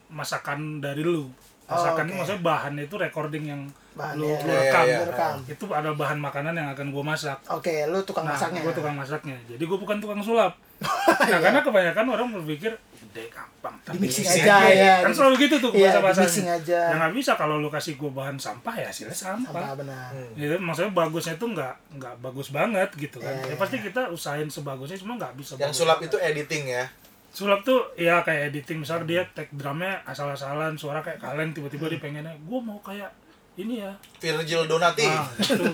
masakan 0.08 0.78
dari 0.78 1.00
lu 1.00 1.30
masakan 1.64 2.04
Oh, 2.04 2.10
oke. 2.10 2.18
maksudnya 2.18 2.42
bahan 2.42 2.74
itu 2.76 2.94
recording 2.94 3.44
yang 3.46 3.62
Bahan 3.98 4.14
lu, 4.14 4.24
ya. 4.24 4.38
lu 4.38 4.48
Iya, 4.48 4.60
rekam 4.62 4.84
iya, 4.84 4.94
iya. 4.94 5.04
Rekam. 5.04 5.34
itu 5.44 5.64
ada 5.68 5.90
bahan 5.92 6.18
makanan 6.18 6.54
yang 6.54 6.68
akan 6.70 6.86
gue 6.88 7.02
masak 7.04 7.38
Oke, 7.48 7.74
lu 7.84 7.98
tukang 8.00 8.22
nah 8.22 8.32
masaknya. 8.32 8.62
gue 8.62 8.72
tukang 8.72 8.94
masaknya 8.94 9.36
jadi 9.44 9.58
gue 9.60 9.74
bukan 9.76 9.98
tukang 9.98 10.20
sulap 10.20 10.54
nah 11.24 11.38
karena 11.40 11.58
kebanyakan 11.58 12.06
orang 12.08 12.28
berpikir 12.32 12.70
gede 12.70 13.26
gampang 13.28 13.74
Di 13.74 13.84
tapi 13.84 13.98
mixing 14.00 14.22
aja 14.24 14.54
aja. 14.60 14.70
ya. 14.70 14.94
kan 15.02 15.10
selalu 15.10 15.34
gitu 15.42 15.56
tuh 15.58 15.70
Iya, 15.72 15.90
bahasa 15.90 15.98
di 15.98 16.04
bahasanya 16.04 16.22
mixing 16.24 16.48
aja. 16.48 16.80
ya 16.84 16.94
nggak 16.96 17.12
bisa 17.12 17.32
kalau 17.34 17.58
lu 17.58 17.66
kasih 17.66 17.94
gue 17.94 18.06
bahan 18.08 18.36
sampah 18.36 18.74
ya 18.76 18.86
hasilnya 18.86 19.10
sampah, 19.12 19.50
Sampah 19.50 19.74
benar. 19.76 20.08
Gitu, 20.32 20.54
maksudnya 20.56 20.92
bagusnya 20.92 21.34
itu 21.34 21.46
nggak 21.48 21.74
nggak 21.92 22.14
bagus 22.20 22.48
banget 22.48 22.88
gitu 22.94 23.18
kan. 23.18 23.32
Iya, 23.32 23.42
ya 23.42 23.48
iya. 23.48 23.56
pasti 23.56 23.76
kita 23.80 24.02
usahain 24.08 24.46
sebagusnya 24.46 24.98
cuma 24.98 25.16
nggak 25.16 25.34
bisa. 25.34 25.52
Yang 25.52 25.62
bagus 25.64 25.76
sulap 25.76 25.96
banget. 25.96 26.08
itu 26.08 26.16
editing 26.22 26.64
ya. 26.70 26.84
sulap 27.28 27.60
tuh 27.60 27.78
ya 27.94 28.22
kayak 28.22 28.48
editing 28.48 28.78
misalnya 28.78 29.04
dia 29.04 29.22
take 29.32 29.52
drumnya 29.52 30.00
asal-asalan 30.04 30.74
suara 30.74 30.98
kayak 30.98 31.18
kalian 31.18 31.50
tiba-tiba 31.50 31.86
dia 31.86 31.98
pengennya 31.98 32.34
gue 32.34 32.60
mau 32.60 32.80
kayak 32.80 33.10
ini 33.58 33.74
ya 33.78 33.90
Virgil 34.16 34.64
Donati. 34.64 35.02
nah, 35.02 35.26
itu 35.34 35.64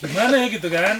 gimana 0.00 0.34
ya 0.38 0.46
gitu 0.48 0.68
kan 0.68 0.96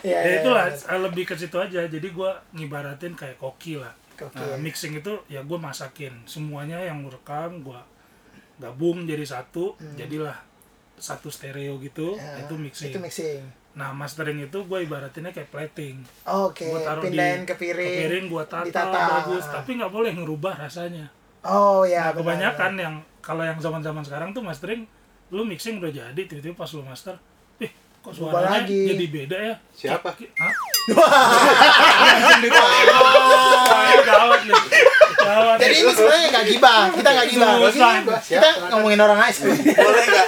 Iya, 0.00 0.14
ya 0.14 0.18
iya, 0.24 0.34
itulah 0.40 0.66
iya. 0.66 0.96
lebih 0.96 1.24
ke 1.24 1.34
situ 1.34 1.52
aja 1.54 1.84
jadi 1.84 2.08
gue 2.08 2.30
ngibaratin 2.54 3.12
kayak 3.12 3.36
koki 3.36 3.76
lah 3.76 3.92
Koki, 4.14 4.34
Nah, 4.34 4.46
ya. 4.46 4.56
mixing 4.56 4.96
itu 4.96 5.12
ya 5.26 5.42
gue 5.42 5.58
masakin 5.60 6.10
semuanya 6.24 6.80
yang 6.80 7.04
lu 7.04 7.12
rekam 7.12 7.60
gue 7.60 7.76
gabung 8.56 9.04
jadi 9.04 9.22
satu 9.22 9.76
jadilah 9.94 10.34
satu 10.96 11.28
stereo 11.28 11.76
gitu 11.78 12.16
Ya, 12.16 12.40
itu 12.40 12.54
mixing 12.56 12.88
Itu 12.88 12.98
mixing. 12.98 13.44
nah 13.74 13.92
mastering 13.92 14.40
itu 14.40 14.58
gue 14.58 14.78
ibaratinnya 14.80 15.30
kayak 15.30 15.46
plating 15.48 16.00
Oke, 16.24 16.66
gue 16.66 16.80
taruh 16.80 17.04
pindahin 17.04 17.44
di 17.44 17.46
ke 17.46 17.54
piring. 17.54 17.94
piring 18.00 18.24
gue 18.26 18.44
tata, 18.48 18.64
ditata. 18.64 18.98
bagus 19.20 19.44
tapi 19.44 19.76
nggak 19.76 19.92
boleh 19.92 20.10
ngerubah 20.14 20.54
rasanya 20.58 21.06
Oh 21.40 21.82
ya, 21.82 22.10
Nah, 22.10 22.16
kebanyakan 22.16 22.72
yang 22.74 22.94
kalau 23.20 23.44
yang 23.44 23.58
zaman 23.58 23.78
zaman 23.78 24.02
sekarang 24.02 24.32
tuh 24.32 24.40
mastering 24.40 24.88
lu 25.28 25.44
mixing 25.44 25.76
udah 25.76 25.92
jadi 25.92 26.16
tiba-tiba 26.18 26.56
pas 26.56 26.72
lu 26.72 26.80
master 26.80 27.12
eh 27.58 27.68
kok 28.00 28.10
suaranya 28.10 28.64
lagi. 28.64 28.88
jadi 28.88 29.04
beda 29.06 29.36
ya 29.36 29.54
Siapa? 29.70 30.08
Hah? 30.10 30.52
Gawat 34.00 34.40
nih 34.40 34.54
gawat 35.18 35.56
Jadi 35.60 35.74
ini 35.76 35.90
sebenarnya 35.92 36.28
nggak 36.30 36.46
gibah, 36.48 36.82
kita 36.90 37.08
nggak 37.12 37.28
gibah. 37.28 37.50
Kita 38.18 38.48
ngomongin 38.72 38.98
orang 38.98 39.18
lain. 39.20 39.34
boleh 39.68 40.04
nggak 40.06 40.26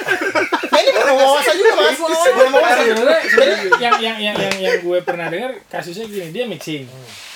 wawasan 1.16 1.54
juga 1.58 1.72
mas. 1.76 1.96
Mau 1.98 2.06
wawasan. 2.10 2.32
sebenarnya 2.34 3.22
sebenarnya 3.26 3.58
yang 3.80 3.94
yang 3.98 4.16
yang 4.20 4.36
yang 4.36 4.56
yang 4.60 4.76
gue 4.82 4.98
pernah 5.02 5.26
dengar 5.30 5.56
kasusnya 5.70 6.06
gini 6.06 6.30
dia 6.34 6.44
mixing. 6.46 6.84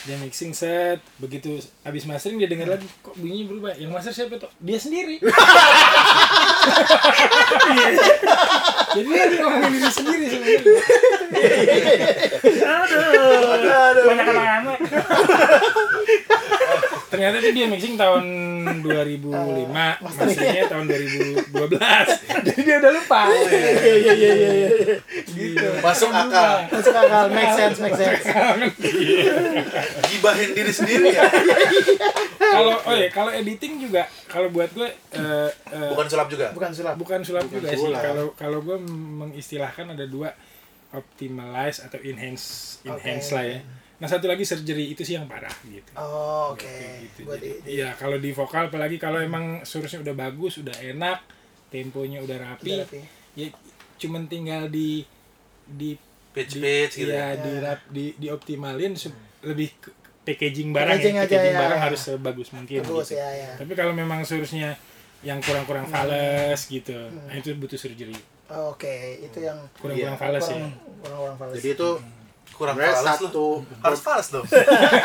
Dia 0.05 0.21
mixing 0.21 0.53
set 0.53 1.01
begitu 1.17 1.57
habis 1.81 2.05
mastering 2.05 2.37
dia 2.37 2.49
dengar 2.51 2.77
lagi 2.77 2.85
kok 3.01 3.17
bunyinya 3.17 3.49
berubah? 3.49 3.73
Yang 3.81 3.91
master 3.91 4.13
siapa 4.13 4.37
tuh? 4.37 4.53
Dia 4.61 4.79
sendiri. 4.79 5.17
Jadi 8.95 9.09
dia 9.11 9.39
ngomongin 9.43 9.71
diri 9.75 9.91
sendiri 9.91 10.25
sebenarnya. 10.29 10.61
Aduh. 12.63 14.05
Banyak 14.07 14.27
anak-anak 14.29 14.79
ternyata 17.15 17.37
itu 17.39 17.51
dia 17.55 17.67
mixing 17.71 17.95
tahun 17.95 18.25
2005 18.83 19.31
masternya 20.03 20.67
tahun 20.67 20.85
2012 20.91 21.55
jadi 22.47 22.61
dia 22.61 22.77
udah 22.83 22.93
lupa. 22.93 23.21
Iya 23.31 23.95
iya 23.95 24.15
iya 24.15 24.33
iya. 24.35 24.51
iya. 24.59 24.97
gitu. 25.31 25.69
Masuk 25.79 26.11
akal. 26.11 26.67
Masuk 26.69 26.95
akal, 26.97 27.25
make 27.31 27.53
sense, 27.55 27.79
make 27.79 27.95
sense. 27.95 28.25
gibahin 30.11 30.51
diri 30.57 30.73
sendiri 30.73 31.07
ya? 31.15 31.23
Kalau 32.41 32.75
oh 32.83 32.95
ya 32.95 33.09
kalau 33.15 33.31
editing 33.31 33.79
juga 33.79 34.09
kalau 34.27 34.51
buat 34.51 34.71
gue 34.75 34.89
eh, 35.15 35.51
eh, 35.73 35.91
bukan 35.95 36.07
sulap 36.11 36.29
juga? 36.29 36.47
Bukan 36.53 36.71
sulap. 36.75 36.95
bukan 36.99 37.21
sulap 37.23 37.45
Bukan 37.47 37.57
juga 37.63 37.69
sih. 37.73 37.93
kalau 37.95 38.27
kalau 38.35 38.59
gue 38.61 38.79
mengistilahkan 39.23 39.95
ada 39.95 40.05
dua 40.09 40.35
optimize 40.95 41.83
atau 41.83 41.99
enhance 42.01 42.79
enhance 42.87 43.29
Oke. 43.31 43.37
lah 43.37 43.45
ya 43.45 43.61
nah 43.95 44.07
satu 44.07 44.27
lagi 44.27 44.43
surgery 44.43 44.91
itu 44.91 45.01
sih 45.01 45.15
yang 45.15 45.25
parah 45.25 45.53
gitu 45.63 45.93
Oh, 45.95 46.51
oke. 46.51 46.67
gitu. 47.01 47.25
Buat 47.25 47.39
Jadi, 47.39 47.49
di- 47.63 47.75
iya 47.75 47.95
kalau 47.95 48.17
di 48.17 48.31
vokal 48.31 48.67
apalagi 48.67 48.97
kalau 48.97 49.19
emang 49.19 49.63
source-nya 49.63 50.03
udah 50.03 50.15
bagus 50.15 50.59
udah 50.59 50.75
enak 50.75 51.23
temponya 51.69 52.19
udah 52.19 52.37
rapi, 52.41 52.71
Udah 52.73 52.85
rapi. 52.85 53.01
ya 53.35 53.47
cuman 53.97 54.27
tinggal 54.27 54.67
di 54.67 55.07
di 55.65 55.95
pitch 56.31 56.53
di, 56.53 56.61
pitch 56.61 56.95
gitu 56.99 57.11
ya, 57.11 57.33
ya 57.33 57.39
di 57.39 57.53
rap 57.57 57.81
di 57.89 58.05
dioptimalin 58.15 58.93
sup- 58.95 59.15
lebih 59.43 59.71
packaging 60.21 60.71
barang 60.71 60.91
Packaging 60.93 61.15
ya, 61.15 61.21
aja, 61.21 61.27
packaging 61.29 61.53
ya. 61.53 61.61
barang 61.61 61.81
harus 61.81 62.01
sebagus 62.03 62.49
mungkin 62.51 62.79
Bagus 62.81 63.09
gitu. 63.09 63.17
ya, 63.17 63.29
ya. 63.31 63.51
tapi 63.55 63.73
kalau 63.73 63.93
memang 63.93 64.23
source-nya 64.23 64.75
yang 65.21 65.39
kurang-kurang 65.39 65.87
fales 65.87 66.61
gitu 66.65 66.97
nah 67.23 67.33
itu 67.33 67.55
butuh 67.55 67.77
surgery 67.77 68.17
Oke, 68.47 68.93
itu 69.21 69.41
yang 69.41 69.57
kurang-kurang 69.75 70.13
Iya. 70.13 70.21
fales 70.21 70.45
ya 70.45 70.69
kurang 71.01 71.17
kurang 71.17 71.37
fals. 71.39 71.55
Jadi 71.55 71.69
itu 71.73 71.89
kurang 72.55 72.79
sebenarnya 72.79 72.97
fals 73.03 73.19
satu 73.19 73.47
harus 73.83 74.01
fals 74.01 74.29
dong 74.31 74.47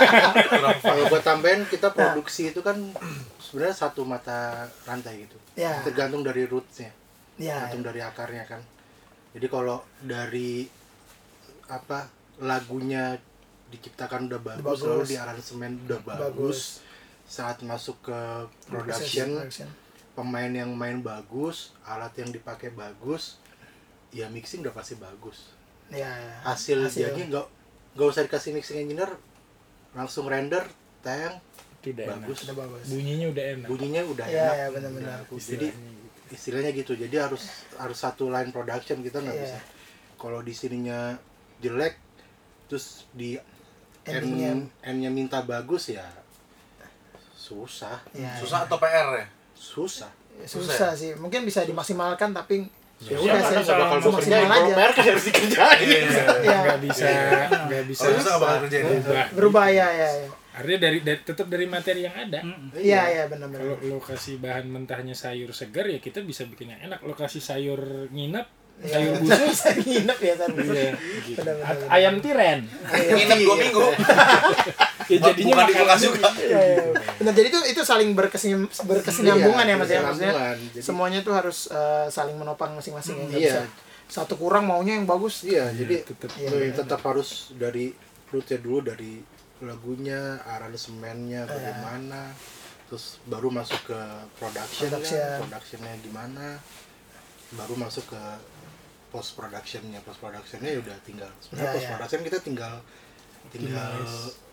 kalau 0.85 1.03
buat 1.09 1.23
tambahin 1.25 1.65
kita 1.65 1.89
produksi 1.91 2.53
itu 2.53 2.61
kan 2.61 2.77
sebenarnya 3.49 3.75
satu 3.81 4.05
mata 4.05 4.69
rantai 4.85 5.25
gitu. 5.25 5.37
Ya. 5.57 5.81
Tergantung 5.81 6.21
dari 6.21 6.45
rootsnya, 6.45 6.93
ya. 7.41 7.65
tergantung 7.65 7.89
dari 7.89 7.99
akarnya 8.05 8.45
kan. 8.45 8.61
Jadi 9.33 9.47
kalau 9.49 9.81
dari 10.05 10.69
apa 11.65 12.05
lagunya 12.37 13.17
diciptakan 13.73 14.29
udah 14.29 14.41
bagus, 14.41 14.65
Bagus. 14.65 14.85
lalu 14.85 15.03
di 15.09 15.17
aransemen 15.17 15.71
udah 15.89 16.01
bagus, 16.05 16.29
Bagus. 16.29 16.59
saat 17.25 17.57
masuk 17.65 17.97
ke 18.05 18.19
production. 18.69 19.49
pemain 20.17 20.51
yang 20.51 20.75
main 20.75 20.99
bagus, 20.99 21.71
alat 21.87 22.11
yang 22.19 22.27
dipakai 22.27 22.75
bagus, 22.75 23.39
ya 24.11 24.27
mixing 24.27 24.59
udah 24.67 24.75
pasti 24.75 24.99
bagus. 24.99 25.47
Ya. 25.89 26.11
Hasil, 26.41 26.85
jadi 26.85 27.17
nggak 27.25 27.45
nggak 27.93 28.07
usah 28.07 28.21
dikasih 28.23 28.53
mixing 28.53 28.83
engineer, 28.83 29.09
langsung 29.91 30.25
render, 30.25 30.61
tayang, 30.99 31.41
tidak 31.79 32.05
bagus. 32.07 32.45
Udah 32.45 32.55
bagus. 32.57 32.83
enak 32.83 32.91
bunyinya 32.91 33.27
udah 33.27 33.43
enak 33.49 33.67
bunyinya 33.67 34.01
udah 34.05 34.25
Ya, 34.25 34.37
enak. 34.39 34.55
ya 34.55 34.67
benar-benar. 34.69 35.19
Jadi 35.31 35.67
istilahnya 36.29 36.71
gitu. 36.71 36.93
Jadi 36.93 37.15
harus 37.15 37.43
harus 37.75 37.97
satu 37.97 38.29
line 38.29 38.49
production 38.49 39.01
kita 39.01 39.17
nggak 39.17 39.33
Iya. 39.33 39.45
bisa. 39.47 39.59
Kalau 40.15 40.39
di 40.39 40.53
sininya 40.53 41.17
jelek, 41.57 41.97
terus 42.67 43.09
di 43.09 43.33
Endingnya. 44.05 44.51
end 44.51 44.61
endnya 44.81 45.09
minta 45.09 45.41
bagus 45.41 45.89
ya 45.89 46.05
susah, 47.31 47.97
Ya, 48.13 48.29
susah 48.37 48.67
atau 48.67 48.77
PR 48.77 49.07
ya 49.15 49.27
susah. 49.55 50.11
ya. 50.37 50.45
Susah 50.45 50.93
sih. 50.93 51.15
Mungkin 51.15 51.43
bisa 51.43 51.65
dimaksimalkan 51.65 52.29
tapi 52.31 52.69
Ya 52.99 53.15
udah 53.15 53.39
ada 53.39 53.57
Nggak 53.57 53.77
bakal 53.79 53.97
gue 53.97 54.11
kerjain, 54.19 54.43
kalau 54.43 54.59
aja. 54.59 54.75
PR 54.75 54.91
kan 54.91 55.03
harus 55.07 55.23
dikerjain. 55.23 55.87
Ya. 56.43 56.57
nggak 56.59 56.79
bisa 56.83 57.07
nggak 57.65 57.83
bisa 57.87 58.05
nggak 58.11 58.37
bakal 58.37 58.57
kerjain 58.67 58.85
ya? 58.85 59.23
berubah 59.31 59.65
ya 59.67 59.87
ya. 59.89 60.09
ya. 60.19 60.27
artinya 60.51 60.79
dari, 60.83 60.99
dari 60.99 61.19
tetap 61.23 61.47
dari 61.47 61.63
materi 61.63 62.03
yang 62.03 62.15
ada 62.17 62.43
Iya 62.75 63.01
ya 63.07 63.23
benar-benar. 63.31 63.79
kalau 63.79 63.95
lo 63.95 63.99
kasih 63.99 64.35
bahan 64.37 64.67
mentahnya 64.67 65.15
sayur 65.15 65.55
segar 65.55 65.87
ya 65.87 65.97
kita 65.97 66.19
bisa 66.19 66.43
bikin 66.43 66.75
yang 66.75 66.91
enak 66.91 66.99
lo 66.99 67.15
kasih 67.15 67.39
sayur 67.39 67.79
nginep 68.11 68.58
sayur 68.79 69.11
Iya. 69.11 69.19
busuk 69.19 69.51
Saya 69.51 69.75
nginep 69.77 70.19
ya 70.19 70.33
saya 70.33 70.49
busuk. 70.49 70.71
iya, 70.73 70.91
gitu. 71.25 71.51
Ayam 71.87 72.15
tiren 72.19 72.59
nginep 72.87 73.39
dua 73.41 73.55
minggu 73.57 73.81
ya 75.05 75.17
jadinya 75.21 75.53
bukan 75.57 75.67
kulkas 75.73 76.01
juga 76.01 76.29
Iya, 76.33 76.59
iya. 76.61 76.83
Benar, 77.17 77.33
jadi 77.33 77.47
itu 77.49 77.59
itu 77.67 77.81
saling 77.83 78.09
berkesin 78.13 78.55
berkesinambungan 78.79 79.65
Iya, 79.65 79.73
ya 79.73 79.75
Mas 79.75 79.89
ya 79.89 79.99
maksudnya. 79.99 80.33
Jadi- 80.55 80.79
Semuanya 80.79 81.19
tuh 81.19 81.33
harus 81.33 81.67
eh, 81.67 82.07
saling 82.07 82.35
menopang 82.35 82.71
masing-masing 82.73 83.17
ya. 83.17 83.23
Nggak 83.25 83.39
Iya. 83.39 83.51
bisa 83.51 83.61
satu 84.07 84.33
kurang 84.35 84.65
maunya 84.65 84.95
yang 84.95 85.03
bagus. 85.03 85.43
Iya, 85.43 85.69
jadi. 85.69 86.01
Iya, 86.37 86.47
eh, 86.47 86.61
iya. 86.63 86.73
tetap 86.73 87.03
harus 87.03 87.51
dari 87.53 87.91
rootnya 88.27 88.57
dulu 88.57 88.79
dari 88.81 89.19
lagunya, 89.59 90.39
aransemennya 90.45 91.43
bagaimana, 91.43 92.31
terus 92.87 93.19
baru 93.23 93.51
masuk 93.51 93.81
ke 93.83 93.99
production, 94.33 94.87
Production. 94.87 95.37
productionnya 95.43 95.93
gimana, 95.99 96.47
baru 97.51 97.75
masuk 97.75 98.07
ke 98.07 98.23
post 99.09 99.33
productionnya, 99.33 99.99
post 100.01 100.21
productionnya 100.21 100.69
ya 100.73 100.79
udah 100.79 100.97
tinggal. 101.01 101.29
Sebenarnya 101.41 101.73
post 101.73 101.83
iya. 101.83 101.91
production 101.91 102.21
kita 102.23 102.39
tinggal 102.39 102.73
tinggal 103.49 103.91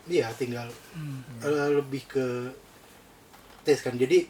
iya 0.09 0.27
tinggal 0.33 0.69
eh, 1.43 1.69
lebih 1.73 2.03
ke 2.07 2.27
tes 3.63 3.79
kan. 3.81 3.95
Jadi 3.95 4.25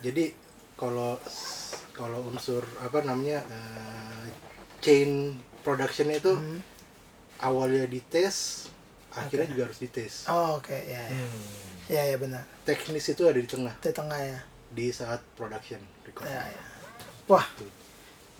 jadi 0.00 0.32
kalau 0.74 1.20
kalau 1.92 2.24
unsur 2.26 2.64
apa 2.80 3.04
namanya 3.04 3.44
eh, 3.46 4.26
chain 4.80 5.36
productionnya 5.60 6.16
itu 6.16 6.32
Hmm. 6.32 6.60
awalnya 7.38 7.84
dites 7.84 8.68
akhirnya 9.12 9.50
juga 9.50 9.68
harus 9.68 9.76
dites 9.76 10.24
Oh, 10.24 10.56
oke 10.56 10.72
ya. 10.72 11.04
Ya. 11.04 11.26
ya 11.90 12.02
ya 12.08 12.16
benar. 12.16 12.46
teknis 12.64 13.10
itu 13.10 13.26
ada 13.28 13.36
di 13.36 13.44
tengah 13.44 13.74
Di 13.76 13.92
tengah 13.92 14.16
ya. 14.16 14.40
di 14.70 14.88
saat 14.88 15.20
production 15.34 15.82
record 16.06 16.24
Ya, 16.24 16.46
ya. 16.46 16.62
Wah, 17.26 17.44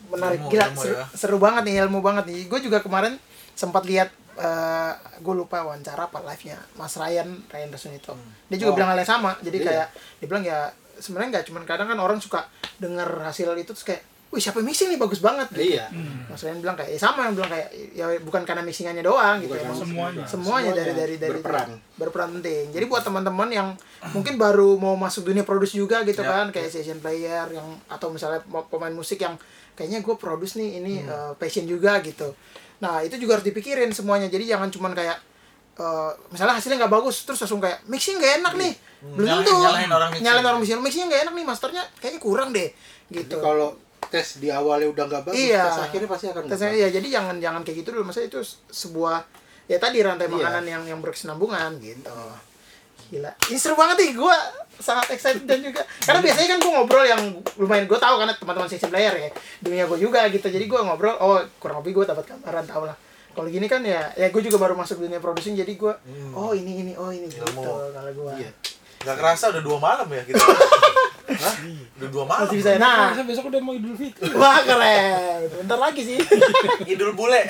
menarik 0.06 0.38
Ilmu, 0.38 0.48
gila 0.48 0.66
ilmu 0.66 0.80
seru, 0.80 0.94
ya. 0.94 1.04
seru 1.12 1.36
banget 1.36 1.62
nih 1.64 1.74
ilmu 1.82 2.00
banget 2.00 2.24
nih. 2.26 2.40
Gue 2.46 2.60
juga 2.60 2.78
kemarin 2.78 3.20
sempat 3.52 3.84
lihat 3.84 4.08
eh 4.34 4.92
gue 5.18 5.34
lupa 5.34 5.60
wawancara 5.60 6.06
apa 6.06 6.24
live 6.24 6.42
nya 6.46 6.58
Mas 6.74 6.94
Ryan 6.94 7.28
Ryan 7.46 7.68
Resunito. 7.68 8.16
Dia 8.46 8.56
juga 8.58 8.72
Oh. 8.72 8.76
bilang 8.76 8.88
hal 8.88 8.98
yang 8.98 9.10
sama. 9.10 9.36
Jadi 9.38 9.58
Iya. 9.58 9.66
kayak 9.66 9.86
dia 10.16 10.26
bilang 10.26 10.42
ya 10.42 10.58
sebenarnya 10.96 11.28
nggak 11.34 11.44
cuman 11.46 11.62
kadang 11.64 11.86
kan 11.86 11.98
orang 11.98 12.16
suka 12.18 12.48
denger 12.76 13.04
hasil 13.22 13.52
itu 13.54 13.70
terus 13.70 13.84
kayak 13.84 14.02
Wih 14.30 14.38
siapa 14.38 14.62
yang 14.62 14.70
mixing 14.70 14.86
nih 14.86 14.94
bagus 14.96 15.18
banget 15.18 15.50
gitu. 15.50 15.74
iya 15.74 15.90
Mas 16.24 16.38
Ryan 16.38 16.62
bilang 16.62 16.78
kayak 16.78 16.86
ya 16.88 17.00
sama 17.00 17.26
yang 17.26 17.34
bilang 17.34 17.50
kayak 17.50 17.66
ya 17.90 18.06
bukan 18.20 18.46
karena 18.46 18.62
mixingannya 18.62 19.02
doang 19.02 19.42
gitu 19.42 19.50
Bukan 19.50 19.58
emang 19.60 19.74
karena 19.74 19.82
semuanya. 19.82 20.22
semuanya 20.24 20.70
dari 20.70 20.92
dari 20.94 21.14
dari 21.16 21.30
berperan. 21.34 21.68
berperan 21.96 22.28
penting 22.38 22.64
jadi 22.70 22.84
buat 22.86 23.02
teman-teman 23.02 23.48
yang 23.50 23.68
mungkin 24.08 24.38
baru 24.38 24.78
mau 24.78 24.94
masuk 24.94 25.26
dunia 25.26 25.42
produce 25.42 25.74
juga 25.74 26.06
gitu 26.06 26.22
Ya. 26.22 26.30
kan 26.32 26.46
kayak 26.48 26.70
session 26.70 26.96
player 26.96 27.42
yang 27.50 27.66
atau 27.84 28.06
misalnya 28.08 28.38
pemain 28.70 28.94
musik 28.94 29.18
yang 29.18 29.34
kayaknya 29.72 30.00
gue 30.00 30.14
produce 30.14 30.54
nih 30.54 30.70
ini 30.78 30.92
eh, 31.00 31.32
passion 31.34 31.64
juga 31.64 32.00
gitu. 32.00 32.32
Nah 32.78 33.00
itu 33.00 33.16
juga 33.16 33.36
harus 33.36 33.44
dipikirin 33.44 33.90
semuanya. 33.90 34.26
Jadi 34.26 34.46
jangan 34.46 34.68
cuman 34.68 34.92
kayak 34.92 35.16
eh, 35.76 36.10
misalnya 36.28 36.54
hasilnya 36.54 36.78
nggak 36.78 36.92
bagus 36.92 37.22
terus 37.22 37.38
langsung 37.38 37.58
kayak 37.58 37.84
mixing 37.84 38.16
nggak 38.16 38.40
enak 38.40 38.54
nih. 38.54 38.72
Belum 39.00 39.26
Nyalahin- 39.26 39.44
tentu. 39.44 39.56
nyalahin 39.58 39.90
orang 39.90 40.08
mixing. 40.10 40.24
nyalahin 40.24 40.46
orang 40.46 40.60
mixing. 40.60 40.78
Mixingnya 40.78 41.06
nggak 41.08 41.22
enak 41.24 41.34
nih 41.34 41.44
masternya 41.44 41.82
kayaknya 41.96 42.20
kurang 42.20 42.48
deh 42.50 42.68
jadi 43.10 43.26
gitu. 43.26 43.36
kalau 43.38 43.68
tes 44.06 44.38
di 44.38 44.48
awalnya 44.48 44.86
udah 44.86 45.04
nggak 45.06 45.22
bagus 45.24 45.38
Iya. 45.40 45.66
tes 45.66 45.78
akhirnya 45.84 46.08
pasti 46.08 46.26
akan 46.28 46.42
Tesnya 46.46 46.70
ya 46.72 46.88
jadi 46.90 47.06
jangan 47.10 47.36
jangan 47.38 47.60
kayak 47.62 47.76
gitu 47.80 47.88
dulu. 47.90 48.02
Maksudnya 48.06 48.28
itu 48.28 48.40
sebuah 48.68 49.16
ya 49.66 49.78
tadi 49.78 49.98
rantai 49.98 50.26
Iya. 50.26 50.34
makanan 50.36 50.64
yang 50.64 50.82
yang 50.84 50.98
berkesinambungan 51.00 51.78
gitu. 51.78 52.10
Gila. 53.10 53.30
Ini 53.48 53.58
seru 53.58 53.74
banget 53.74 53.96
nih. 53.98 54.10
Gua 54.14 54.34
sangat 54.80 55.12
excited 55.12 55.44
dan 55.44 55.60
juga. 55.60 55.84
Karena 56.02 56.20
biasanya 56.20 56.48
kan 56.56 56.58
gue 56.58 56.72
ngobrol 56.72 57.04
yang 57.04 57.22
lumayan 57.60 57.84
gue 57.84 58.00
tahu 58.00 58.14
karena 58.18 58.34
teman-teman 58.34 58.68
sesi 58.68 58.88
player 58.88 59.14
ya. 59.14 59.30
Dunia 59.60 59.84
gue 59.86 59.98
juga 60.00 60.24
gitu. 60.26 60.48
Jadi 60.48 60.64
gue 60.64 60.80
ngobrol 60.80 61.14
oh 61.20 61.38
kurang 61.60 61.84
lebih 61.84 62.02
gue 62.02 62.04
dapat 62.08 62.24
gambaran 62.26 62.64
tau 62.66 62.88
lah. 62.88 62.96
Kalau 63.30 63.46
gini 63.46 63.70
kan 63.70 63.84
ya 63.86 64.10
ya 64.16 64.26
gue 64.28 64.42
juga 64.42 64.58
baru 64.58 64.74
masuk 64.74 65.04
dunia 65.04 65.22
producing 65.22 65.54
jadi 65.54 65.70
gue 65.70 65.94
oh 66.34 66.50
ini 66.50 66.82
ini 66.82 66.92
oh 66.98 67.12
ini. 67.12 67.30
Gitu 67.30 67.44
kalau 67.46 68.10
gue 68.10 68.32
Iya. 68.40 68.50
Nggak 69.00 69.16
kerasa 69.16 69.44
udah 69.52 69.62
dua 69.62 69.78
malam 69.80 70.08
ya 70.10 70.22
kita. 70.24 70.40
Hah? 71.30 71.54
Udah 71.96 72.08
dua 72.08 72.24
malam. 72.24 72.44
masih 72.44 72.56
bisa 72.58 72.70
nah 72.76 73.10
Masa 73.10 73.22
besok 73.22 73.48
udah 73.48 73.60
mau 73.60 73.70
Idul 73.70 73.94
Fitri. 73.94 74.26
wah 74.32 74.58
keren 74.60 75.46
bentar 75.58 75.78
lagi 75.78 76.02
sih 76.02 76.18
Idul 76.92 77.14
bule. 77.14 77.42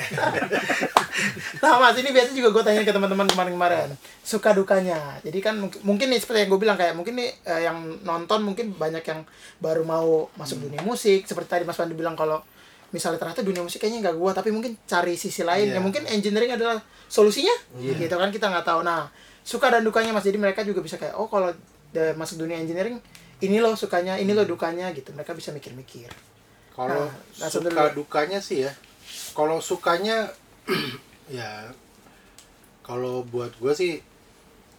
Nah 1.61 1.77
mas 1.77 1.97
ini 1.97 2.09
biasa 2.09 2.31
juga 2.31 2.49
gue 2.49 2.63
tanya 2.63 2.81
ke 2.81 2.89
teman-teman 2.89 3.27
kemarin-kemarin 3.27 3.89
suka 4.21 4.51
dukanya. 4.51 5.17
Jadi 5.21 5.39
kan 5.39 5.55
mungkin, 5.59 6.07
nih 6.07 6.17
seperti 6.17 6.45
yang 6.45 6.49
gue 6.49 6.59
bilang 6.59 6.77
kayak 6.77 6.93
mungkin 6.93 7.13
nih 7.15 7.29
eh, 7.43 7.61
yang 7.65 7.77
nonton 8.01 8.41
mungkin 8.41 8.73
banyak 8.73 9.03
yang 9.03 9.21
baru 9.57 9.83
mau 9.83 10.07
masuk 10.35 10.61
dunia 10.61 10.81
musik. 10.81 11.25
Seperti 11.25 11.47
tadi 11.51 11.63
Mas 11.63 11.77
Pandi 11.77 11.93
bilang 11.93 12.13
kalau 12.13 12.41
misalnya 12.91 13.17
ternyata 13.17 13.39
dunia 13.39 13.63
musik 13.63 13.79
kayaknya 13.79 14.03
nggak 14.03 14.17
gua 14.19 14.35
tapi 14.35 14.51
mungkin 14.51 14.75
cari 14.83 15.15
sisi 15.15 15.47
lain 15.47 15.71
Iya. 15.71 15.75
ya 15.75 15.79
mungkin 15.79 16.03
engineering 16.05 16.59
adalah 16.59 16.75
solusinya 17.07 17.55
gitu 17.79 18.11
kan 18.11 18.27
kita 18.27 18.51
nggak 18.51 18.67
tahu 18.67 18.83
nah 18.83 19.07
suka 19.47 19.71
dan 19.71 19.79
dukanya 19.81 20.11
mas 20.11 20.27
jadi 20.27 20.35
mereka 20.35 20.59
juga 20.61 20.83
bisa 20.83 20.99
kayak 20.99 21.15
oh 21.15 21.31
kalau 21.31 21.55
masuk 22.19 22.43
dunia 22.43 22.59
engineering 22.59 22.99
ini 23.41 23.57
loh 23.57 23.73
sukanya 23.73 24.15
ini 24.15 24.31
loh 24.31 24.43
dukanya 24.43 24.89
gitu 24.91 25.11
mereka 25.11 25.33
bisa 25.33 25.49
mikir-mikir 25.49 26.09
Kalau 26.71 27.03
Nah, 27.03 27.11
langsung 27.37 27.61
suka 27.63 27.91
dulu. 27.91 28.01
dukanya 28.01 28.39
sih 28.39 28.63
ya. 28.63 28.71
Kalau 29.33 29.59
sukanya 29.59 30.31
ya 31.29 31.67
kalau 32.81 33.21
buat 33.23 33.51
gue 33.53 33.73
sih 33.73 33.93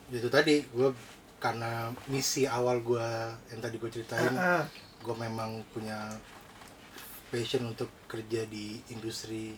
itu 0.08 0.28
tadi 0.28 0.64
gue 0.66 0.88
karena 1.36 1.90
misi 2.06 2.44
awal 2.44 2.80
gue 2.80 3.08
yang 3.48 3.60
tadi 3.60 3.76
gue 3.76 3.90
ceritain 3.90 4.32
Ah, 4.32 4.60
ah. 4.60 4.64
gue 4.98 5.14
memang 5.16 5.60
punya 5.70 6.12
passion 7.28 7.64
untuk 7.66 7.88
kerja 8.06 8.44
di 8.44 8.80
industri 8.88 9.56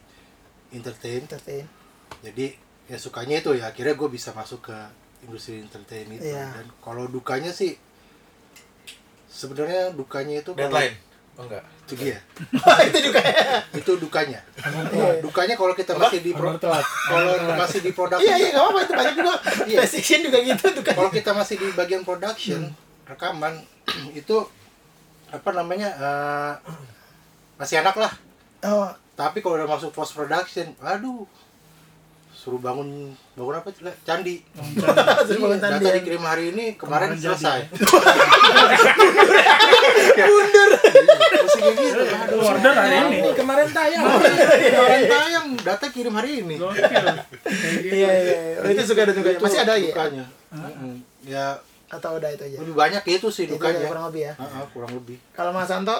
entertain 0.70 1.22
entertain 1.22 1.66
jadi 2.20 2.55
ya 2.86 2.96
sukanya 2.96 3.40
itu 3.40 3.52
ya 3.52 3.68
akhirnya 3.68 3.94
gue 3.94 4.09
bisa 4.09 4.30
masuk 4.30 4.64
ke 4.64 4.78
industri 5.22 5.59
entertain 5.59 6.07
itu 6.09 6.30
Iya. 6.30 6.50
dan 6.52 6.66
kalau 6.78 7.07
dukanya 7.07 7.50
sih 7.50 7.74
sebenarnya 9.35 9.91
dukanya 9.91 10.39
itu 10.39 10.51
kalau- 10.51 10.70
Deadline. 10.70 10.95
Oh 11.35 11.43
enggak. 11.43 11.66
itu 11.82 11.95
dia. 11.99 12.18
Itu 12.87 12.99
juga 13.03 13.18
itu 13.82 13.93
dukanya. 13.99 14.39
Dukanya 15.18 15.59
kalau 15.59 15.74
kita 15.74 15.99
masih 15.99 16.22
di 16.22 16.30
pro- 16.30 16.55
kalau 16.55 17.32
masih 17.59 17.82
di 17.82 17.91
production 17.91 18.22
iya 18.24 18.39
iya 18.39 18.49
nggak 18.55 18.62
apa-apa 18.62 18.80
itu 18.80 18.93
banyak 18.95 19.14
juga. 19.18 19.32
Iya. 19.66 19.78
PlayStation 19.82 20.20
juga 20.22 20.39
gitu 20.41 20.66
dukanya. 20.72 20.97
Kalau 20.97 21.11
kita 21.11 21.30
masih 21.35 21.55
di 21.59 21.68
bagian 21.74 22.03
production 22.03 22.70
rekaman 23.05 23.59
itu 24.14 24.37
apa 25.28 25.51
namanya 25.51 25.91
eh, 25.91 26.53
masih 27.57 27.82
enak 27.82 27.99
lah. 27.99 28.12
Oh. 28.62 28.87
Tapi 29.14 29.39
kalau 29.39 29.59
udah 29.59 29.66
masuk 29.68 29.91
post 29.91 30.14
production 30.14 30.70
aduh 30.78 31.26
suruh 32.45 32.61
bangun 32.61 33.09
bangun 33.32 33.55
apa? 33.57 33.72
Cile? 33.72 33.97
candi. 34.05 34.36
Suruh 35.26 35.40
bangun 35.49 35.57
Iya, 35.57 35.64
candi, 35.64 35.80
data 35.80 35.88
ya. 35.88 35.97
dikirim 35.97 36.20
hari 36.20 36.45
ini 36.53 36.76
kemarin, 36.76 37.16
selesai. 37.16 37.72
Mundur. 40.28 40.70
Masih 40.76 41.61
kayak 41.64 41.76
gitu. 41.80 42.03
Aduh 42.05 42.38
Order 42.45 42.74
hari 42.76 42.97
ini. 43.01 43.18
kemarin 43.32 43.68
tayang. 43.72 44.03
kemarin 44.05 45.03
tayang. 45.09 45.47
Data 45.64 45.86
kirim 45.88 46.12
hari 46.12 46.45
ini. 46.45 46.55
Gokil. 46.61 47.07
iya 47.80 48.12
iya 48.12 48.38
iya. 48.53 48.59
Oh, 48.61 48.68
itu 48.68 48.82
suka 48.84 49.09
dukanya. 49.09 49.40
Itu 49.40 49.45
masih 49.49 49.61
ada 49.64 49.74
ya? 49.80 49.88
dukanya. 49.88 50.24
Ya. 51.24 51.47
Atau 51.88 52.18
udah 52.18 52.28
itu 52.28 52.42
aja? 52.45 52.57
Lebih 52.61 52.74
banyak 52.76 53.03
itu 53.09 53.28
sih 53.32 53.49
itu 53.49 53.57
aja 53.57 53.72
dukanya 53.72 53.88
kurang 53.88 54.05
lebih 54.12 54.22
ya? 54.28 54.32
Kurang 54.68 54.92
lebih. 54.92 55.16
Kalau 55.32 55.51
Mas 55.57 55.68
Santo 55.70 55.97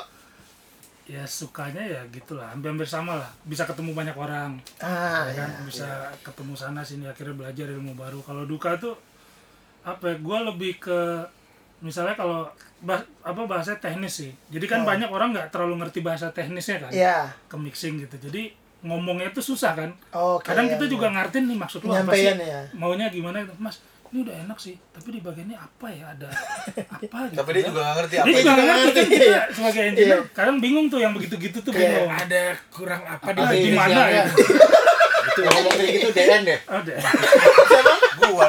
Ya 1.05 1.21
sukanya 1.29 1.85
ya 1.85 2.01
gitulah, 2.09 2.49
hampir-hampir 2.49 2.89
sama 2.89 3.21
lah. 3.21 3.31
Bisa 3.45 3.69
ketemu 3.69 3.93
banyak 3.93 4.17
orang, 4.17 4.57
ah 4.81 5.29
ya 5.29 5.37
kan? 5.37 5.51
Bisa 5.69 5.85
ketemu 6.25 6.57
sana 6.57 6.81
sini 6.81 7.05
akhirnya 7.05 7.37
belajar 7.37 7.69
ilmu 7.69 7.93
baru. 7.93 8.25
Kalau 8.25 8.49
duka 8.49 8.73
tuh 8.81 8.97
apa 9.85 10.01
ya? 10.09 10.17
Gue 10.17 10.39
lebih 10.49 10.81
ke 10.81 11.21
misalnya 11.85 12.17
kalau 12.17 12.49
bah- 12.81 13.05
apa 13.21 13.43
bahasa 13.45 13.77
teknis 13.77 14.25
sih. 14.25 14.33
Jadi 14.49 14.65
kan 14.65 14.81
Oh. 14.81 14.89
banyak 14.89 15.13
orang 15.13 15.37
nggak 15.37 15.53
terlalu 15.53 15.85
ngerti 15.85 16.01
bahasa 16.01 16.33
teknisnya 16.33 16.89
kan, 16.89 16.91
Iya. 16.91 17.29
ke 17.45 17.57
mixing 17.61 18.01
gitu. 18.01 18.17
Jadi 18.33 18.57
ngomongnya 18.81 19.29
tuh 19.29 19.45
susah 19.45 19.77
kan. 19.77 19.93
Oke. 20.09 20.49
Kadang 20.49 20.73
kita 20.73 20.89
iya, 20.89 20.93
juga 20.93 21.13
iya. 21.13 21.21
ngertiin 21.21 21.45
nih 21.53 21.59
maksud 21.61 21.81
lu 21.85 21.93
apa 21.93 22.13
sih? 22.17 22.33
Ya. 22.33 22.61
Maunya 22.73 23.13
gimana. 23.13 23.45
Mas, 23.61 23.77
ini 24.15 24.23
udah 24.23 24.37
enak 24.47 24.55
sih, 24.57 24.79
tapi 24.95 25.11
di 25.11 25.19
bagiannya 25.19 25.59
apa 25.59 25.87
ya? 25.91 26.15
Ada 26.15 26.31
apa 27.03 27.19
gitu. 27.27 27.35
Tapi 27.35 27.51
dia 27.51 27.59
ya? 27.59 27.67
juga 27.67 27.81
nggak 27.83 27.97
ngerti 27.99 28.15
dia 28.15 28.23
apa 28.23 28.31
juga 28.31 28.39
itu. 28.39 28.47
nggak 28.55 28.79
ngerti 28.79 28.95
kan 28.95 29.07
kita 29.11 29.27
iya. 29.27 29.43
sebagai 29.51 29.83
engineer 29.85 30.07
Iya. 30.15 30.31
kadang 30.31 30.57
bingung 30.59 30.87
tuh 30.87 30.99
yang 30.99 31.11
begitu-gitu 31.11 31.59
tuh 31.61 31.73
Iya. 31.75 31.81
bingung 31.83 32.11
Ada 32.15 32.43
kurang 32.71 33.03
apa 33.05 33.27
di 33.27 33.41
Ada 33.41 33.55
di 33.57 33.71
mana 33.73 34.01
ya 34.07 34.25
itu 35.25 35.41
ngomong 35.43 35.73
kayak 35.75 35.91
gitu 35.91 36.09
DN 36.13 36.43
deh 36.45 36.59
ada 36.63 36.95
Gua 38.23 38.47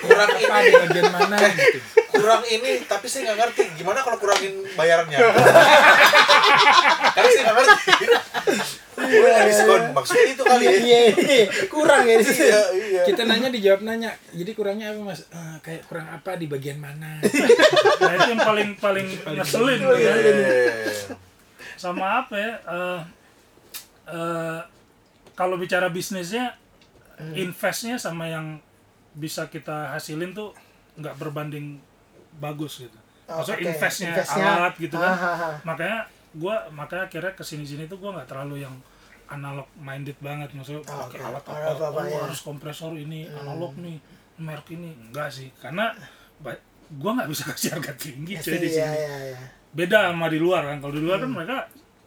kurang 0.00 0.28
apa 0.32 0.56
ini 0.58 0.66
di 0.66 0.74
bagian 0.74 1.06
mana 1.08 1.36
gitu. 1.54 1.78
kurang 2.10 2.42
ini 2.44 2.70
tapi 2.82 3.06
saya 3.06 3.30
nggak 3.30 3.38
ngerti 3.38 3.62
gimana 3.78 4.02
kalau 4.02 4.18
kurangin 4.18 4.58
bayarnya 4.74 5.18
karena 7.14 7.28
saya 7.30 7.42
nggak 7.44 7.56
ngerti 7.62 7.92
gue 9.00 9.30
diskon 9.44 9.82
maksudnya 9.90 10.24
itu 10.28 10.42
kali 10.42 10.64
ya 10.64 10.72
Iya, 10.72 11.00
iya. 11.12 11.44
kurang 11.66 12.02
ya 12.02 12.16
iya 12.18 12.60
iya 12.72 13.02
Kita 13.02 13.22
nanya 13.22 13.48
dijawab 13.48 13.80
nanya. 13.82 14.10
Jadi 14.30 14.50
kurangnya 14.52 14.90
apa 14.90 15.00
Mas? 15.04 15.22
Eh, 15.24 15.56
kayak 15.60 15.82
kurang 15.84 16.06
apa 16.06 16.34
di 16.34 16.46
bagian 16.46 16.76
mana? 16.76 17.22
nah 18.00 18.12
itu 18.12 18.28
yang 18.28 18.42
paling 18.42 18.68
paling 18.76 19.06
ngeselin 19.28 19.78
Iya, 19.78 19.94
ya 19.94 20.12
iya, 20.14 20.32
iya. 20.34 20.64
sama 21.74 22.04
apa 22.20 22.34
ya 22.34 22.52
eh 22.58 23.00
eh, 24.08 24.60
kalau 25.32 25.54
bicara 25.56 25.86
bisnisnya 25.88 26.58
investnya 27.32 27.94
sama 27.94 28.26
yang 28.26 28.58
bisa 29.12 29.46
kita 29.46 29.90
hasilin 29.90 30.30
tuh 30.30 30.54
nggak 30.96 31.14
berbanding 31.16 31.78
bagus 32.34 32.80
gitu 32.80 32.98
Oh, 33.26 33.44
maksudnya 33.44 33.60
oke. 33.60 33.68
investnya, 33.70 34.08
Investnya. 34.10 34.44
alat 34.48 34.74
gitu 34.78 34.96
kan 34.96 35.12
Ah, 35.12 35.20
ah, 35.20 35.36
ah. 35.44 35.54
makanya 35.62 35.98
gua 36.32 36.68
makanya 36.68 37.06
akhirnya 37.06 37.32
ke 37.32 37.40
sini 37.40 37.64
sini 37.64 37.84
tuh 37.84 37.96
gua 37.96 38.12
nggak 38.14 38.28
terlalu 38.28 38.62
yang 38.62 38.74
analog 39.26 39.68
minded 39.74 40.16
banget 40.18 40.48
maksudnya 40.50 40.80
Oh, 40.84 41.04
pakai 41.04 41.18
oke. 41.18 41.26
alat 41.26 41.42
apa, 41.42 41.52
Alat 41.54 41.80
apa, 41.82 41.98
oh, 41.98 42.04
ya. 42.04 42.18
harus 42.22 42.40
kompresor 42.40 42.92
ini 42.94 43.24
analog 43.26 43.76
nih 43.76 43.96
merek 44.38 44.68
ini 44.70 44.92
enggak 44.94 45.28
sih 45.28 45.48
karena 45.54 45.92
gua 46.90 47.10
nggak 47.14 47.28
bisa 47.28 47.44
kasih 47.50 47.70
harga 47.74 47.92
tinggi 47.94 48.34
cuy 48.34 48.56
di 48.56 48.68
Iya, 48.70 48.84
sini 48.84 48.96
iya, 48.96 49.16
iya. 49.28 49.40
beda 49.70 50.08
sama 50.08 50.26
di 50.26 50.38
luar 50.38 50.64
kan 50.66 50.78
kalau 50.78 50.92
di 50.92 51.02
luar 51.02 51.18
kan 51.18 51.30
mereka 51.30 51.56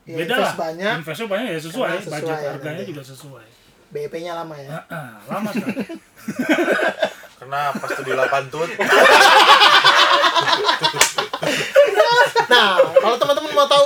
Ya, 0.01 0.17
beda 0.17 0.33
invest 0.33 0.41
lah 0.43 0.53
banyak. 0.59 0.91
investnya 0.97 1.27
banyak 1.29 1.45
ya 1.47 1.59
sesuai, 1.61 1.89
Karena 1.91 2.01
sesuai, 2.01 2.17
budget 2.17 2.33
ya, 2.35 2.49
harganya 2.49 2.73
nanti. 2.75 2.89
juga 2.89 3.03
sesuai 3.05 3.45
BP-nya 3.91 4.33
lama 4.33 4.55
ya. 4.57 4.69
Ah, 4.71 4.83
ah, 4.89 5.09
lama 5.29 5.49
sekali 5.51 5.77
kenapa 7.37 7.83
studio 7.87 8.13
8 8.15 8.49
tut 8.49 8.69
Nah, 12.47 12.67
kalau 12.93 13.15
teman-teman 13.15 13.51
mau 13.53 13.65
tahu, 13.65 13.85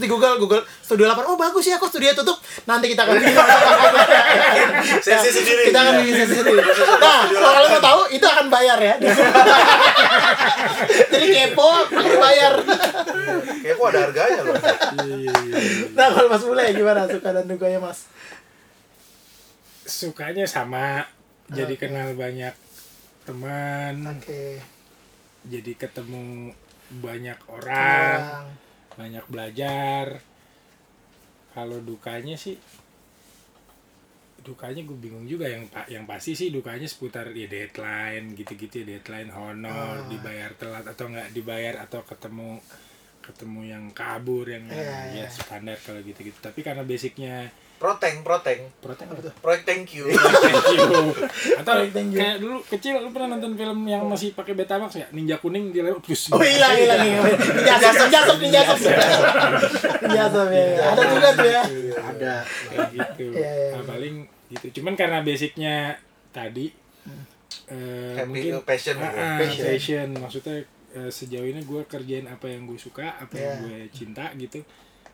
di 0.00 0.08
Google, 0.08 0.40
Google 0.40 0.64
Studio 0.80 1.04
8. 1.06 1.28
Oh, 1.28 1.36
bagus 1.36 1.68
ya 1.68 1.76
kok 1.76 1.92
studio 1.92 2.16
tutup. 2.16 2.40
Nanti 2.64 2.88
kita 2.88 3.04
akan 3.04 3.14
bikin 3.20 3.36
Sesi 5.04 5.30
sendiri. 5.30 5.62
Kita 5.68 5.78
akan 5.78 5.94
bikin 6.00 6.14
sesi 6.16 6.34
sendiri. 6.40 6.62
Nah, 6.98 7.20
kalau 7.28 7.52
kalian 7.54 7.70
mau 7.76 7.82
tahu, 7.84 8.00
itu 8.10 8.26
akan 8.26 8.46
bayar 8.48 8.78
ya. 8.80 8.94
Jadi 11.12 11.26
kepo, 11.28 11.68
pakai 11.86 12.16
bayar. 12.16 12.52
kok 13.60 13.86
ada 13.92 13.98
harganya 14.08 14.40
loh 14.44 14.56
Nah, 15.94 16.06
kalau 16.10 16.28
Mas 16.28 16.42
Bule 16.42 16.64
gimana 16.72 17.06
suka 17.06 17.28
dan 17.30 17.44
dukanya 17.46 17.78
Mas? 17.78 18.08
Sukanya 19.84 20.48
sama. 20.48 21.04
Jadi 21.50 21.74
Oke. 21.74 21.90
kenal 21.90 22.14
banyak 22.14 22.54
teman, 23.26 23.94
Oke. 24.06 24.62
jadi 25.42 25.72
ketemu 25.74 26.54
banyak 26.90 27.38
orang, 27.50 28.18
Orang. 28.22 28.46
Banyak 29.00 29.24
belajar. 29.32 30.20
Kalau 31.56 31.80
dukanya 31.80 32.36
sih 32.36 32.60
dukanya 34.40 34.80
gue 34.88 34.96
bingung 34.96 35.28
juga 35.28 35.44
yang 35.44 35.68
pak 35.68 35.84
yang 35.92 36.08
pasti 36.08 36.32
sih 36.32 36.48
dukanya 36.48 36.88
seputar 36.88 37.28
ya 37.36 37.44
deadline 37.44 38.32
gitu-gitu 38.32 38.80
ya 38.82 38.96
deadline 38.96 39.28
honor 39.28 40.00
Ah. 40.00 40.08
dibayar 40.08 40.50
telat 40.56 40.84
atau 40.88 41.12
nggak 41.12 41.36
dibayar 41.36 41.84
atau 41.84 42.00
ketemu 42.08 42.56
ketemu 43.20 43.60
yang 43.68 43.84
kabur 43.92 44.48
yang 44.48 44.64
iya. 44.72 45.12
ya 45.12 45.26
standar 45.28 45.76
kalau 45.84 46.00
gitu-gitu 46.00 46.40
tapi 46.40 46.64
karena 46.64 46.82
basicnya 46.88 47.52
proteng 47.80 48.20
proteng 48.20 48.60
protek 48.76 49.08
Apa 49.08 49.20
tuh? 49.22 49.32
proyek 49.40 49.62
thank 49.68 49.88
you 49.90 50.04
Thank 50.04 50.66
you. 50.70 51.16
Atau 51.56 51.80
Thank 51.88 52.12
you. 52.12 52.20
kayak 52.20 52.36
dulu 52.38 52.60
kecil 52.62 53.00
lu 53.00 53.08
pernah 53.08 53.32
nonton 53.32 53.56
film 53.56 53.80
yang 53.84 54.04
masih 54.04 54.30
pakai 54.30 54.52
Betamax 54.52 54.94
ya? 54.94 55.08
Ninja 55.10 55.34
kuning 55.34 55.72
dia 55.72 55.80
lewat 55.82 56.04
terus. 56.04 56.28
Oh 56.28 56.38
hilang 56.38 56.76
hilang 56.76 57.00
hilang. 57.00 57.24
Ninjasop, 57.32 57.94
ninjasop, 57.98 58.36
ninjasop. 58.38 58.78
Ninjasop 60.02 60.48
ya. 60.50 60.64
ya. 60.70 60.84
Ada 60.90 61.02
juga 61.08 61.28
tuh 61.32 61.48
ya. 61.48 61.62
ada 61.96 62.34
kayak 62.44 62.88
gitu. 62.92 63.24
Iya, 63.32 63.50
iya. 63.50 63.70
Nah, 63.72 63.84
paling 63.86 64.14
gitu. 64.50 64.66
Cuman 64.76 64.92
karena 64.94 65.18
basicnya 65.20 65.76
tadi 66.30 66.68
eh, 67.66 68.22
mungkin 68.22 68.60
passion 68.62 68.96
Ah, 68.96 69.08
gitu. 69.08 69.16
ah, 69.16 69.36
Passion. 69.40 69.64
passion. 69.66 70.08
maksudnya 70.16 70.56
eh, 70.92 71.08
sejauh 71.08 71.46
ini 71.46 71.62
gue 71.62 71.80
kerjain 71.84 72.26
apa 72.26 72.44
yang 72.44 72.66
gue 72.66 72.76
suka 72.76 73.16
apa 73.16 73.32
yang 73.32 73.40
Yeah. 73.40 73.58
gue 73.62 73.78
cinta 73.90 74.24
gitu 74.34 74.60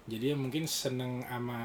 jadi 0.06 0.24
ya 0.32 0.36
mungkin 0.38 0.64
seneng 0.64 1.22
sama 1.22 1.58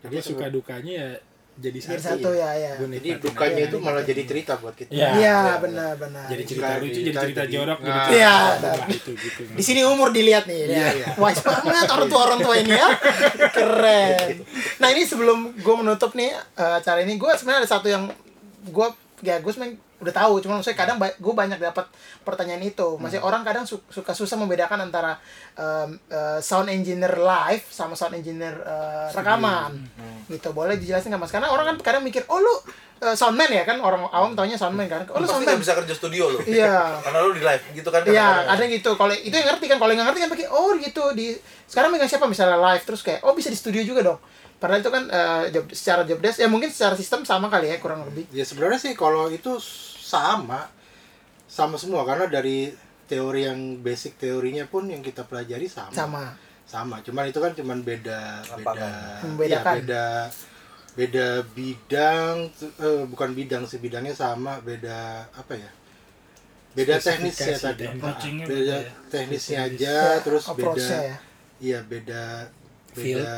Jadi 0.00 0.16
apa 0.16 0.24
suka 0.24 0.46
dukanya 0.48 0.92
ya 0.94 1.10
jadi 1.58 1.78
satu, 1.82 1.98
satu 1.98 2.30
ya, 2.38 2.54
ya. 2.54 2.72
Gua 2.78 2.86
Jadi 2.86 3.18
dukanya 3.18 3.58
aja. 3.58 3.66
itu 3.66 3.76
malah 3.82 4.02
jadi 4.06 4.22
cerita 4.22 4.62
buat 4.62 4.78
kita. 4.78 4.94
Iya. 4.94 5.08
Iya, 5.18 5.38
benar 5.58 5.98
benar. 5.98 6.30
jadi 6.30 6.42
cerita 6.46 6.66
Jadi 6.70 6.82
lucu 6.86 7.00
jadi 7.02 7.16
cerita, 7.18 7.42
jorok 7.50 7.78
jadi 7.78 7.90
Nah. 7.90 7.98
cerita 7.98 8.14
Iya. 8.14 8.34
wah, 8.62 8.86
itu 8.86 9.10
gitu 9.18 9.40
Di 9.58 9.62
sini 9.66 9.80
umur 9.82 10.08
dilihat 10.14 10.46
nih. 10.46 10.70
Iya, 10.70 10.78
ya. 10.78 10.88
iya. 10.94 11.08
Wise 11.18 11.42
banget 11.42 11.90
orang 11.90 12.06
tua 12.06 12.20
orang 12.30 12.38
tua 12.38 12.54
ini 12.54 12.70
ya. 12.70 12.88
Keren. 13.50 14.34
Nah 14.78 14.88
ini 14.88 15.02
sebelum 15.02 15.38
gue 15.52 15.74
menutup 15.74 16.14
nih 16.14 16.30
eh, 16.30 16.72
acara 16.78 17.02
ini, 17.02 17.18
gue 17.18 17.30
sebenarnya 17.34 17.66
ada 17.66 17.70
satu 17.74 17.90
yang 17.90 18.06
gue 18.62 18.86
ya 19.26 19.42
gue 19.42 19.50
sebenarnya 19.50 19.82
udah 19.98 20.14
tahu, 20.14 20.38
cuma 20.38 20.54
maksudnya 20.54 20.78
kadang 20.78 20.96
gue 20.96 21.34
banyak 21.34 21.58
dapat 21.58 21.86
pertanyaan 22.22 22.62
itu. 22.62 22.96
Masih 22.96 23.18
orang 23.18 23.42
kadang 23.42 23.62
su- 23.62 23.82
suka 23.88 24.12
susah 24.12 24.34
membedakan 24.34 24.78
antara 24.80 25.18
em, 25.52 25.98
eh, 26.06 26.38
sound 26.38 26.66
engineer 26.66 27.18
live 27.18 27.66
sama 27.66 27.92
sound 27.92 28.14
engineer 28.14 28.54
eh, 28.54 29.10
rekaman. 29.10 29.74
Gitu 30.26 30.50
boleh 30.50 30.78
dijelasin 30.78 31.10
nggak 31.10 31.18
mas? 31.18 31.30
Karena 31.30 31.48
orang 31.48 31.74
kan 31.74 31.76
kadang 31.82 32.02
mikir, 32.02 32.22
oh 32.26 32.38
lu 32.38 32.54
eh, 32.98 33.12
soundman 33.12 33.48
ya 33.48 33.62
kan 33.62 33.78
orang 33.78 34.06
awam 34.08 34.32
taunya 34.32 34.54
soundman 34.54 34.86
kan? 34.86 35.02
Oh 35.10 35.18
Lu 35.18 35.26
soundman. 35.26 35.58
bisa 35.58 35.74
kerja 35.74 35.90
studio 35.92 36.30
lu. 36.30 36.38
Iya. 36.46 36.94
Karena 37.04 37.18
lu 37.18 37.34
di 37.34 37.42
live 37.42 37.64
gitu 37.74 37.88
kan. 37.90 38.06
Iya, 38.06 38.14
kadang-kadang. 38.46 38.54
ada 38.54 38.64
gitu. 38.70 38.90
Kalau 38.94 39.12
itu 39.12 39.34
yang 39.34 39.48
ngerti 39.50 39.66
kan, 39.66 39.78
kalau 39.78 39.90
yang 39.90 40.06
ngerti 40.06 40.20
kan 40.20 40.30
pakai 40.30 40.46
oh 40.46 40.70
gitu 40.76 41.04
di 41.12 41.34
sekarang 41.66 41.90
megang 41.90 42.06
siapa 42.06 42.24
misalnya 42.24 42.54
live 42.56 42.82
terus 42.82 43.02
kayak 43.02 43.20
oh 43.22 43.34
bisa 43.34 43.50
di 43.50 43.58
studio 43.58 43.82
juga 43.82 44.06
dong. 44.06 44.20
Padahal 44.58 44.78
itu 44.78 44.90
kan 44.90 45.06
eh, 45.06 45.42
job 45.50 45.70
secara 45.70 46.02
job 46.02 46.18
desk 46.18 46.38
ya 46.38 46.46
mungkin 46.46 46.66
secara 46.66 46.94
sistem 46.94 47.22
sama 47.22 47.46
kali 47.46 47.70
ya 47.70 47.78
kurang 47.78 48.02
lebih. 48.04 48.26
Ya 48.30 48.42
sebenarnya 48.42 48.78
sih 48.78 48.90
kalau 48.92 49.26
itu 49.26 49.54
sama 50.08 50.72
sama 51.44 51.76
semua 51.76 52.04
karena 52.04 52.24
dari 52.26 52.72
teori 53.04 53.44
yang 53.44 53.60
basic 53.78 54.16
teorinya 54.16 54.64
pun 54.64 54.84
yang 54.84 55.00
kita 55.00 55.24
pelajari 55.24 55.64
sama. 55.66 55.92
Sama. 55.92 56.24
Sama, 56.64 57.00
cuman 57.00 57.24
itu 57.24 57.40
kan 57.40 57.52
cuman 57.52 57.80
beda 57.80 58.44
beda 58.54 58.88
iya, 59.40 59.60
beda 59.64 60.04
beda 60.92 61.26
bidang 61.48 62.52
eh, 62.60 63.04
bukan 63.08 63.30
bidang 63.32 63.64
sih 63.64 63.80
bidangnya 63.80 64.12
sama, 64.12 64.60
beda 64.60 65.24
apa 65.32 65.56
ya? 65.56 65.70
Beda 66.76 67.00
teknisnya 67.00 67.56
Spesifikasi 67.56 67.64
tadi. 67.64 67.82
dan- 67.82 67.88
Ah, 67.88 67.96
Approachingnya 67.96 68.44
beda 68.44 68.60
beda 68.60 68.76
ya. 68.76 68.92
teknisnya 69.08 69.58
aja 69.64 69.94
Ya, 69.96 70.20
terus 70.20 70.44
beda 70.52 70.84
ya. 70.84 71.16
Iya 71.58 71.78
beda 71.82 72.22
beda 72.92 73.32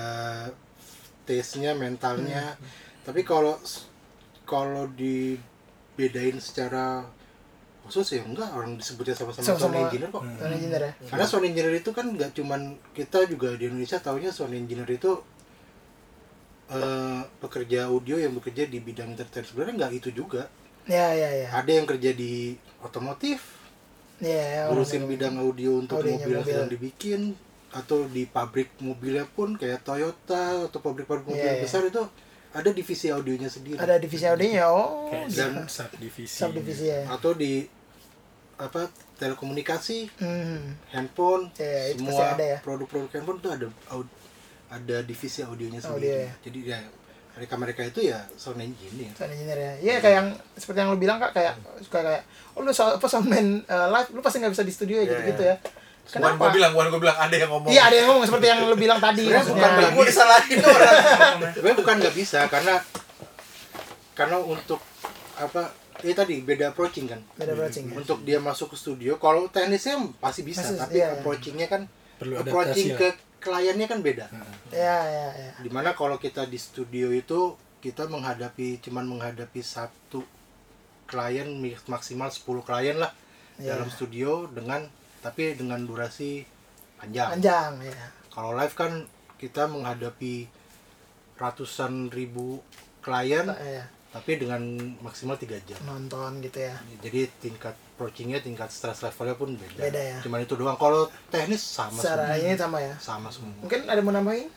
taste-nya, 1.22 1.72
mentalnya. 1.72 2.58
Hmm. 2.58 2.66
Tapi 3.06 3.22
kalau 3.22 3.54
kalau 4.42 4.90
dibedain 6.00 6.40
secara 6.40 7.04
khusus 7.80 8.16
ya 8.16 8.22
enggak 8.22 8.48
orang 8.50 8.76
disebutnya 8.76 9.12
sama-sama 9.12 9.44
sound 9.52 9.76
engineer 9.76 10.08
kok. 10.08 10.22
Sound 10.24 10.52
engineer 10.54 10.82
ya. 10.82 10.92
Karena 11.04 11.26
sound 11.26 11.44
engineer 11.44 11.74
itu 11.74 11.90
kan 11.90 12.06
nggak 12.08 12.30
cuman 12.32 12.60
kita 12.92 13.26
juga 13.26 13.52
di 13.52 13.66
Indonesia 13.66 13.98
taunya 13.98 14.30
sound 14.30 14.52
engineer 14.52 14.88
itu 14.88 15.12
eh, 16.70 17.20
pekerja 17.38 17.86
audio 17.86 18.16
yang 18.16 18.32
bekerja 18.32 18.64
di 18.64 18.78
bidang 18.78 19.12
entertain 19.12 19.42
sebenarnya 19.42 19.74
nggak 19.76 19.92
itu 19.94 20.08
juga. 20.14 20.46
Ya 20.86 21.12
ya 21.12 21.28
ya. 21.36 21.48
Ada 21.52 21.70
yang 21.72 21.86
kerja 21.86 22.10
di 22.12 22.54
otomotif, 22.80 23.58
Ya. 24.20 24.68
ngurusin 24.68 25.04
bidang 25.04 25.36
audio 25.36 25.76
untuk 25.76 25.98
Audionya 25.98 26.20
mobil 26.20 26.30
yang 26.30 26.40
mobil. 26.40 26.52
sedang 26.52 26.70
dibikin 26.70 27.20
atau 27.70 28.04
di 28.04 28.26
pabrik 28.26 28.68
mobilnya 28.78 29.24
pun 29.26 29.54
kayak 29.54 29.80
Toyota 29.80 30.66
atau 30.66 30.78
pabrik-pabrik 30.78 31.24
mobil 31.24 31.40
Iya, 31.40 31.48
yang 31.48 31.58
iya. 31.58 31.64
besar 31.64 31.82
itu 31.82 32.02
ada 32.52 32.70
divisi 32.70 33.06
audionya 33.06 33.46
sendiri 33.46 33.76
Ada 33.76 33.96
divisi 33.96 34.24
audionya. 34.24 34.66
Oh. 34.66 35.06
kayak 35.06 35.30
Dan- 35.30 35.64
sub 35.64 35.86
subdivisi 35.86 36.34
subdivisi 36.36 36.86
ya. 36.88 37.06
atau 37.06 37.30
di 37.32 37.62
apa 38.56 38.84
telekomunikasi 39.16 39.98
Hmm. 40.16 40.76
handphone 40.88 41.48
Iya, 41.54 41.92
itu 41.92 42.02
pasti 42.02 42.12
semua 42.12 42.34
ada 42.34 42.44
ya. 42.46 42.58
produk-produk 42.60 43.10
handphone 43.10 43.38
itu 43.38 43.48
ada 43.48 43.66
ada 44.68 44.96
divisi 45.00 45.40
audionya 45.40 45.78
Audio, 45.78 45.90
sendiri 45.92 46.10
ya. 46.20 46.32
jadi 46.40 46.58
ya 46.66 46.78
mereka 47.30 47.54
mereka 47.56 47.80
itu 47.84 48.00
ya 48.04 48.20
sound 48.34 48.58
engineer 48.58 49.14
Sound 49.14 49.30
engineer 49.30 49.56
ya. 49.56 49.72
Iya 49.80 49.96
kayak 49.98 50.16
yang 50.16 50.28
seperti 50.52 50.78
yang 50.78 50.90
lu 50.90 50.98
bilang 50.98 51.16
Kak 51.18 51.32
kayak 51.32 51.54
suka 51.80 51.98
kayak 52.00 52.22
oh 52.52 52.60
lu 52.60 52.70
so- 52.70 52.92
apa 52.92 53.06
soundman 53.06 53.62
eh, 53.64 53.88
live 53.88 54.08
lu 54.10 54.20
pasti 54.20 54.38
nggak 54.38 54.52
bisa 54.52 54.62
di 54.62 54.70
studio 54.70 54.96
ya 54.96 55.00
Iya, 55.00 55.10
gitu-gitu 55.14 55.42
iya. 55.44 55.54
ya. 55.54 55.56
Kenapa? 56.10 56.42
gue 56.42 56.50
bilang, 56.58 56.72
gue 56.74 57.00
bilang 57.00 57.18
ada 57.18 57.34
yang 57.34 57.50
ngomong. 57.54 57.70
Iya 57.70 57.82
ada 57.86 57.94
yang 57.94 58.06
ngomong 58.10 58.24
seperti 58.26 58.46
yang 58.50 58.58
lu 58.66 58.76
bilang 58.76 58.98
tadi. 58.98 59.24
Sebenarnya 59.30 59.46
bukan 59.46 59.70
maksudnya. 59.70 59.90
Gue 59.94 60.04
disalahin 60.10 60.58
orang. 60.66 60.94
sebenarnya 61.54 61.78
bukan 61.78 61.94
nggak 62.02 62.14
bisa 62.18 62.40
karena 62.50 62.74
karena 64.14 64.36
untuk 64.36 64.80
apa 65.38 65.72
ini 66.04 66.12
tadi 66.12 66.34
beda 66.44 66.72
approaching 66.72 67.08
kan 67.08 67.20
Beda 67.36 67.56
approaching 67.56 67.88
ya. 67.88 67.94
untuk 67.96 68.18
dia 68.24 68.38
masuk 68.40 68.72
ke 68.72 68.76
studio 68.76 69.16
kalau 69.16 69.48
teknisnya 69.48 69.96
pasti 70.20 70.44
bisa 70.44 70.64
tapi 70.76 71.00
iya. 71.00 71.16
approachingnya 71.16 71.68
kan 71.68 71.88
Perlu 72.20 72.36
approaching 72.36 72.96
ke 72.96 73.08
kliennya 73.40 73.88
kan 73.88 74.04
beda 74.04 74.28
Ya 74.68 74.96
ya 75.08 75.26
ya. 75.32 75.50
di 75.60 75.70
mana 75.72 75.96
kalau 75.96 76.20
kita 76.20 76.44
di 76.44 76.60
studio 76.60 77.08
itu 77.08 77.56
kita 77.80 78.04
menghadapi 78.12 78.84
cuman 78.84 79.08
menghadapi 79.08 79.64
satu 79.64 80.20
klien 81.08 81.48
maksimal 81.88 82.28
10 82.28 82.44
klien 82.60 82.96
lah 83.00 83.12
Iya. 83.60 83.76
dalam 83.76 83.92
studio 83.92 84.48
dengan 84.48 84.88
tapi 85.20 85.54
dengan 85.54 85.80
durasi 85.80 86.42
panjang. 86.96 87.36
Panjang 87.36 87.72
ya. 87.80 88.06
Kalau 88.28 88.52
live 88.52 88.74
kan 88.74 88.92
kita 89.36 89.64
menghadapi 89.66 90.48
ratusan 91.36 92.08
ribu 92.08 92.60
klien 93.00 93.48
Ya. 93.48 93.88
tapi 94.10 94.36
dengan 94.36 94.60
maksimal 95.00 95.36
tiga 95.36 95.56
jam. 95.62 95.80
Nonton 95.84 96.40
gitu 96.40 96.60
ya. 96.60 96.76
Jadi 97.00 97.30
tingkat 97.40 97.72
approachingnya, 97.94 98.40
tingkat 98.40 98.68
stress 98.68 99.00
levelnya 99.00 99.36
pun 99.36 99.52
beda. 99.54 99.76
Beda 99.76 100.00
ya. 100.00 100.18
Cuman 100.20 100.40
itu 100.40 100.56
doang. 100.56 100.76
Kalau 100.76 101.08
teknis 101.28 101.60
sama 101.60 101.96
Secara 101.96 102.32
semua. 102.32 102.40
ini 102.42 102.56
sama 102.56 102.78
ya. 102.80 102.94
Sama 102.96 103.28
semua. 103.28 103.52
Mungkin 103.60 103.80
ada 103.84 103.96
yang 103.96 104.04
mau 104.04 104.12
nambahin? 104.12 104.48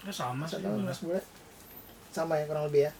Ya 0.00 0.12
sama 0.12 0.44
sih. 0.44 0.56
Bule. 0.58 1.20
Sama 2.10 2.36
ya 2.36 2.44
kurang 2.44 2.64
lebih 2.66 2.88
ya. 2.88 2.92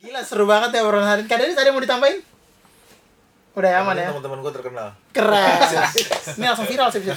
Gila 0.00 0.20
seru 0.20 0.44
banget 0.44 0.76
ya 0.76 0.80
obrolan 0.84 1.04
hari 1.04 1.24
ini. 1.24 1.28
Kadang 1.28 1.52
tadi 1.52 1.68
mau 1.68 1.80
ditambahin? 1.80 2.20
Udah 3.54 3.70
ya, 3.70 3.78
aman 3.86 3.94
ya. 3.94 4.10
Teman-teman 4.10 4.38
gue 4.42 4.52
terkenal. 4.52 4.88
Keren. 5.14 5.58
ini 6.38 6.44
langsung 6.46 6.66
viral 6.66 6.90
sih 6.90 6.98
bisa. 6.98 7.14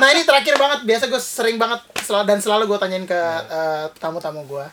Nah 0.00 0.08
ini 0.16 0.24
terakhir 0.24 0.56
banget. 0.56 0.88
Biasa 0.88 1.04
gue 1.12 1.20
sering 1.20 1.56
banget 1.60 1.80
dan 2.24 2.38
selalu 2.40 2.72
gue 2.72 2.78
tanyain 2.80 3.04
ke 3.04 3.20
eh, 3.52 3.86
tamu-tamu 4.00 4.48
gue 4.48 4.64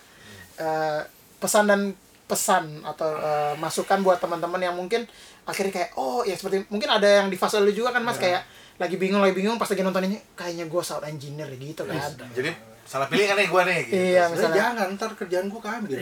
Eh, 0.60 1.02
pesan 1.40 1.72
dan 1.72 1.96
pesan 2.28 2.84
atau 2.84 3.16
eh, 3.16 3.56
masukan 3.56 4.04
buat 4.04 4.20
teman-teman 4.20 4.60
yang 4.60 4.76
mungkin 4.76 5.08
akhirnya 5.48 5.72
kayak 5.72 5.90
oh 5.96 6.28
ya 6.28 6.36
seperti 6.36 6.68
mungkin 6.68 6.92
ada 6.92 7.08
yang 7.08 7.32
di 7.32 7.40
fase 7.40 7.64
lu 7.64 7.72
juga 7.72 7.96
kan 7.96 8.04
mas 8.04 8.20
kayak 8.20 8.44
lagi 8.76 9.00
bingung 9.00 9.24
lagi 9.24 9.40
bingung 9.40 9.56
pas 9.56 9.72
lagi 9.72 9.82
nonton 9.82 10.04
ini 10.04 10.20
kayaknya 10.36 10.68
gue 10.68 10.82
sound 10.84 11.08
engineer 11.08 11.48
gitu 11.56 11.88
kan. 11.88 11.96
Jadi 12.36 12.52
salah 12.90 13.06
pilih 13.06 13.22
kan 13.24 13.38
nih 13.38 13.46
gue 13.46 13.62
nih. 13.64 13.80
Gitu. 13.86 13.94
Iya 13.94 14.24
Sebenarnya 14.26 14.28
misalnya. 14.34 14.58
jangan 14.58 14.88
ntar 14.98 15.12
kerjaan 15.14 15.46
gua 15.46 15.62
keambil. 15.62 15.98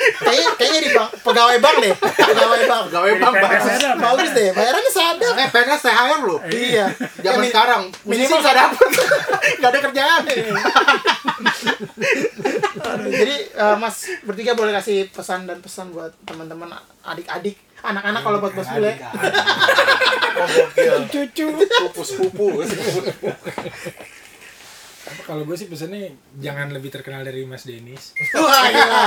kayaknya 0.00 0.48
kayaknya 0.56 0.80
di 0.80 0.90
bank, 0.90 1.10
pegawai 1.20 1.56
bank 1.60 1.76
deh 1.78 1.92
pegawai 1.92 2.60
bank 2.64 2.82
Pegawai 2.88 3.14
bank 3.20 3.34
ada, 3.36 3.90
bagus 4.00 4.30
deh 4.32 4.48
bayarannya 4.50 4.90
sadar 4.90 5.34
Eh 5.36 5.48
PNS 5.50 5.82
THR 5.82 6.20
loh. 6.24 6.40
iya 6.48 6.86
Zaman 7.20 7.38
Ya, 7.38 7.46
sekarang 7.46 7.82
minimal 8.02 8.38
nggak 8.40 8.56
dapet, 8.56 8.88
nggak 9.60 9.70
ada 9.70 9.80
kerjaan. 9.82 10.22
Jadi 13.06 13.36
eh, 13.52 13.76
mas 13.76 13.96
bertiga 14.24 14.52
boleh 14.56 14.72
kasih 14.72 15.10
pesan 15.10 15.44
dan 15.44 15.58
pesan 15.60 15.92
buat 15.92 16.14
teman-teman 16.24 16.70
adik-adik 17.02 17.58
anak-anak 17.80 18.20
kalau 18.20 18.38
buat 18.38 18.52
bos 18.52 18.68
bule 18.70 18.92
cucu 21.12 21.46
Sepupu 21.48 22.46
sepupu. 22.64 23.28
Apa 25.10 25.22
kalau 25.26 25.42
gue 25.42 25.56
sih 25.58 25.66
pesannya 25.66 26.14
jangan 26.38 26.70
lebih 26.70 26.94
terkenal 26.94 27.26
dari 27.26 27.42
Mas 27.42 27.66
Denis 27.66 28.14
wah 28.38 28.62
gila 28.70 29.02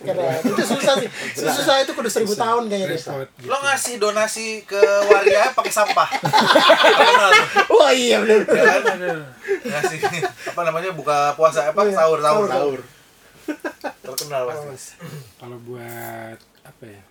keren 0.00 0.40
itu 0.40 0.62
susah 0.64 0.94
sih 0.96 1.08
itu 1.12 1.48
susah 1.52 1.84
itu 1.84 1.92
kudu 1.92 2.08
seribu 2.08 2.32
tahun 2.32 2.72
kayaknya 2.72 2.86
deh 2.88 2.96
repot 2.96 3.28
gitu. 3.36 3.48
Lo 3.52 3.56
ngasih 3.60 3.94
donasi 4.00 4.64
ke 4.64 4.80
waria 5.12 5.52
pakai 5.52 5.72
sampah. 5.72 6.08
Wah 7.68 7.92
iya 7.92 8.24
bener 8.24 8.48
Ya 8.48 8.64
kan? 8.80 8.82
Ngasih 9.68 9.98
apa 10.56 10.60
namanya 10.64 10.90
buka 10.96 11.36
puasa 11.36 11.68
apa 11.68 11.84
Iya, 11.84 11.98
sahur 11.98 12.18
sahur. 12.24 12.48
Sahur. 12.48 12.80
Terkenal 14.00 14.42
pasti. 14.48 14.66
Mas. 14.72 14.84
kalau 15.36 15.58
buat 15.66 16.38
apa 16.62 16.84
ya 16.86 17.02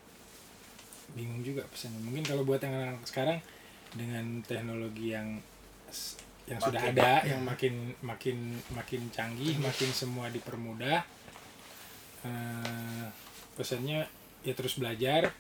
bingung 1.11 1.43
juga 1.43 1.67
pesannya 1.67 1.99
mungkin 2.01 2.23
kalau 2.23 2.47
buat 2.47 2.63
yang 2.63 2.95
sekarang 3.03 3.43
dengan 3.91 4.39
teknologi 4.47 5.11
yang 5.11 5.43
yang 6.51 6.59
sudah 6.59 6.81
Makin. 6.83 6.99
ada 6.99 7.11
yang 7.23 7.41
makin 7.47 7.75
makin 8.03 8.37
makin 8.75 9.01
canggih 9.07 9.55
makin 9.63 9.89
semua 9.95 10.27
dipermudah 10.27 10.99
eh, 12.27 13.05
pesannya 13.55 14.03
ya 14.43 14.53
terus 14.53 14.75
belajar 14.75 15.31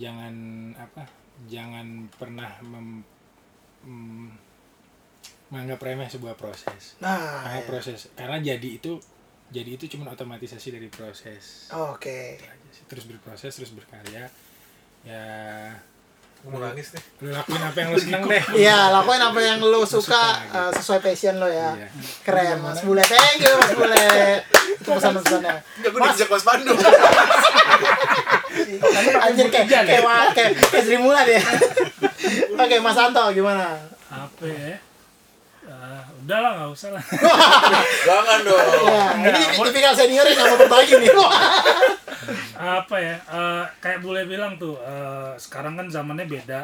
jangan 0.00 0.32
apa 0.80 1.04
jangan 1.44 2.08
pernah 2.16 2.56
mem, 2.64 3.04
mm, 3.84 4.28
menganggap 5.52 5.80
remeh 5.84 6.08
sebuah 6.08 6.40
proses 6.40 6.96
nah 7.04 7.44
karena 7.44 7.60
iya. 7.60 7.68
proses 7.68 8.00
karena 8.16 8.36
jadi 8.40 8.68
itu 8.80 8.96
jadi 9.50 9.76
itu 9.76 9.98
cuma 9.98 10.08
otomatisasi 10.14 10.72
dari 10.72 10.88
proses 10.88 11.68
Oke. 11.74 12.38
terus 12.88 13.04
berproses 13.04 13.52
terus 13.52 13.74
berkarya 13.76 14.30
ya 15.04 15.24
mau 16.42 16.56
nangis 16.58 16.88
nih. 16.90 17.02
lu 17.20 17.28
lakuin 17.30 17.60
apa 17.60 17.76
yang 17.76 17.88
lu 17.90 17.98
seneng 17.98 18.22
deh 18.24 18.42
Iya, 18.56 18.78
lakuin 18.90 19.20
apa 19.20 19.38
yang 19.38 19.58
lo 19.60 19.84
suka 19.84 20.00
Suka, 20.00 20.24
eh, 20.48 20.70
sesuai 20.72 21.00
passion 21.00 21.36
lo 21.36 21.44
ya. 21.44 21.76
Iya. 21.76 21.88
Keren, 22.24 22.58
Mas 22.60 22.80
Bule. 22.80 23.04
Thank 23.04 23.40
you, 23.40 23.52
Mas 23.54 23.72
Bule. 23.72 24.04
Itu 24.72 24.88
pesan-pesannya. 24.90 25.54
Enggak, 25.60 25.90
gue 25.90 26.00
diajak 26.00 26.28
Mas 26.28 26.42
Pandu. 26.42 26.72
Anjir 29.20 29.46
kayak 29.48 29.66
kayak 29.68 29.84
kayak 30.32 30.50
kayak 30.64 30.82
Sri 30.82 30.96
Mulat 30.96 31.26
ya. 31.28 31.40
Oke, 32.60 32.76
Mas 32.78 32.96
Anto 32.96 33.24
gimana? 33.30 33.76
apa 34.10 34.42
ya 34.42 34.74
Ah, 35.62 36.02
udah 36.20 36.38
lah 36.38 36.50
nggak 36.54 36.70
usah 36.70 36.88
lah 36.90 37.04
Jangan 38.06 38.38
dong. 38.42 38.60
Ya, 38.86 39.30
ini 39.30 39.40
mau- 39.52 39.64
tipikal 39.64 39.92
senior 39.92 40.24
yang 40.24 40.40
mau 40.44 40.56
berbagi 40.58 40.94
nih. 40.96 41.10
apa 42.54 42.96
ya 42.96 43.16
eh, 43.16 43.64
kayak 43.78 44.00
boleh 44.00 44.24
bilang 44.24 44.54
tuh 44.56 44.76
eh, 44.78 45.32
sekarang 45.36 45.74
kan 45.74 45.86
zamannya 45.86 46.26
beda 46.26 46.62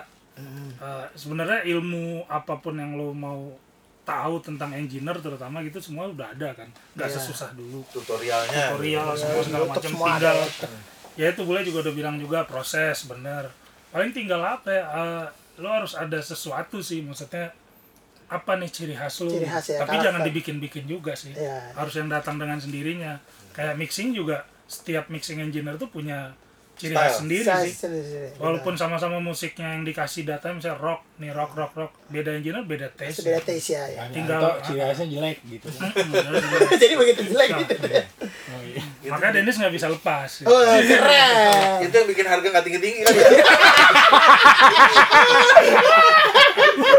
Eh, 0.77 1.07
sebenarnya 1.15 1.65
ilmu 1.67 2.21
apa 2.27 2.61
pun 2.61 2.77
yang 2.77 2.93
lo 2.93 3.09
mau 3.11 3.57
tahu 4.05 4.37
tentang 4.39 4.69
engineer 4.71 5.17
terutama 5.17 5.65
gitu 5.65 5.81
semua 5.81 6.05
udah 6.07 6.29
ada 6.29 6.53
kan 6.53 6.69
nggak 6.93 7.09
Iya. 7.09 7.17
sesusah 7.17 7.51
dulu 7.51 7.81
Tutorialnya. 7.89 8.53
tutorial 8.71 9.17
semua 9.17 9.41
segala 9.41 9.65
macam 9.67 9.81
semua 9.83 10.07
tinggal 10.13 10.37
ada. 10.37 10.69
ya 11.17 11.27
itu 11.27 11.41
boleh 11.41 11.63
juga 11.65 11.79
udah 11.81 11.95
bilang 11.97 12.17
juga 12.17 12.45
proses 12.45 13.03
bener 13.03 13.49
paling 13.89 14.13
tinggal 14.13 14.39
apa 14.39 14.69
ya 14.69 14.85
eh, 14.85 15.25
lo 15.57 15.69
harus 15.73 15.97
ada 15.97 16.21
sesuatu 16.21 16.79
sih 16.79 17.01
maksudnya 17.01 17.57
apa 18.29 18.53
nih 18.55 18.69
ciri 18.69 18.93
khas 18.93 19.21
lo 19.21 19.29
Ciri 19.29 19.45
khas 19.45 19.67
ya, 19.69 19.79
tapi 19.81 19.97
jangan 19.97 20.19
karakter. 20.19 20.27
dibikin-bikin 20.29 20.85
juga 20.85 21.13
sih 21.13 21.31
Iya. 21.31 21.71
harus 21.73 21.95
yang 21.95 22.07
datang 22.07 22.37
dengan 22.37 22.57
sendirinya 22.57 23.23
kayak 23.53 23.75
mixing 23.75 24.11
juga 24.11 24.37
setiap 24.65 25.07
mixing 25.07 25.39
engineer 25.39 25.75
tuh 25.75 25.87
punya 25.87 26.35
ciri 26.75 26.91
Style. 26.91 27.03
khas 27.03 27.15
sendiri 27.17 27.47
Saya 27.47 27.63
sih 27.63 27.73
sendiri. 27.73 28.35
walaupun 28.37 28.75
sama-sama 28.75 29.17
musiknya 29.17 29.71
yang 29.71 29.83
dikasih 29.83 30.23
data 30.23 30.51
misalnya 30.51 30.77
rock 30.77 31.07
nih 31.17 31.31
rock 31.31 31.55
rock 31.55 31.73
rock 31.73 31.93
beda 32.09 32.35
engineer 32.35 32.61
beda 32.63 32.91
taste 32.91 33.23
beda 33.23 33.41
taste 33.41 33.73
ya. 33.73 33.87
ya. 33.87 34.11
Tinggal- 34.11 34.43
Tinggal 34.43 34.61
ciri 34.61 34.81
khasnya 34.83 35.07
jelek 35.09 35.39
gitu 35.47 35.67
Jadi 36.83 36.95
begitu 36.95 37.21
jelek 37.27 37.49
gitu. 37.59 37.75
oh, 37.79 38.61
iya. 38.61 38.83
makanya 39.07 39.33
Dennis 39.39 39.57
nggak 39.57 39.73
bisa 39.73 39.87
lepas 39.89 40.31
Oh, 40.43 40.61
keren. 40.61 41.81
Itu 41.81 41.95
yang 41.95 42.09
bikin 42.09 42.27
harga 42.27 42.45
nggak 42.45 42.65
tinggi-tinggi 42.67 43.01
kan 43.01 43.15
ya? 43.15 43.27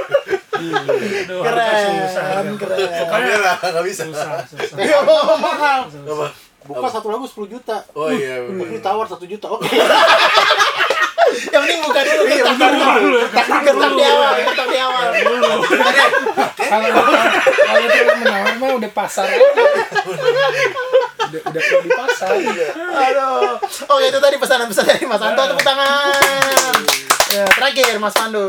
Aduh, 0.57 1.41
harga 1.45 1.73
susah 1.85 2.23
Keren, 2.33 2.57
keren. 2.57 2.89
Kamera 3.07 3.53
nggak 3.57 3.85
bisa. 3.85 4.01
susah 4.09 4.41
susah 4.45 4.77
Ya, 4.81 4.99
mahal. 5.05 5.79
Apa? 5.87 6.27
Buka 6.67 6.87
satu 6.91 7.07
lagu 7.07 7.23
10 7.23 7.47
juta. 7.47 7.79
Oh 7.95 8.11
iya. 8.11 8.43
Ini 8.43 8.59
bener. 8.59 8.83
tawar 8.83 9.07
1 9.07 9.23
juta. 9.23 9.47
Oke. 9.47 9.71
Yang 11.27 11.59
penting 11.59 11.79
buka 11.83 11.99
dulu, 12.01 12.23
getar 12.23 12.71
dulu. 13.03 13.19
Getar 13.35 13.91
di 13.91 14.03
awal, 14.07 14.33
getar 14.47 14.67
di 14.71 14.79
awal. 14.79 15.07
kalau 16.55 16.87
kalau 17.51 17.79
itu 17.83 18.13
menawar 18.23 18.53
mah 18.55 18.69
udah 18.79 18.91
pasar 18.95 19.27
udah 19.27 19.65
udah 21.51 21.61
perlu 21.61 21.79
di 21.83 21.91
pasar 21.91 22.31
Aduh. 22.31 23.59
Oke, 23.91 24.03
itu 24.07 24.19
tadi 24.23 24.35
pesanan-pesan 24.39 24.87
dari 24.87 25.03
Mas 25.03 25.19
Anto, 25.19 25.41
tepuk 25.51 25.67
tangan. 25.67 26.79
Ya, 27.27 27.43
terakhir 27.51 27.99
Mas 27.99 28.15
Pandu. 28.15 28.47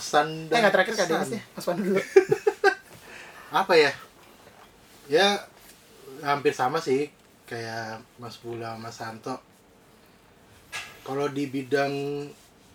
Pesan 0.00 0.28
Eh, 0.46 0.56
nggak 0.56 0.72
terakhir 0.72 0.94
Kak 0.94 1.04
pesan. 1.04 1.12
Dennis 1.20 1.30
ya. 1.30 1.42
Mas 1.52 1.64
Pandu 1.64 1.82
dulu. 1.84 2.00
apa 3.60 3.74
ya 3.74 3.92
ya 5.06 5.26
hampir 6.22 6.52
sama 6.52 6.78
sih 6.78 7.10
kayak 7.44 7.98
Mas 8.16 8.38
Bula 8.38 8.74
Mas 8.74 8.94
Santo 8.94 9.42
kalau 11.02 11.26
di 11.28 11.44
bidang 11.44 11.90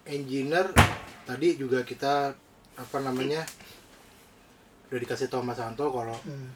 engineer 0.03 0.67
tadi 1.23 1.55
juga 1.55 1.81
kita 1.81 2.35
apa 2.75 2.97
namanya 2.99 3.39
udah 4.85 4.99
dikasih 4.99 5.25
tahu 5.25 5.41
Mas 5.41 5.55
Santo 5.55 5.87
kalau 5.87 6.13
Hmm. 6.21 6.51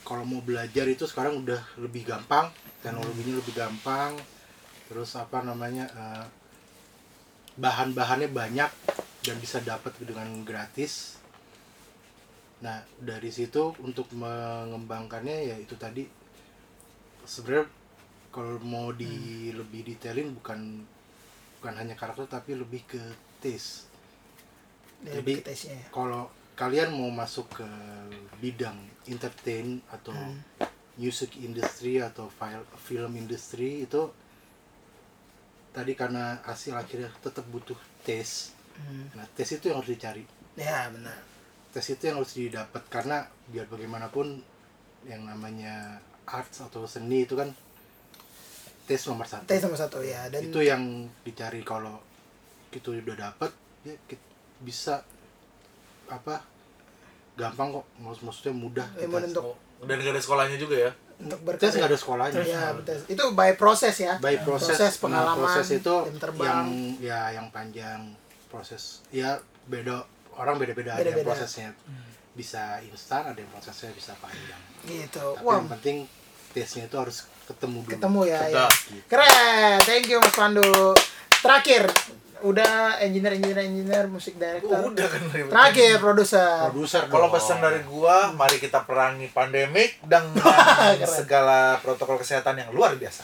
kalau 0.00 0.22
mau 0.22 0.38
belajar 0.40 0.86
itu 0.86 1.04
sekarang 1.04 1.42
udah 1.42 1.58
lebih 1.76 2.02
gampang 2.04 2.48
teknologinya 2.78 3.34
lebih 3.36 3.52
gampang 3.52 4.14
terus 4.86 5.12
apa 5.14 5.42
namanya 5.42 5.90
eh, 5.90 6.24
bahan-bahannya 7.56 8.30
banyak 8.30 8.70
dan 9.20 9.36
bisa 9.36 9.60
dapat 9.60 9.92
dengan 10.00 10.28
gratis. 10.44 11.20
Nah 12.60 12.80
dari 13.00 13.28
situ 13.32 13.72
untuk 13.80 14.08
mengembangkannya 14.12 15.36
ya 15.52 15.56
itu 15.56 15.76
tadi. 15.76 16.04
Sebenarnya 17.24 17.68
kalau 18.30 18.56
mau 18.62 18.94
di 18.94 19.50
lebih 19.52 19.84
detailin 19.84 20.32
bukan 20.32 20.84
bukan 21.60 21.74
hanya 21.76 21.92
karakter 21.92 22.24
tapi 22.28 22.56
lebih 22.56 22.84
ke 22.88 23.02
taste. 23.40 23.88
Dari 25.00 25.20
Jadi, 25.20 25.32
taste-nya 25.44 25.76
ya. 25.80 25.86
kalau 25.92 26.28
kalian 26.56 26.92
mau 26.92 27.08
masuk 27.08 27.48
ke 27.56 27.68
bidang 28.40 28.76
entertain 29.08 29.80
atau 29.88 30.12
Hmm. 30.12 30.40
music 31.00 31.40
industry 31.40 31.96
atau 31.96 32.28
file, 32.28 32.60
film 32.76 33.16
industry 33.16 33.88
itu 33.88 34.12
tadi 35.72 35.96
karena 35.96 36.36
hasil 36.44 36.76
akhirnya 36.76 37.08
tetap 37.24 37.48
butuh 37.48 37.78
tes 38.04 38.52
Hmm. 38.80 39.06
nah 39.12 39.26
tes 39.30 39.48
itu 39.48 39.64
yang 39.64 39.78
harus 39.78 39.90
dicari 39.90 40.24
Ya, 40.54 40.88
benar. 40.88 41.14
tes 41.70 41.86
itu 41.86 42.02
yang 42.02 42.16
harus 42.16 42.32
didapat 42.32 42.82
karena 42.88 43.22
biar 43.46 43.64
bagaimanapun 43.64 44.42
yang 45.02 45.22
namanya 45.22 45.96
arts 46.24 46.60
atau 46.60 46.84
seni 46.84 47.24
itu 47.24 47.32
kan 47.32 47.48
tes 48.84 49.00
nomor 49.04 49.24
satu 49.24 49.46
Taste 49.46 49.64
nomor 49.64 49.78
satu 49.78 49.98
ya. 50.00 50.26
Dan 50.26 50.40
itu 50.44 50.60
yang 50.60 50.82
dicari 51.20 51.62
kalau 51.62 52.02
itu 52.68 52.90
udah 52.92 53.16
dapat 53.28 53.50
ya 53.80 53.94
kit- 54.04 54.28
bisa 54.58 55.00
apa 56.06 56.42
gampang 57.34 57.70
kok 57.72 57.86
Maksud- 57.96 58.24
maksudnya 58.24 58.52
mudah 58.52 58.86
kita 58.92 59.16
untuk 59.24 59.56
Dan 59.80 59.96
nggak 59.96 60.12
ada 60.12 60.20
sekolahnya 60.20 60.56
juga 60.56 60.76
ya. 60.78 60.92
untuk 61.18 61.38
tes 61.38 61.46
berkarya. 61.46 61.72
nggak 61.72 61.88
ada 61.88 61.98
sekolahnya 61.98 62.40
Ya, 62.42 62.64
betul. 62.74 62.98
Itu 63.08 63.24
by 63.32 63.50
proses 63.54 63.94
ya. 63.96 64.14
by 64.18 64.36
proses, 64.42 64.74
Proses 64.74 64.92
Nah, 64.92 65.00
pengalaman, 65.00 65.38
proses 65.40 65.68
itu 65.72 65.94
yang 66.36 66.66
ya 66.98 67.20
yang 67.30 67.46
panjang 67.48 68.00
proses 68.50 69.06
ya 69.14 69.38
beda 69.70 70.02
orang 70.36 70.58
beda-beda 70.58 70.98
ada 70.98 71.06
yang 71.06 71.22
prosesnya 71.22 71.70
bisa 72.34 72.82
instan 72.82 73.30
ada 73.30 73.38
yang 73.38 73.50
prosesnya 73.50 73.94
bisa 73.94 74.12
panjang 74.18 74.60
Gitu. 74.80 75.26
tapi 75.36 75.44
Wah, 75.44 75.60
yang 75.60 75.68
penting 75.76 75.96
tesnya 76.50 76.88
itu 76.88 76.96
harus 76.96 77.28
ketemu 77.46 77.78
dulu 77.84 77.92
ketemu 77.94 78.20
ya, 78.26 78.40
ya. 78.48 78.66
Keren. 79.06 79.78
Thank 79.86 80.10
you 80.10 80.18
Mas 80.18 80.34
Pandu. 80.34 80.94
Terakhir, 81.40 81.86
udah 82.40 83.00
engineer 83.04 83.36
engineer 83.36 83.60
engineer 83.68 84.04
musik 84.08 84.34
director. 84.40 84.88
Udah 84.88 85.06
kan. 85.08 85.20
Terakhir 85.30 86.00
produser. 86.00 86.72
produser 86.72 87.02
Kalau 87.06 87.28
pesan 87.28 87.60
dari 87.60 87.80
gua, 87.84 88.32
mari 88.32 88.56
kita 88.56 88.82
perangi 88.88 89.28
pandemik 89.30 90.00
dengan 90.04 90.32
segala 91.20 91.78
protokol 91.84 92.16
kesehatan 92.18 92.60
yang 92.66 92.70
luar 92.72 92.96
biasa. 92.96 93.22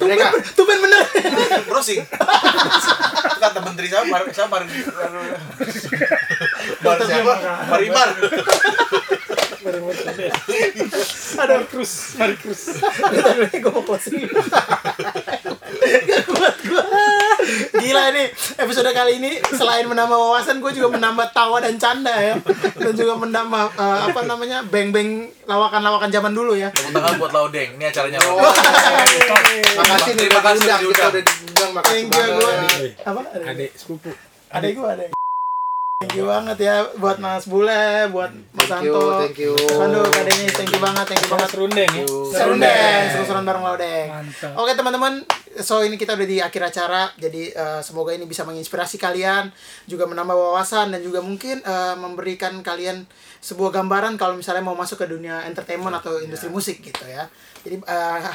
Mereka 0.00 0.32
Tuh 0.56 0.64
ben 0.64 0.78
bener. 0.80 1.02
Browsing. 1.68 2.00
Kata 3.40 3.58
menteri 3.60 3.86
siapa? 3.92 4.08
Mar 4.08 4.22
Mar 6.80 6.98
siapa? 7.04 7.34
Marimar. 7.68 8.08
Aduh, 11.40 11.64
Cruz, 11.68 12.16
Mari 12.16 12.34
Cruz. 12.40 12.80
Bentar 12.80 13.32
dulu, 13.36 13.46
gue 13.52 13.72
mau 13.72 13.84
closing. 13.84 14.24
Gak 15.84 16.22
kuat 16.28 16.56
gue. 16.64 16.79
Gila 17.72 18.02
ini 18.10 18.24
episode 18.56 18.90
kali 18.90 19.12
ini 19.16 19.30
selain 19.50 19.84
menambah 19.84 20.14
wawasan, 20.14 20.58
gue 20.58 20.72
juga 20.72 20.88
menambah 20.90 21.30
tawa 21.30 21.58
dan 21.58 21.74
canda 21.76 22.12
ya, 22.12 22.34
dan 22.74 22.92
juga 22.92 23.14
menambah 23.16 23.64
eh, 23.72 23.98
apa 24.06 24.20
namanya 24.24 24.62
beng-beng 24.62 25.10
lawakan-lawakan 25.44 26.08
zaman 26.08 26.30
dulu 26.30 26.54
ya. 26.54 26.70
Tepuk 26.70 26.92
tangan 26.92 27.14
buat 27.16 27.32
Laudeng. 27.32 27.74
Ini 27.74 27.84
acaranya 27.86 28.18
Oh, 28.22 28.36
Laudeng. 28.36 29.64
makasih 29.72 30.12
nih 30.12 30.22
Terima 30.22 30.32
udah 30.32 30.42
kasih 30.42 30.60
diundang 30.60 30.80
sudah 30.80 30.80
kita 30.80 31.06
diundang. 31.06 31.10
udah 31.10 31.22
diundang 31.22 31.70
makasih 31.72 31.92
Thank 31.92 32.10
you 32.10 32.26
gue. 32.30 32.52
Apa? 33.02 33.20
adek 33.44 33.70
sepupu 33.74 34.10
Adek 34.50 34.70
gue 34.72 34.86
adek. 34.86 35.10
Thank 36.00 36.16
you 36.16 36.32
banget 36.32 36.56
ya 36.64 36.80
buat 36.96 37.20
Mas 37.20 37.44
Bule, 37.44 38.08
buat 38.08 38.32
Mas 38.56 38.72
Thank 38.72 38.88
you, 38.88 38.96
Santo. 38.96 39.20
thank 39.20 39.36
you. 39.36 39.52
Mas 39.52 39.76
Pandu, 39.76 40.00
Kak 40.08 40.24
Denis, 40.24 40.52
thank 40.56 40.72
you 40.72 40.80
banget, 40.80 41.04
thank 41.04 41.20
you 41.20 41.28
banget. 41.28 41.48
serundeng 41.52 41.90
ya 41.92 42.04
Serundeng, 42.08 43.02
seru-seruan 43.12 43.44
bareng 43.44 43.60
Laudeng. 43.60 44.08
Mantap. 44.08 44.56
Oke 44.56 44.72
teman-teman, 44.72 45.20
so 45.60 45.84
ini 45.84 46.00
kita 46.00 46.16
udah 46.16 46.24
di 46.24 46.40
akhir 46.40 46.72
acara, 46.72 47.12
jadi 47.20 47.52
eh, 47.52 47.80
semoga 47.84 48.16
ini 48.16 48.24
bisa 48.24 48.48
menginspirasi 48.48 48.96
kalian, 48.96 49.52
juga 49.84 50.08
menambah 50.08 50.32
wawasan 50.32 50.88
dan 50.88 51.04
juga 51.04 51.20
mungkin 51.20 51.60
eh, 51.60 51.94
memberikan 52.00 52.56
kalian 52.64 53.04
sebuah 53.44 53.68
gambaran 53.68 54.16
kalau 54.16 54.40
misalnya 54.40 54.64
mau 54.64 54.72
masuk 54.72 55.04
ke 55.04 55.06
dunia 55.12 55.44
entertainment 55.44 56.00
atau 56.00 56.16
industri 56.16 56.48
musik 56.48 56.80
gitu 56.80 57.04
ya. 57.04 57.28
Jadi 57.60 57.76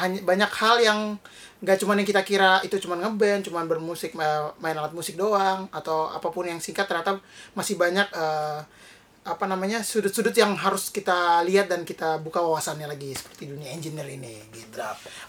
hanya 0.05 0.21
banyak 0.21 0.51
hal 0.53 0.77
yang 0.85 0.99
nggak 1.63 1.77
cuma 1.81 1.95
yang 1.95 2.07
kita 2.07 2.21
kira 2.27 2.59
itu 2.67 2.75
cuma 2.83 2.99
ngeband, 2.99 3.47
cuma 3.47 3.63
bermusik 3.63 4.15
eh, 4.17 4.43
main 4.59 4.75
alat 4.75 4.91
musik 4.91 5.15
doang 5.15 5.71
atau 5.71 6.11
apa 6.11 6.27
pun 6.31 6.47
yang 6.47 6.59
singkat 6.59 6.87
ternyata 6.87 7.19
masih 7.55 7.79
banyak 7.79 8.07
eh, 8.11 8.59
apa 9.25 9.49
namanya 9.49 9.81
sudut-sudut 9.81 10.37
yang 10.37 10.53
harus 10.53 10.93
kita 10.93 11.41
lihat 11.49 11.65
dan 11.65 11.81
kita 11.81 12.21
buka 12.21 12.45
wawasannya 12.45 12.85
lagi 12.85 13.09
seperti 13.09 13.49
dunia 13.49 13.73
engineer 13.73 14.05
ini 14.05 14.37
gitu. 14.53 14.77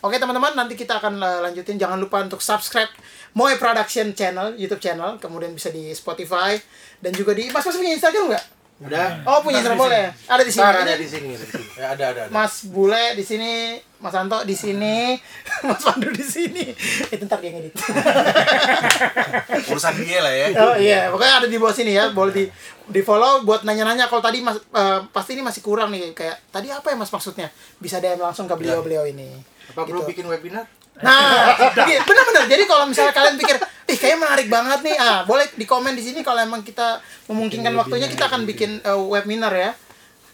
Oke 0.05 0.21
teman-teman 0.21 0.53
nanti 0.53 0.77
kita 0.77 1.01
akan 1.01 1.17
uh, 1.17 1.41
lanjutin 1.41 1.81
jangan 1.81 1.97
lupa 1.97 2.21
untuk 2.21 2.45
subscribe 2.45 2.93
Moe 3.33 3.57
Production 3.57 4.13
channel 4.13 4.53
YouTube 4.61 4.85
channel 4.85 5.17
kemudian 5.17 5.57
bisa 5.57 5.73
di 5.73 5.97
Spotify 5.97 6.61
dan 7.01 7.17
juga 7.17 7.33
di 7.33 7.49
Mas 7.49 7.65
Mas 7.65 7.73
punya 7.73 7.97
Instagram 7.97 8.37
nggak? 8.37 8.45
Udah. 8.77 9.25
Oh 9.25 9.41
punya 9.41 9.65
Instagram 9.65 9.81
boleh 9.81 10.05
ada 10.29 10.43
di 10.45 10.53
sini. 10.53 10.61
Ntar 10.63 10.77
ada 10.77 10.95
di 10.95 11.09
sini, 11.09 11.29
ada 11.33 11.41
di 11.41 11.49
sini. 11.49 11.67
Ya 11.75 11.87
ada 11.91 12.05
ada. 12.13 12.21
ada. 12.25 12.31
Mas 12.31 12.55
Bule 12.67 13.17
di 13.17 13.25
sini, 13.25 13.53
Mas 13.97 14.13
Anto 14.13 14.45
di 14.45 14.53
sini, 14.53 15.17
Mas 15.69 15.81
Pandu 15.81 16.13
di 16.13 16.21
sini. 16.21 16.77
Itu 17.09 17.25
ntar 17.25 17.41
dia 17.41 17.57
ngedit. 17.57 17.73
Urusan 19.73 19.95
dia 19.97 20.21
lah 20.21 20.29
ya. 20.31 20.47
Oh 20.61 20.77
iya, 20.77 21.01
pokoknya 21.09 21.35
ada 21.41 21.49
di 21.49 21.57
bawah 21.57 21.73
sini 21.73 21.93
ya. 21.93 22.13
Boleh 22.13 22.33
di 22.33 22.45
di 22.87 23.01
follow 23.01 23.43
buat 23.43 23.65
nanya-nanya 23.65 24.07
kalau 24.07 24.21
tadi 24.21 24.39
mas 24.39 24.61
eh, 24.61 25.01
pasti 25.09 25.35
ini 25.35 25.43
masih 25.43 25.59
kurang 25.59 25.91
nih 25.91 26.13
kayak 26.13 26.39
tadi 26.53 26.69
apa 26.69 26.93
ya 26.93 26.97
mas 26.97 27.11
maksudnya 27.11 27.49
bisa 27.81 27.99
DM 27.99 28.21
langsung 28.21 28.45
ke 28.45 28.55
beliau-beliau 28.55 29.09
ini. 29.09 29.41
Apa 29.73 29.83
perlu 29.83 30.05
Gitu. 30.05 30.11
bikin 30.13 30.27
webinar? 30.29 30.69
Nah, 30.97 31.53
iya, 31.85 32.01
benar-benar. 32.09 32.49
Jadi 32.49 32.65
kalau 32.65 32.89
misalnya 32.89 33.13
kalian 33.13 33.37
pikir, 33.37 33.61
ih 33.61 33.97
kayaknya 34.01 34.19
menarik 34.25 34.49
banget 34.49 34.81
nih, 34.81 34.97
ah 34.97 35.29
boleh 35.29 35.45
di 35.53 35.69
komen 35.69 35.93
di 35.93 36.01
sini 36.01 36.25
kalau 36.25 36.41
emang 36.41 36.65
kita 36.65 37.05
memungkinkan 37.29 37.77
waktunya 37.77 38.09
kita 38.09 38.33
akan 38.33 38.49
bikin 38.49 38.81
eh, 38.81 38.97
webinar 38.97 39.53
ya 39.53 39.77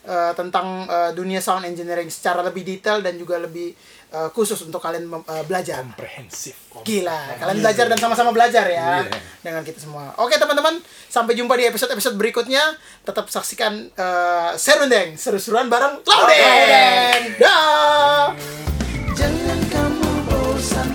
eh, 0.07 0.33
tentang 0.39 0.87
eh, 0.87 1.11
dunia 1.19 1.43
sound 1.43 1.67
engineering 1.67 2.07
secara 2.07 2.47
lebih 2.47 2.63
detail 2.63 3.03
dan 3.03 3.19
juga 3.19 3.43
lebih 3.43 3.75
eh, 4.15 4.29
khusus 4.31 4.55
untuk 4.63 4.79
kalian 4.79 5.11
eh, 5.11 5.45
belajar. 5.51 5.83
komprehensif 5.83 6.55
Gila, 6.87 7.43
kalian 7.43 7.59
belajar 7.59 7.85
dan 7.91 7.99
sama-sama 7.99 8.31
belajar 8.31 8.63
ya 8.71 9.03
dengan 9.43 9.67
kita 9.67 9.83
semua. 9.83 10.15
Oke 10.23 10.39
teman-teman, 10.39 10.79
sampai 11.11 11.35
jumpa 11.35 11.59
di 11.59 11.67
episode-episode 11.67 12.15
berikutnya. 12.15 12.79
Tetap 13.03 13.27
saksikan 13.27 13.91
eh, 13.91 14.51
Serundeng, 14.55 15.19
seru-seruan 15.19 15.67
bareng 15.67 16.07
Lauden. 16.07 17.21
Dah. 17.43 18.31
sun 20.63 20.92